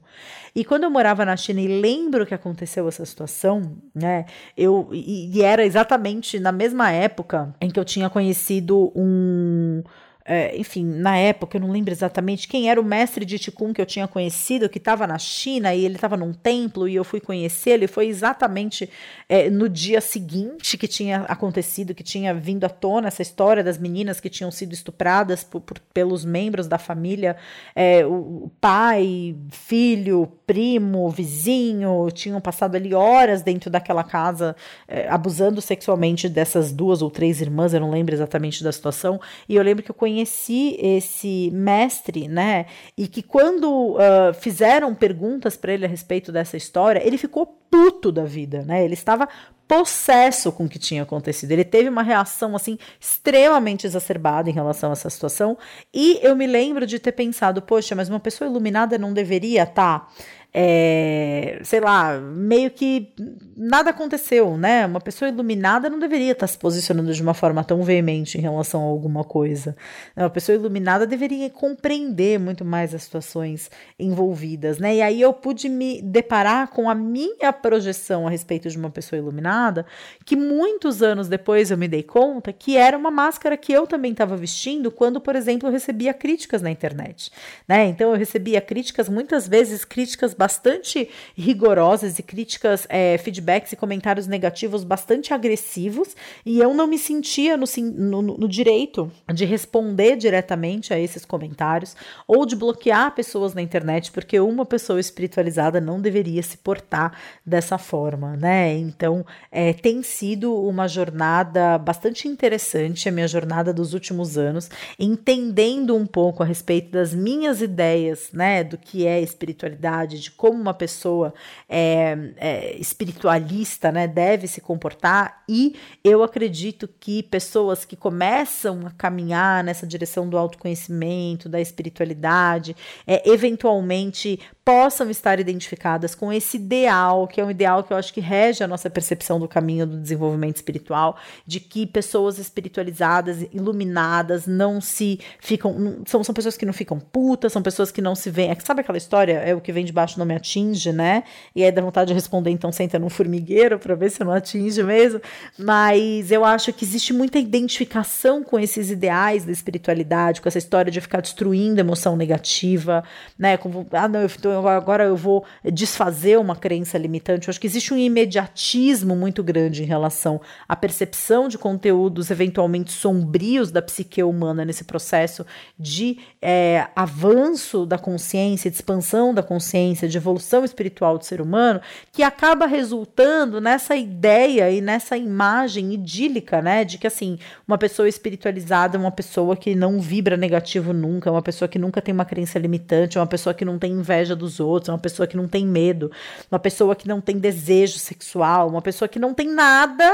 E 0.55 0.63
quando 0.63 0.83
eu 0.83 0.91
morava 0.91 1.25
na 1.25 1.35
China 1.35 1.61
e 1.61 1.81
lembro 1.81 2.25
que 2.25 2.33
aconteceu 2.33 2.87
essa 2.87 3.05
situação, 3.05 3.77
né? 3.93 4.25
Eu 4.57 4.89
e, 4.91 5.37
e 5.37 5.41
era 5.41 5.65
exatamente 5.65 6.39
na 6.39 6.51
mesma 6.51 6.91
época 6.91 7.53
em 7.61 7.69
que 7.69 7.78
eu 7.79 7.85
tinha 7.85 8.09
conhecido 8.09 8.91
um 8.95 9.83
é, 10.31 10.55
enfim, 10.55 10.85
na 10.85 11.17
época, 11.17 11.57
eu 11.57 11.61
não 11.61 11.71
lembro 11.71 11.91
exatamente 11.91 12.47
quem 12.47 12.69
era 12.69 12.79
o 12.79 12.83
mestre 12.83 13.25
de 13.25 13.39
Ticum 13.39 13.73
que 13.73 13.81
eu 13.81 13.85
tinha 13.85 14.07
conhecido, 14.07 14.69
que 14.69 14.77
estava 14.77 15.07
na 15.07 15.17
China 15.17 15.73
e 15.73 15.83
ele 15.83 15.95
estava 15.95 16.15
num 16.15 16.33
templo 16.33 16.87
e 16.87 16.93
eu 16.93 17.03
fui 17.03 17.19
conhecê-lo, 17.19 17.83
e 17.83 17.87
foi 17.87 18.05
exatamente 18.05 18.87
é, 19.27 19.49
no 19.49 19.67
dia 19.67 19.99
seguinte 19.99 20.77
que 20.77 20.87
tinha 20.87 21.21
acontecido, 21.21 21.95
que 21.95 22.03
tinha 22.03 22.31
vindo 22.31 22.63
à 22.63 22.69
tona 22.69 23.07
essa 23.07 23.23
história 23.23 23.63
das 23.63 23.79
meninas 23.79 24.19
que 24.19 24.29
tinham 24.29 24.51
sido 24.51 24.71
estupradas 24.71 25.43
por, 25.43 25.61
por 25.61 25.79
pelos 25.91 26.23
membros 26.23 26.67
da 26.67 26.77
família, 26.77 27.35
é, 27.75 28.05
o 28.05 28.51
pai, 28.61 29.35
filho, 29.49 30.31
primo, 30.45 31.09
vizinho, 31.09 32.07
tinham 32.13 32.39
passado 32.39 32.75
ali 32.75 32.93
horas 32.93 33.41
dentro 33.41 33.71
daquela 33.71 34.03
casa, 34.03 34.55
é, 34.87 35.09
abusando 35.09 35.59
sexualmente 35.59 36.29
dessas 36.29 36.71
duas 36.71 37.01
ou 37.01 37.09
três 37.09 37.41
irmãs, 37.41 37.73
eu 37.73 37.79
não 37.79 37.89
lembro 37.89 38.13
exatamente 38.13 38.63
da 38.63 38.71
situação, 38.71 39.19
e 39.47 39.55
eu 39.55 39.63
lembro 39.63 39.83
que 39.83 39.89
eu 39.89 39.95
conheci 39.95 40.18
conheci 40.19 40.77
esse 40.79 41.49
mestre, 41.51 42.27
né? 42.27 42.65
E 42.97 43.07
que 43.07 43.23
quando 43.23 43.95
uh, 43.95 44.33
fizeram 44.39 44.93
perguntas 44.93 45.55
para 45.55 45.73
ele 45.73 45.85
a 45.85 45.89
respeito 45.89 46.31
dessa 46.31 46.57
história, 46.57 47.05
ele 47.05 47.17
ficou 47.17 47.45
puto 47.69 48.11
da 48.11 48.25
vida, 48.25 48.63
né? 48.63 48.83
Ele 48.83 48.93
estava 48.93 49.27
possesso 49.67 50.51
com 50.51 50.65
o 50.65 50.69
que 50.69 50.79
tinha 50.79 51.03
acontecido. 51.03 51.51
Ele 51.51 51.63
teve 51.63 51.87
uma 51.89 52.01
reação 52.01 52.55
assim 52.55 52.77
extremamente 52.99 53.85
exacerbada 53.85 54.49
em 54.49 54.53
relação 54.53 54.89
a 54.89 54.93
essa 54.93 55.09
situação. 55.09 55.57
E 55.93 56.19
eu 56.23 56.35
me 56.35 56.47
lembro 56.47 56.87
de 56.87 56.97
ter 56.97 57.11
pensado, 57.11 57.61
poxa, 57.61 57.95
mas 57.95 58.09
uma 58.09 58.19
pessoa 58.19 58.49
iluminada 58.49 58.97
não 58.97 59.13
deveria 59.13 59.63
estar 59.63 59.99
tá 59.99 60.07
é, 60.51 61.59
sei 61.63 61.79
lá, 61.79 62.19
meio 62.19 62.71
que 62.71 63.13
nada 63.55 63.91
aconteceu, 63.91 64.57
né? 64.57 64.85
Uma 64.85 64.99
pessoa 64.99 65.29
iluminada 65.29 65.89
não 65.89 65.99
deveria 65.99 66.31
estar 66.31 66.47
se 66.47 66.57
posicionando 66.57 67.13
de 67.13 67.21
uma 67.21 67.35
forma 67.35 67.63
tão 67.63 67.83
veemente 67.83 68.37
em 68.37 68.41
relação 68.41 68.81
a 68.81 68.85
alguma 68.85 69.23
coisa. 69.23 69.75
Uma 70.17 70.29
pessoa 70.29 70.55
iluminada 70.55 71.05
deveria 71.05 71.49
compreender 71.51 72.39
muito 72.39 72.65
mais 72.65 72.95
as 72.95 73.03
situações 73.03 73.69
envolvidas, 73.99 74.79
né? 74.79 74.95
E 74.95 75.01
aí 75.03 75.21
eu 75.21 75.31
pude 75.33 75.69
me 75.69 76.01
deparar 76.01 76.69
com 76.69 76.89
a 76.89 76.95
minha 76.95 77.53
projeção 77.53 78.25
a 78.25 78.29
respeito 78.31 78.69
de 78.69 78.77
uma 78.77 78.89
pessoa 78.89 79.19
iluminada, 79.19 79.85
que 80.25 80.35
muitos 80.35 81.03
anos 81.03 81.27
depois 81.27 81.69
eu 81.69 81.77
me 81.77 81.87
dei 81.87 82.01
conta 82.01 82.51
que 82.51 82.75
era 82.75 82.97
uma 82.97 83.11
máscara 83.11 83.55
que 83.55 83.71
eu 83.71 83.85
também 83.85 84.13
estava 84.13 84.35
vestindo 84.35 84.89
quando, 84.89 85.21
por 85.21 85.35
exemplo, 85.35 85.67
eu 85.67 85.71
recebia 85.71 86.13
críticas 86.13 86.63
na 86.63 86.71
internet, 86.71 87.31
né? 87.67 87.85
Então 87.85 88.11
eu 88.11 88.17
recebia 88.17 88.59
críticas, 88.59 89.07
muitas 89.07 89.47
vezes 89.47 89.85
críticas 89.85 90.33
bastante 90.39 91.09
rigorosas 91.35 92.17
e 92.17 92.23
críticas, 92.23 92.87
é, 92.87 93.17
feedbacks 93.17 93.73
e 93.73 93.75
comentários 93.75 94.25
negativos 94.25 94.85
bastante 94.85 95.33
agressivos, 95.33 96.15
e 96.45 96.59
eu 96.61 96.73
não 96.73 96.87
me 96.87 96.97
sentia 96.97 97.57
no, 97.57 97.65
no, 97.77 98.21
no 98.21 98.47
direito 98.47 99.11
de 99.33 99.43
responder 99.43 100.15
diretamente 100.15 100.93
a 100.93 100.99
esses 100.99 101.25
comentários 101.25 101.93
ou 102.25 102.45
de 102.45 102.55
bloquear 102.55 103.13
pessoas 103.13 103.53
na 103.53 103.61
internet, 103.61 104.13
porque 104.13 104.39
uma 104.39 104.65
pessoa 104.65 104.97
espiritualizada 104.97 105.81
não 105.81 105.99
deveria 105.99 106.41
se 106.41 106.57
portar 106.57 107.19
dessa 107.45 107.77
forma, 107.77 108.37
né? 108.37 108.77
Então, 108.77 109.25
é, 109.51 109.73
tem 109.73 110.01
sido 110.01 110.55
uma 110.55 110.87
jornada 110.87 111.77
bastante 111.77 112.29
interessante, 112.29 113.09
a 113.09 113.11
minha 113.11 113.27
jornada 113.27 113.73
dos 113.73 113.93
últimos 113.93 114.37
anos, 114.37 114.69
entendendo 114.97 115.97
um 115.97 116.05
pouco 116.05 116.41
a 116.41 116.45
respeito 116.45 116.91
das 116.91 117.13
minhas 117.13 117.61
ideias, 117.61 118.29
né, 118.31 118.63
do 118.63 118.77
que 118.77 119.05
é 119.05 119.19
espiritualidade, 119.19 120.21
de 120.21 120.28
de 120.29 120.31
como 120.31 120.59
uma 120.59 120.73
pessoa 120.73 121.33
é, 121.67 122.17
é, 122.37 122.77
espiritualista 122.77 123.91
né, 123.91 124.07
deve 124.07 124.47
se 124.47 124.61
comportar, 124.61 125.43
e 125.49 125.75
eu 126.03 126.23
acredito 126.23 126.87
que 126.99 127.23
pessoas 127.23 127.83
que 127.83 127.95
começam 127.95 128.85
a 128.85 128.91
caminhar 128.91 129.63
nessa 129.63 129.87
direção 129.87 130.29
do 130.29 130.37
autoconhecimento, 130.37 131.49
da 131.49 131.59
espiritualidade, 131.59 132.75
é, 133.05 133.27
eventualmente 133.29 134.39
possam 134.63 135.09
estar 135.09 135.39
identificadas 135.39 136.13
com 136.13 136.31
esse 136.31 136.57
ideal, 136.57 137.27
que 137.27 137.41
é 137.41 137.43
um 137.43 137.49
ideal 137.49 137.83
que 137.83 137.91
eu 137.91 137.97
acho 137.97 138.13
que 138.13 138.21
rege 138.21 138.63
a 138.63 138.67
nossa 138.67 138.87
percepção 138.87 139.39
do 139.39 139.47
caminho 139.47 139.87
do 139.87 139.97
desenvolvimento 139.97 140.57
espiritual, 140.57 141.17
de 141.43 141.59
que 141.59 141.87
pessoas 141.87 142.37
espiritualizadas, 142.37 143.41
iluminadas, 143.51 144.45
não 144.45 144.79
se 144.79 145.19
ficam. 145.39 146.03
São, 146.05 146.23
são 146.23 146.35
pessoas 146.35 146.55
que 146.55 146.67
não 146.67 146.73
ficam 146.73 146.99
putas, 146.99 147.51
são 147.51 147.63
pessoas 147.63 147.91
que 147.91 147.99
não 147.99 148.13
se 148.13 148.29
veem. 148.29 148.51
É, 148.51 148.57
sabe 148.59 148.81
aquela 148.81 148.97
história? 148.99 149.39
É 149.39 149.55
o 149.55 149.61
que 149.61 149.71
vem 149.71 149.83
debaixo 149.83 150.18
não 150.19 150.25
me 150.25 150.35
atinge, 150.35 150.91
né? 150.91 151.23
E 151.55 151.63
aí 151.63 151.71
dá 151.71 151.81
vontade 151.81 152.09
de 152.09 152.13
responder, 152.13 152.51
então 152.51 152.71
senta 152.71 152.99
num 152.99 153.09
formigueiro 153.09 153.79
para 153.79 153.95
ver 153.95 154.11
se 154.11 154.23
não 154.23 154.31
atinge 154.31 154.83
mesmo. 154.83 155.21
Mas 155.57 156.31
eu 156.31 156.45
acho 156.45 156.71
que 156.73 156.85
existe 156.85 157.13
muita 157.13 157.39
identificação 157.39 158.43
com 158.43 158.59
esses 158.59 158.91
ideais 158.91 159.45
da 159.45 159.51
espiritualidade, 159.51 160.41
com 160.41 160.47
essa 160.47 160.57
história 160.57 160.91
de 160.91 160.99
ficar 160.99 161.21
destruindo 161.21 161.79
emoção 161.79 162.15
negativa, 162.15 163.03
né? 163.37 163.57
Como, 163.57 163.87
ah, 163.91 164.07
não, 164.07 164.21
eu, 164.21 164.67
agora 164.67 165.05
eu 165.05 165.15
vou 165.15 165.45
desfazer 165.63 166.37
uma 166.37 166.55
crença 166.55 166.97
limitante. 166.97 167.47
Eu 167.47 167.51
acho 167.51 167.59
que 167.59 167.67
existe 167.67 167.93
um 167.93 167.97
imediatismo 167.97 169.15
muito 169.15 169.41
grande 169.41 169.83
em 169.83 169.85
relação 169.85 170.41
à 170.67 170.75
percepção 170.75 171.47
de 171.47 171.57
conteúdos 171.57 172.29
eventualmente 172.29 172.91
sombrios 172.91 173.71
da 173.71 173.81
psique 173.81 174.21
humana 174.21 174.65
nesse 174.65 174.83
processo 174.83 175.45
de 175.77 176.17
é, 176.41 176.87
avanço 176.95 177.85
da 177.85 177.97
consciência, 177.97 178.69
de 178.69 178.75
expansão 178.75 179.33
da 179.33 179.43
consciência, 179.43 180.07
de 180.09 180.17
evolução 180.17 180.65
espiritual 180.65 181.17
do 181.17 181.25
ser 181.25 181.41
humano, 181.41 181.79
que 182.11 182.23
acaba 182.23 182.65
resultando 182.65 183.61
nessa 183.61 183.95
ideia 183.95 184.69
e 184.71 184.81
nessa 184.81 185.15
imagem 185.15 185.93
idílica, 185.93 186.61
né, 186.61 186.83
de 186.83 186.97
que 186.97 187.07
assim, 187.07 187.39
uma 187.67 187.77
pessoa 187.77 188.09
espiritualizada 188.09 188.97
é 188.97 188.99
uma 188.99 189.11
pessoa 189.11 189.55
que 189.55 189.75
não 189.75 189.99
vibra 189.99 190.35
negativo 190.35 190.93
nunca, 190.93 191.29
é 191.29 191.31
uma 191.31 191.41
pessoa 191.41 191.67
que 191.67 191.79
nunca 191.79 192.01
tem 192.01 192.13
uma 192.13 192.25
crença 192.25 192.59
limitante, 192.59 193.17
é 193.17 193.21
uma 193.21 193.27
pessoa 193.27 193.53
que 193.53 193.63
não 193.63 193.77
tem 193.77 193.91
inveja 193.91 194.35
dos 194.35 194.59
outros, 194.59 194.89
é 194.89 194.91
uma 194.91 194.99
pessoa 194.99 195.27
que 195.27 195.37
não 195.37 195.47
tem 195.47 195.65
medo, 195.65 196.11
uma 196.51 196.59
pessoa 196.59 196.95
que 196.95 197.07
não 197.07 197.21
tem 197.21 197.37
desejo 197.37 197.99
sexual, 197.99 198.69
uma 198.69 198.81
pessoa 198.81 199.07
que 199.07 199.19
não 199.19 199.33
tem 199.33 199.47
nada 199.47 200.11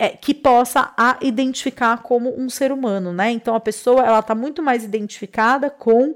é, 0.00 0.08
que 0.08 0.32
possa 0.32 0.94
a 0.96 1.18
identificar 1.20 1.98
como 1.98 2.34
um 2.34 2.48
ser 2.48 2.72
humano, 2.72 3.12
né? 3.12 3.30
Então 3.30 3.54
a 3.54 3.60
pessoa 3.60 4.00
ela 4.00 4.20
está 4.20 4.34
muito 4.34 4.62
mais 4.62 4.82
identificada 4.82 5.68
com 5.68 6.14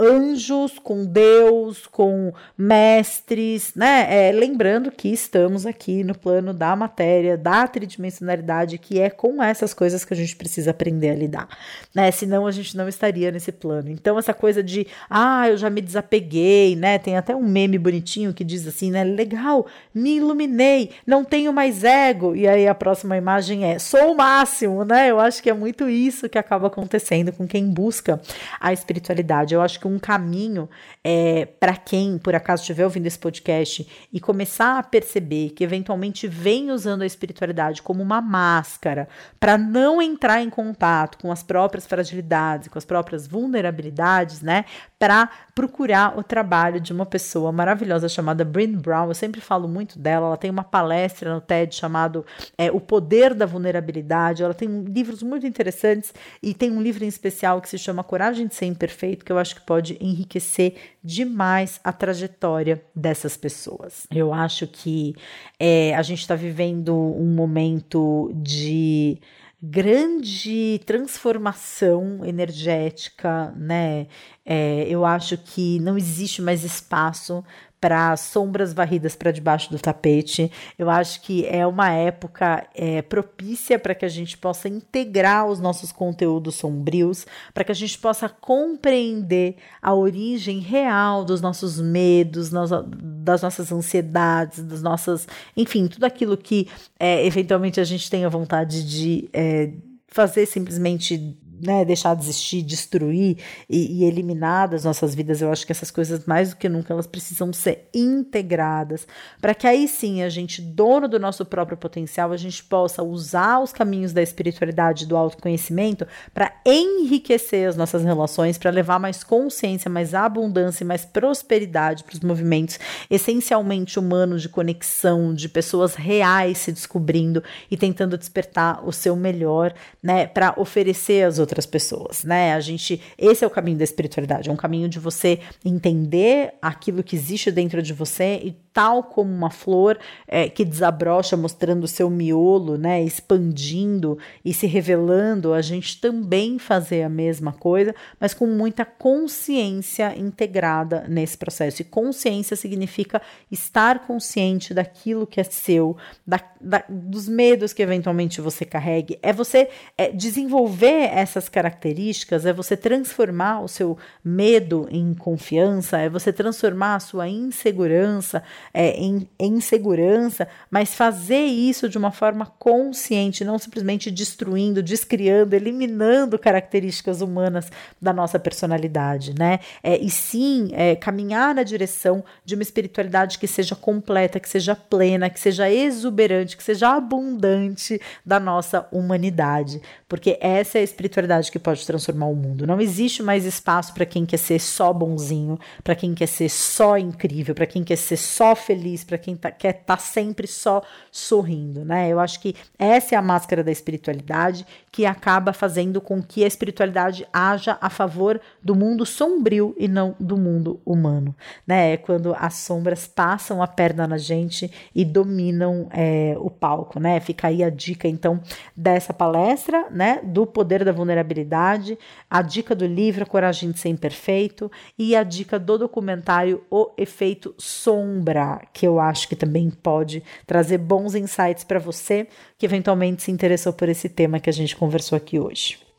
anjos, 0.00 0.80
com 0.80 1.06
Deus, 1.06 1.86
com 1.86 2.32
mestres, 2.58 3.72
né? 3.76 4.30
É, 4.30 4.32
lembrando 4.32 4.90
que 4.90 5.06
estamos 5.08 5.64
aqui 5.64 6.02
no 6.02 6.18
plano 6.18 6.52
da 6.52 6.74
matéria, 6.74 7.38
da 7.38 7.68
tridimensionalidade, 7.68 8.78
que 8.78 8.98
é 8.98 9.08
com 9.08 9.40
essas 9.40 9.72
coisas 9.72 10.04
que 10.04 10.12
a 10.12 10.16
gente 10.16 10.34
precisa 10.34 10.72
aprender 10.72 11.10
a 11.10 11.14
lidar, 11.14 11.48
né? 11.94 12.10
Senão 12.10 12.48
a 12.48 12.50
gente 12.50 12.76
não 12.76 12.88
estaria 12.88 13.30
nesse 13.30 13.52
plano. 13.52 13.90
Então 13.90 14.18
essa 14.18 14.34
coisa 14.34 14.60
de 14.60 14.88
ah, 15.08 15.48
eu 15.48 15.56
já 15.56 15.70
me 15.70 15.80
desapeguei, 15.80 16.74
né? 16.74 16.98
Tem 16.98 17.16
até 17.16 17.36
um 17.36 17.46
meme 17.46 17.78
bonitinho 17.78 18.34
que 18.34 18.42
diz 18.42 18.66
assim, 18.66 18.90
né? 18.90 19.04
Legal, 19.04 19.68
me 19.94 20.16
iluminei, 20.16 20.90
não 21.06 21.24
tenho 21.24 21.52
mais 21.52 21.84
ego. 21.84 22.34
E 22.34 22.48
aí 22.48 22.66
a 22.66 22.74
próxima 22.74 23.19
imagem 23.20 23.64
é 23.64 23.78
sou 23.78 24.12
o 24.12 24.16
máximo, 24.16 24.84
né? 24.84 25.10
Eu 25.10 25.20
acho 25.20 25.42
que 25.42 25.48
é 25.48 25.54
muito 25.54 25.88
isso 25.88 26.28
que 26.28 26.38
acaba 26.38 26.66
acontecendo 26.66 27.32
com 27.32 27.46
quem 27.46 27.70
busca 27.70 28.20
a 28.60 28.72
espiritualidade. 28.72 29.54
Eu 29.54 29.62
acho 29.62 29.78
que 29.78 29.86
um 29.86 29.98
caminho 29.98 30.68
é 31.04 31.46
para 31.46 31.76
quem, 31.76 32.18
por 32.18 32.34
acaso, 32.34 32.62
estiver 32.62 32.84
ouvindo 32.84 33.06
esse 33.06 33.18
podcast 33.18 33.86
e 34.12 34.20
começar 34.20 34.78
a 34.78 34.82
perceber 34.82 35.50
que 35.50 35.62
eventualmente 35.62 36.26
vem 36.26 36.70
usando 36.70 37.02
a 37.02 37.06
espiritualidade 37.06 37.82
como 37.82 38.02
uma 38.02 38.20
máscara 38.20 39.08
para 39.38 39.56
não 39.56 40.02
entrar 40.02 40.42
em 40.42 40.50
contato 40.50 41.18
com 41.18 41.30
as 41.30 41.42
próprias 41.42 41.86
fragilidades, 41.86 42.68
com 42.68 42.78
as 42.78 42.84
próprias 42.84 43.26
vulnerabilidades, 43.26 44.42
né? 44.42 44.64
Para 45.00 45.30
procurar 45.54 46.18
o 46.18 46.22
trabalho 46.22 46.78
de 46.78 46.92
uma 46.92 47.06
pessoa 47.06 47.50
maravilhosa 47.50 48.06
chamada 48.06 48.44
Bryn 48.44 48.72
Brown. 48.72 49.08
Eu 49.08 49.14
sempre 49.14 49.40
falo 49.40 49.66
muito 49.66 49.98
dela. 49.98 50.26
Ela 50.26 50.36
tem 50.36 50.50
uma 50.50 50.62
palestra 50.62 51.34
no 51.34 51.40
TED 51.40 51.74
chamado 51.74 52.24
é, 52.58 52.70
O 52.70 52.78
Poder 52.78 53.32
da 53.32 53.46
Vulnerabilidade. 53.46 54.42
Ela 54.42 54.52
tem 54.52 54.68
livros 54.84 55.22
muito 55.22 55.46
interessantes 55.46 56.12
e 56.42 56.52
tem 56.52 56.70
um 56.70 56.82
livro 56.82 57.02
em 57.02 57.08
especial 57.08 57.62
que 57.62 57.68
se 57.70 57.78
chama 57.78 58.04
Coragem 58.04 58.46
de 58.46 58.54
Ser 58.54 58.66
Imperfeito, 58.66 59.24
que 59.24 59.32
eu 59.32 59.38
acho 59.38 59.54
que 59.54 59.62
pode 59.62 59.96
enriquecer 60.02 60.76
demais 61.02 61.80
a 61.82 61.92
trajetória 61.92 62.84
dessas 62.94 63.38
pessoas. 63.38 64.06
Eu 64.10 64.34
acho 64.34 64.66
que 64.66 65.16
é, 65.58 65.94
a 65.94 66.02
gente 66.02 66.20
está 66.20 66.34
vivendo 66.34 66.94
um 66.94 67.34
momento 67.34 68.30
de 68.34 69.18
grande 69.62 70.80
transformação 70.86 72.24
energética, 72.24 73.52
né? 73.56 74.06
É, 74.44 74.86
eu 74.88 75.04
acho 75.04 75.36
que 75.36 75.78
não 75.80 75.98
existe 75.98 76.40
mais 76.40 76.64
espaço 76.64 77.44
para 77.80 78.14
sombras 78.16 78.74
varridas 78.74 79.16
para 79.16 79.30
debaixo 79.30 79.70
do 79.70 79.78
tapete. 79.78 80.52
Eu 80.78 80.90
acho 80.90 81.22
que 81.22 81.46
é 81.46 81.66
uma 81.66 81.90
época 81.90 82.66
é, 82.74 83.00
propícia 83.00 83.78
para 83.78 83.94
que 83.94 84.04
a 84.04 84.08
gente 84.08 84.36
possa 84.36 84.68
integrar 84.68 85.46
os 85.46 85.58
nossos 85.58 85.90
conteúdos 85.90 86.56
sombrios, 86.56 87.26
para 87.54 87.64
que 87.64 87.72
a 87.72 87.74
gente 87.74 87.98
possa 87.98 88.28
compreender 88.28 89.56
a 89.80 89.94
origem 89.94 90.58
real 90.58 91.24
dos 91.24 91.40
nossos 91.40 91.80
medos, 91.80 92.50
das 92.50 93.40
nossas 93.40 93.72
ansiedades, 93.72 94.62
das 94.62 94.82
nossas, 94.82 95.26
enfim, 95.56 95.86
tudo 95.86 96.04
aquilo 96.04 96.36
que 96.36 96.68
é, 96.98 97.24
eventualmente 97.24 97.80
a 97.80 97.84
gente 97.84 98.10
tenha 98.10 98.28
vontade 98.28 98.84
de 98.86 99.30
é, 99.32 99.72
fazer 100.06 100.44
simplesmente 100.44 101.38
né, 101.60 101.84
deixar 101.84 102.14
de 102.14 102.22
existir, 102.22 102.62
destruir 102.62 103.38
e, 103.68 104.00
e, 104.00 104.04
eliminar 104.04 104.68
das 104.68 104.84
nossas 104.84 105.14
vidas. 105.14 105.42
Eu 105.42 105.52
acho 105.52 105.66
que 105.66 105.72
essas 105.72 105.90
coisas, 105.90 106.24
mais 106.24 106.50
do 106.50 106.56
que 106.56 106.68
nunca, 106.68 106.92
elas 106.92 107.06
precisam 107.06 107.52
ser 107.52 107.88
integradas 107.94 109.06
para 109.40 109.54
que 109.54 109.66
aí 109.66 109.86
sim 109.86 110.22
a 110.22 110.28
gente, 110.28 110.62
dono 110.62 111.06
do 111.06 111.18
nosso 111.18 111.44
próprio 111.44 111.76
potencial, 111.76 112.32
a 112.32 112.36
gente 112.36 112.64
possa 112.64 113.02
usar 113.02 113.60
os 113.60 113.72
caminhos 113.72 114.12
da 114.12 114.22
espiritualidade, 114.22 115.06
do 115.06 115.16
autoconhecimento 115.16 116.06
para 116.32 116.52
enriquecer 116.64 117.68
as 117.68 117.76
nossas 117.76 118.04
relações, 118.04 118.56
para 118.56 118.70
levar 118.70 118.98
mais 118.98 119.22
consciência, 119.22 119.90
mais 119.90 120.14
abundância 120.14 120.82
e 120.82 120.86
mais 120.86 121.04
prosperidade 121.04 122.04
para 122.04 122.14
os 122.14 122.20
movimentos 122.20 122.78
essencialmente 123.10 123.98
humanos 123.98 124.42
de 124.42 124.48
conexão, 124.48 125.34
de 125.34 125.48
pessoas 125.48 125.94
reais 125.94 126.58
se 126.58 126.72
descobrindo 126.72 127.42
e 127.70 127.76
tentando 127.76 128.16
despertar 128.16 128.86
o 128.86 128.92
seu 128.92 129.14
melhor, 129.16 129.74
né, 130.02 130.26
para 130.26 130.54
oferecer 130.56 131.24
às 131.24 131.38
outras 131.38 131.49
outras 131.50 131.66
pessoas, 131.66 132.24
né? 132.24 132.54
A 132.54 132.60
gente, 132.60 133.00
esse 133.18 133.44
é 133.44 133.46
o 133.46 133.50
caminho 133.50 133.76
da 133.76 133.84
espiritualidade, 133.84 134.48
é 134.48 134.52
um 134.52 134.56
caminho 134.56 134.88
de 134.88 134.98
você 134.98 135.40
entender 135.64 136.54
aquilo 136.62 137.02
que 137.02 137.16
existe 137.16 137.50
dentro 137.50 137.82
de 137.82 137.92
você 137.92 138.40
e 138.42 138.56
tal 138.72 139.02
como 139.02 139.32
uma 139.32 139.50
flor 139.50 139.98
é, 140.26 140.48
que 140.48 140.64
desabrocha 140.64 141.36
mostrando 141.36 141.84
o 141.84 141.88
seu 141.88 142.08
miolo, 142.08 142.78
né, 142.78 143.02
expandindo 143.02 144.18
e 144.44 144.54
se 144.54 144.66
revelando, 144.66 145.52
a 145.52 145.60
gente 145.60 146.00
também 146.00 146.58
fazer 146.58 147.02
a 147.02 147.08
mesma 147.08 147.52
coisa, 147.52 147.94
mas 148.18 148.32
com 148.32 148.46
muita 148.46 148.84
consciência 148.84 150.16
integrada 150.16 151.04
nesse 151.08 151.36
processo. 151.36 151.82
E 151.82 151.84
consciência 151.84 152.56
significa 152.56 153.20
estar 153.50 154.06
consciente 154.06 154.72
daquilo 154.72 155.26
que 155.26 155.40
é 155.40 155.44
seu, 155.44 155.96
da, 156.26 156.40
da, 156.60 156.84
dos 156.88 157.28
medos 157.28 157.72
que 157.72 157.82
eventualmente 157.82 158.40
você 158.40 158.64
carregue. 158.64 159.18
É 159.22 159.32
você 159.32 159.68
é, 159.98 160.10
desenvolver 160.10 161.10
essas 161.12 161.48
características, 161.48 162.46
é 162.46 162.52
você 162.52 162.76
transformar 162.76 163.62
o 163.62 163.68
seu 163.68 163.98
medo 164.24 164.86
em 164.90 165.14
confiança, 165.14 165.98
é 165.98 166.08
você 166.08 166.32
transformar 166.32 166.96
a 166.96 167.00
sua 167.00 167.28
insegurança 167.28 168.42
é, 168.72 168.90
em, 168.92 169.28
em 169.38 169.60
segurança, 169.60 170.48
mas 170.70 170.94
fazer 170.94 171.44
isso 171.44 171.88
de 171.88 171.98
uma 171.98 172.10
forma 172.10 172.46
consciente, 172.58 173.44
não 173.44 173.58
simplesmente 173.58 174.10
destruindo, 174.10 174.82
descriando, 174.82 175.54
eliminando 175.54 176.38
características 176.38 177.20
humanas 177.20 177.70
da 178.00 178.12
nossa 178.12 178.38
personalidade, 178.38 179.34
né? 179.38 179.60
É, 179.82 179.96
e 179.98 180.10
sim 180.10 180.70
é, 180.72 180.96
caminhar 180.96 181.54
na 181.54 181.62
direção 181.62 182.24
de 182.44 182.54
uma 182.54 182.62
espiritualidade 182.62 183.38
que 183.38 183.46
seja 183.46 183.74
completa, 183.74 184.40
que 184.40 184.48
seja 184.48 184.74
plena, 184.74 185.30
que 185.30 185.40
seja 185.40 185.70
exuberante, 185.70 186.56
que 186.56 186.62
seja 186.62 186.94
abundante 186.96 188.00
da 188.24 188.40
nossa 188.40 188.86
humanidade, 188.92 189.80
porque 190.08 190.38
essa 190.40 190.78
é 190.78 190.80
a 190.80 190.84
espiritualidade 190.84 191.50
que 191.50 191.58
pode 191.58 191.86
transformar 191.86 192.26
o 192.26 192.34
mundo. 192.34 192.66
Não 192.66 192.80
existe 192.80 193.22
mais 193.22 193.44
espaço 193.44 193.94
para 193.94 194.06
quem 194.06 194.26
quer 194.26 194.38
ser 194.38 194.58
só 194.58 194.92
bonzinho, 194.92 195.58
para 195.82 195.94
quem 195.94 196.14
quer 196.14 196.26
ser 196.26 196.48
só 196.48 196.98
incrível, 196.98 197.54
para 197.54 197.66
quem 197.66 197.82
quer 197.84 197.96
ser 197.96 198.16
só 198.16 198.49
feliz, 198.54 199.04
para 199.04 199.18
quem 199.18 199.36
tá, 199.36 199.50
quer 199.50 199.80
estar 199.80 199.96
tá 199.96 199.96
sempre 199.96 200.46
só 200.46 200.82
sorrindo, 201.10 201.84
né? 201.84 202.08
Eu 202.08 202.18
acho 202.18 202.40
que 202.40 202.54
essa 202.78 203.14
é 203.14 203.18
a 203.18 203.22
máscara 203.22 203.62
da 203.62 203.70
espiritualidade 203.70 204.66
que 204.90 205.06
acaba 205.06 205.52
fazendo 205.52 206.00
com 206.00 206.22
que 206.22 206.42
a 206.42 206.46
espiritualidade 206.46 207.26
haja 207.32 207.78
a 207.80 207.88
favor 207.88 208.40
do 208.62 208.74
mundo 208.74 209.06
sombrio 209.06 209.74
e 209.78 209.86
não 209.86 210.16
do 210.18 210.36
mundo 210.36 210.80
humano, 210.84 211.34
né? 211.66 211.92
É 211.92 211.96
quando 211.96 212.34
as 212.38 212.54
sombras 212.54 213.06
passam 213.06 213.62
a 213.62 213.66
perna 213.66 214.06
na 214.06 214.18
gente 214.18 214.70
e 214.94 215.04
dominam 215.04 215.88
é, 215.92 216.34
o 216.38 216.50
palco, 216.50 216.98
né? 216.98 217.20
Fica 217.20 217.48
aí 217.48 217.62
a 217.62 217.70
dica, 217.70 218.08
então, 218.08 218.40
dessa 218.76 219.12
palestra, 219.12 219.88
né? 219.90 220.20
Do 220.22 220.46
poder 220.46 220.84
da 220.84 220.92
vulnerabilidade, 220.92 221.98
a 222.28 222.42
dica 222.42 222.74
do 222.74 222.86
livro 222.86 223.26
Coragem 223.26 223.70
de 223.70 223.78
Ser 223.78 223.88
Imperfeito 223.90 224.70
e 224.98 225.14
a 225.14 225.22
dica 225.22 225.58
do 225.58 225.78
documentário 225.78 226.64
O 226.70 226.90
Efeito 226.96 227.54
Sombra 227.58 228.39
que 228.72 228.86
eu 228.86 229.00
acho 229.00 229.28
que 229.28 229.36
também 229.36 229.70
pode 229.70 230.22
trazer 230.46 230.78
bons 230.78 231.14
insights 231.14 231.64
para 231.64 231.78
você 231.78 232.26
que 232.58 232.66
eventualmente 232.66 233.22
se 233.22 233.30
interessou 233.30 233.72
por 233.72 233.88
esse 233.88 234.08
tema 234.08 234.40
que 234.40 234.50
a 234.50 234.52
gente 234.52 234.76
conversou 234.76 235.16
aqui 235.16 235.38
hoje. 235.38 235.89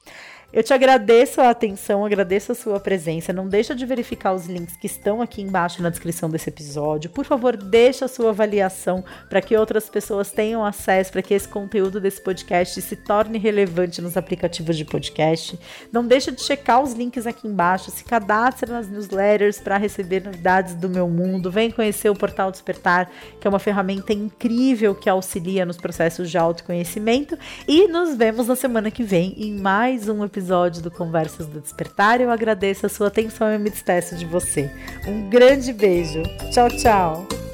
Eu 0.54 0.62
te 0.62 0.74
agradeço 0.74 1.40
a 1.40 1.50
atenção, 1.50 2.06
agradeço 2.06 2.52
a 2.52 2.56
sua 2.56 2.78
presença. 2.78 3.32
Não 3.32 3.48
deixa 3.48 3.74
de 3.74 3.86
verificar 3.86 4.34
os 4.34 4.48
links 4.48 4.76
que 4.76 4.86
estão 4.86 5.22
aqui 5.22 5.42
embaixo 5.42 5.82
na 5.82 5.90
descrição 5.90 6.30
desse 6.30 6.50
episódio. 6.50 7.10
Por 7.10 7.24
favor, 7.24 7.56
deixa 7.56 8.04
a 8.04 8.08
sua 8.10 8.32
avaliação 8.32 9.02
para 9.30 9.42
que 9.42 9.56
outras 9.56 9.90
pessoas 9.90 10.30
tenham 10.30 10.66
acesso, 10.66 11.10
para 11.14 11.22
que 11.22 11.34
esse 11.34 11.48
conteúdo 11.48 12.02
desse 12.02 12.22
podcast 12.22 12.82
se 12.82 12.98
torne 12.98 13.38
relevante 13.38 14.02
nos 14.02 14.18
aplicativos 14.18 14.76
de 14.76 14.84
podcast. 14.84 15.58
Não 15.90 16.06
deixa 16.06 16.34
de 16.34 16.42
checar 16.42 16.84
os 16.84 16.92
links 16.92 17.26
aqui 17.26 17.48
embaixo, 17.48 17.90
se 17.90 18.04
cadastre 18.04 18.70
nas 18.70 18.90
newsletters 18.90 19.58
para 19.58 19.78
receber 19.78 20.22
novidades 20.22 20.76
do 20.76 20.90
meu 20.90 21.08
mundo. 21.08 21.50
Vem 21.50 21.72
conhecer 21.72 22.10
o 22.10 22.16
Portal 22.16 22.52
Despertar, 22.52 23.10
que 23.40 23.48
é 23.48 23.50
uma 23.50 23.58
ferramenta 23.58 24.12
incrível 24.12 24.94
que 24.94 25.10
auxilia 25.10 25.66
nos 25.66 25.78
processos 25.78 26.30
de 26.30 26.38
autoconhecimento. 26.38 27.40
E 27.66 27.88
nos 27.88 28.18
vemos 28.18 28.48
na 28.48 28.56
semana 28.58 28.92
que 28.92 29.02
vem 29.02 29.34
em 29.38 29.58
mais 29.58 30.10
um 30.10 30.26
episódio 30.26 30.41
episódio 30.42 30.82
do 30.82 30.90
Conversas 30.90 31.46
do 31.46 31.62
Despertar. 31.62 32.20
Eu 32.20 32.32
agradeço 32.32 32.88
a 32.88 32.90
sua 32.90 33.08
atenção 33.08 33.54
e 33.54 33.60
me 33.60 33.70
despeço 33.70 34.16
de 34.16 34.26
você. 34.26 34.70
Um 35.08 35.30
grande 35.30 35.72
beijo. 35.72 36.24
Tchau, 36.52 36.68
tchau. 36.70 37.51